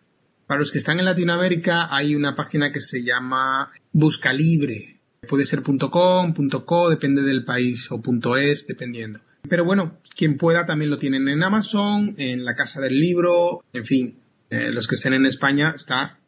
Para 0.47 0.61
los 0.61 0.73
que 0.73 0.79
están 0.79 0.99
en 0.99 1.05
Latinoamérica 1.05 1.95
hay 1.95 2.15
una 2.15 2.35
página 2.35 2.73
que 2.73 2.81
se 2.81 3.03
llama 3.03 3.71
Busca 3.93 4.33
Libre. 4.33 5.01
Puede 5.29 5.45
ser 5.45 5.63
.com, 5.63 6.35
.co, 6.67 6.91
depende 6.91 7.23
del 7.23 7.45
país, 7.45 7.89
o 7.91 8.03
.es, 8.37 8.67
dependiendo. 8.67 9.21
Pero 9.49 9.65
bueno, 9.65 9.99
quien 10.17 10.37
pueda 10.37 10.67
también 10.67 10.91
lo 10.91 10.99
tienen 10.99 11.29
en 11.29 11.43
Amazon, 11.43 12.15
en 12.17 12.45
la 12.45 12.55
Casa 12.55 12.81
del 12.81 12.99
Libro, 12.99 13.63
en 13.73 13.85
fin, 13.85 14.17
eh, 14.53 14.71
los 14.71 14.87
que 14.87 14.97
estén 14.97 15.15
en 15.15 15.25
España, 15.25 15.73
está 15.75 16.19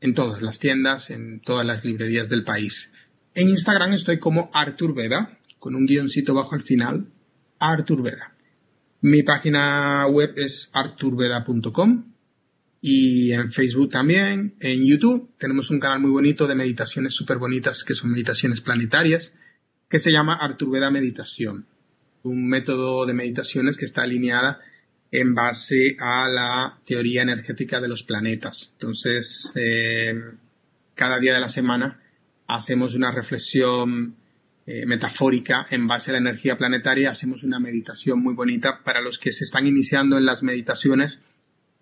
en 0.00 0.12
todas 0.12 0.42
las 0.42 0.58
tiendas, 0.58 1.10
en 1.10 1.38
todas 1.38 1.64
las 1.64 1.84
librerías 1.84 2.28
del 2.28 2.42
país. 2.42 2.92
En 3.36 3.48
Instagram 3.48 3.92
estoy 3.92 4.18
como 4.18 4.50
Artur 4.52 4.96
Veda, 4.96 5.38
con 5.60 5.76
un 5.76 5.86
guioncito 5.86 6.34
bajo 6.34 6.56
al 6.56 6.64
final, 6.64 7.06
Artur 7.60 8.02
Veda. 8.02 8.34
Mi 9.00 9.22
página 9.22 10.08
web 10.08 10.32
es 10.34 10.72
arturveda.com 10.74 12.14
y 12.80 13.30
en 13.30 13.52
Facebook 13.52 13.90
también, 13.90 14.56
en 14.58 14.84
YouTube 14.84 15.30
tenemos 15.38 15.70
un 15.70 15.78
canal 15.78 16.00
muy 16.00 16.10
bonito 16.10 16.48
de 16.48 16.56
meditaciones 16.56 17.14
súper 17.14 17.38
bonitas 17.38 17.84
que 17.84 17.94
son 17.94 18.10
meditaciones 18.10 18.60
planetarias 18.60 19.32
que 19.88 20.00
se 20.00 20.10
llama 20.10 20.36
Artur 20.40 20.72
Veda 20.72 20.90
Meditación, 20.90 21.68
un 22.24 22.48
método 22.48 23.06
de 23.06 23.14
meditaciones 23.14 23.76
que 23.76 23.84
está 23.84 24.02
alineada 24.02 24.58
en 25.10 25.34
base 25.34 25.96
a 25.98 26.28
la 26.28 26.78
teoría 26.84 27.22
energética 27.22 27.80
de 27.80 27.88
los 27.88 28.02
planetas. 28.02 28.70
Entonces, 28.74 29.52
eh, 29.54 30.12
cada 30.94 31.18
día 31.18 31.34
de 31.34 31.40
la 31.40 31.48
semana 31.48 32.00
hacemos 32.46 32.94
una 32.94 33.10
reflexión 33.10 34.16
eh, 34.66 34.84
metafórica 34.84 35.66
en 35.70 35.86
base 35.86 36.10
a 36.10 36.14
la 36.14 36.18
energía 36.18 36.56
planetaria, 36.56 37.10
hacemos 37.10 37.42
una 37.42 37.58
meditación 37.58 38.22
muy 38.22 38.34
bonita. 38.34 38.80
Para 38.84 39.00
los 39.00 39.18
que 39.18 39.32
se 39.32 39.44
están 39.44 39.66
iniciando 39.66 40.18
en 40.18 40.26
las 40.26 40.42
meditaciones, 40.42 41.20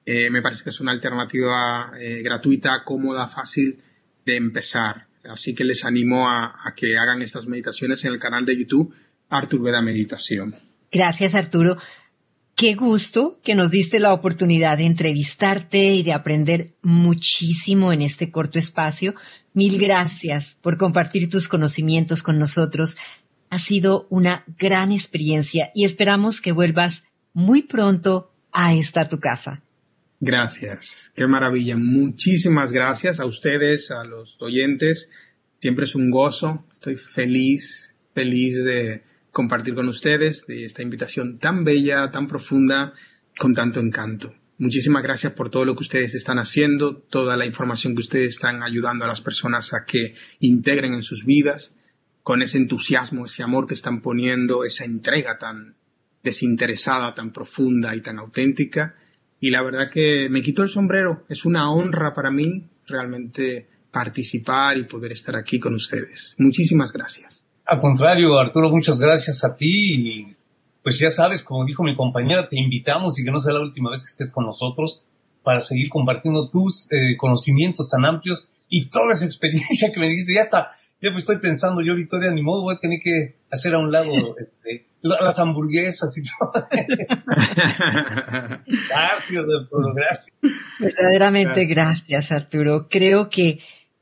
eh, 0.05 0.31
me 0.31 0.41
parece 0.41 0.63
que 0.63 0.71
es 0.71 0.81
una 0.81 0.93
alternativa 0.93 1.91
gratuita, 2.23 2.83
cómoda, 2.85 3.27
fácil 3.27 3.79
de 4.25 4.37
empezar. 4.37 5.07
Así 5.25 5.53
que 5.53 5.65
les 5.65 5.85
animo 5.85 6.29
a, 6.29 6.55
a 6.65 6.75
que 6.77 6.97
hagan 6.97 7.23
estas 7.23 7.49
meditaciones 7.49 8.05
en 8.05 8.13
el 8.13 8.21
canal 8.21 8.47
de 8.47 8.57
YouTube 8.57 8.95
Artur 9.29 9.63
Veda 9.63 9.83
Meditación. 9.83 10.55
Gracias, 10.93 11.35
Arturo. 11.35 11.77
Qué 12.57 12.75
gusto 12.75 13.39
que 13.45 13.55
nos 13.55 13.71
diste 13.71 14.01
la 14.01 14.15
oportunidad 14.15 14.79
de 14.79 14.87
entrevistarte 14.87 15.91
y 15.91 16.03
de 16.03 16.15
aprender 16.15 16.71
muchísimo 16.81 17.93
en 17.93 18.01
este 18.01 18.31
corto 18.31 18.59
espacio. 18.59 19.15
Mil 19.53 19.79
gracias 19.79 20.57
por 20.63 20.79
compartir 20.79 21.29
tus 21.29 21.49
conocimientos 21.49 22.23
con 22.23 22.39
nosotros. 22.39 22.97
Ha 23.51 23.59
sido 23.59 24.07
una 24.09 24.43
gran 24.59 24.91
experiencia 24.91 25.71
y 25.75 25.85
esperamos 25.85 26.41
que 26.41 26.53
vuelvas 26.53 27.05
muy 27.35 27.61
pronto 27.61 28.33
a 28.53 28.75
esta 28.75 29.07
tu 29.07 29.21
casa. 29.21 29.63
Gracias, 30.19 31.13
qué 31.15 31.27
maravilla. 31.27 31.77
Muchísimas 31.77 32.73
gracias 32.73 33.21
a 33.21 33.27
ustedes, 33.27 33.91
a 33.91 34.03
los 34.03 34.35
oyentes. 34.41 35.11
Siempre 35.59 35.85
es 35.85 35.95
un 35.95 36.11
gozo. 36.11 36.65
Estoy 36.73 36.97
feliz, 36.97 37.95
feliz 38.15 38.65
de, 38.65 39.03
compartir 39.37 39.75
con 39.75 39.87
ustedes 39.87 40.47
de 40.47 40.65
esta 40.65 40.81
invitación 40.81 41.39
tan 41.39 41.63
bella, 41.63 42.11
tan 42.11 42.27
profunda, 42.27 42.95
con 43.39 43.53
tanto 43.53 43.81
encanto. 43.81 44.33
Muchísimas 44.57 45.03
gracias 45.03 45.35
por 45.35 45.51
todo 45.51 45.67
lo 45.67 45.75
que 45.75 45.83
ustedes 45.83 46.15
están 46.15 46.39
haciendo, 46.39 46.97
toda 46.97 47.37
la 47.37 47.45
información 47.45 47.95
que 47.95 48.01
ustedes 48.01 48.37
están 48.37 48.63
ayudando 48.63 49.05
a 49.05 49.09
las 49.09 49.21
personas 49.21 49.75
a 49.75 49.85
que 49.87 50.15
integren 50.41 50.95
en 50.95 51.03
sus 51.03 51.27
vidas, 51.27 51.75
con 52.23 52.41
ese 52.41 52.57
entusiasmo, 52.57 53.27
ese 53.27 53.43
amor 53.43 53.67
que 53.67 53.75
están 53.75 54.01
poniendo, 54.01 54.65
esa 54.65 54.87
entrega 54.87 55.37
tan 55.37 55.77
desinteresada, 56.23 57.13
tan 57.13 57.31
profunda 57.31 57.95
y 57.95 58.01
tan 58.01 58.19
auténtica. 58.19 58.95
Y 59.39 59.51
la 59.51 59.63
verdad 59.63 59.91
que 59.93 60.31
me 60.31 60.41
quito 60.41 60.63
el 60.63 60.71
sombrero. 60.71 61.27
Es 61.29 61.45
una 61.45 61.71
honra 61.71 62.15
para 62.15 62.31
mí 62.31 62.71
realmente 62.87 63.69
participar 63.91 64.79
y 64.79 64.85
poder 64.85 65.13
estar 65.13 65.37
aquí 65.37 65.61
con 65.61 65.75
ustedes. 65.75 66.35
Muchísimas 66.39 66.91
gracias. 66.91 67.46
Al 67.67 67.81
contrario, 67.81 68.39
Arturo, 68.39 68.71
muchas 68.71 69.01
gracias 69.01 69.45
a 69.45 69.57
ti. 69.57 69.67
Y 69.67 70.37
pues 70.83 70.99
ya 70.99 71.11
sabes, 71.11 71.43
como 71.43 71.65
dijo 71.65 71.83
mi 71.83 71.97
compañera, 71.97 72.49
te 72.49 72.59
invitamos 72.59 73.19
y 73.19 73.25
que 73.25 73.31
no 73.31 73.41
sea 73.41 73.55
la 73.55 73.61
última 73.61 73.91
vez 73.91 74.03
que 74.03 74.11
estés 74.11 74.33
con 74.33 74.47
nosotros 74.47 75.05
para 75.43 75.61
seguir 75.61 75.89
compartiendo 75.89 76.49
tus 76.49 76.91
eh, 76.93 77.17
conocimientos 77.17 77.89
tan 77.91 78.05
amplios 78.05 78.53
y 78.69 78.89
toda 78.89 79.13
esa 79.13 79.27
experiencia 79.27 79.93
que 79.93 80.01
me 80.01 80.09
dijiste. 80.09 80.35
Ya 80.35 80.43
está, 80.43 80.71
ya 81.03 81.11
me 81.11 81.19
estoy 81.19 81.39
pensando, 81.39 81.83
yo, 81.83 81.95
Victoria, 81.95 82.31
ni 82.31 82.43
modo, 82.43 82.63
voy 82.63 82.75
a 82.77 82.79
tener 82.79 83.01
que 83.03 83.37
hacer 83.51 83.75
a 83.75 83.79
un 83.79 83.91
lado 83.93 84.13
este, 84.41 84.87
las 85.03 85.39
hamburguesas 85.39 86.17
y 86.19 86.23
todo. 86.23 86.53
gracias, 88.89 89.45
Arturo, 89.61 89.93
gracias. 89.95 90.33
Verdaderamente 90.79 91.67
gracias, 91.67 92.33
Arturo. 92.33 92.89
Creo 92.89 93.29
que 93.29 93.59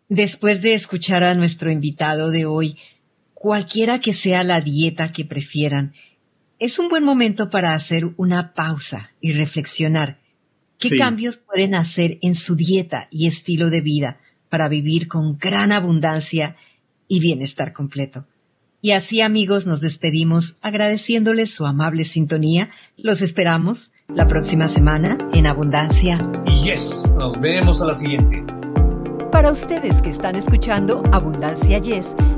después 0.09 0.63
de 0.63 0.75
escuchar 0.75 1.25
a 1.25 1.35
nuestro 1.35 1.71
invitado 1.71 2.31
de 2.31 2.47
hoy, 2.47 2.77
cualquiera 3.45 4.01
que 4.01 4.15
sea 4.15 4.43
la 4.43 4.63
dieta 4.63 5.13
que 5.13 5.27
prefieran, 5.27 5.93
es 6.59 6.79
un 6.79 6.89
buen 6.89 7.05
momento 7.05 7.51
para 7.51 7.75
hacer 7.75 8.15
una 8.17 8.55
pausa 8.55 9.11
y 9.21 9.35
reflexionar 9.35 10.19
qué 10.79 10.97
cambios 10.97 11.37
pueden 11.37 11.75
hacer 11.75 12.17
en 12.23 12.37
su 12.37 12.57
dieta 12.57 13.07
y 13.11 13.27
estilo 13.27 13.69
de 13.69 13.83
vida 13.83 14.19
para 14.49 14.71
vivir 14.71 15.09
con 15.09 15.37
gran 15.37 15.73
abundancia 15.73 16.57
y 17.07 17.21
bienestar 17.21 17.75
completo. 17.75 18.27
Y 18.81 18.93
así 18.93 19.21
amigos 19.21 19.67
nos 19.67 19.83
despedimos 19.83 20.57
agradeciéndoles 20.63 21.53
su 21.53 21.67
amable 21.67 22.05
sintonía. 22.05 22.71
Los 22.97 23.21
esperamos 23.21 23.93
la 24.09 24.27
próxima 24.27 24.69
semana 24.69 25.19
en 25.35 25.47
Abundancia. 25.47 26.19
Yes, 26.65 27.15
nos 27.19 27.39
vemos 27.39 27.83
a 27.83 27.89
la 27.89 27.93
siguiente. 27.93 28.43
Para 29.31 29.51
ustedes 29.51 30.01
que 30.01 30.09
están 30.09 30.37
escuchando 30.37 31.03
Abundancia 31.13 31.79
Yes, 31.79 32.15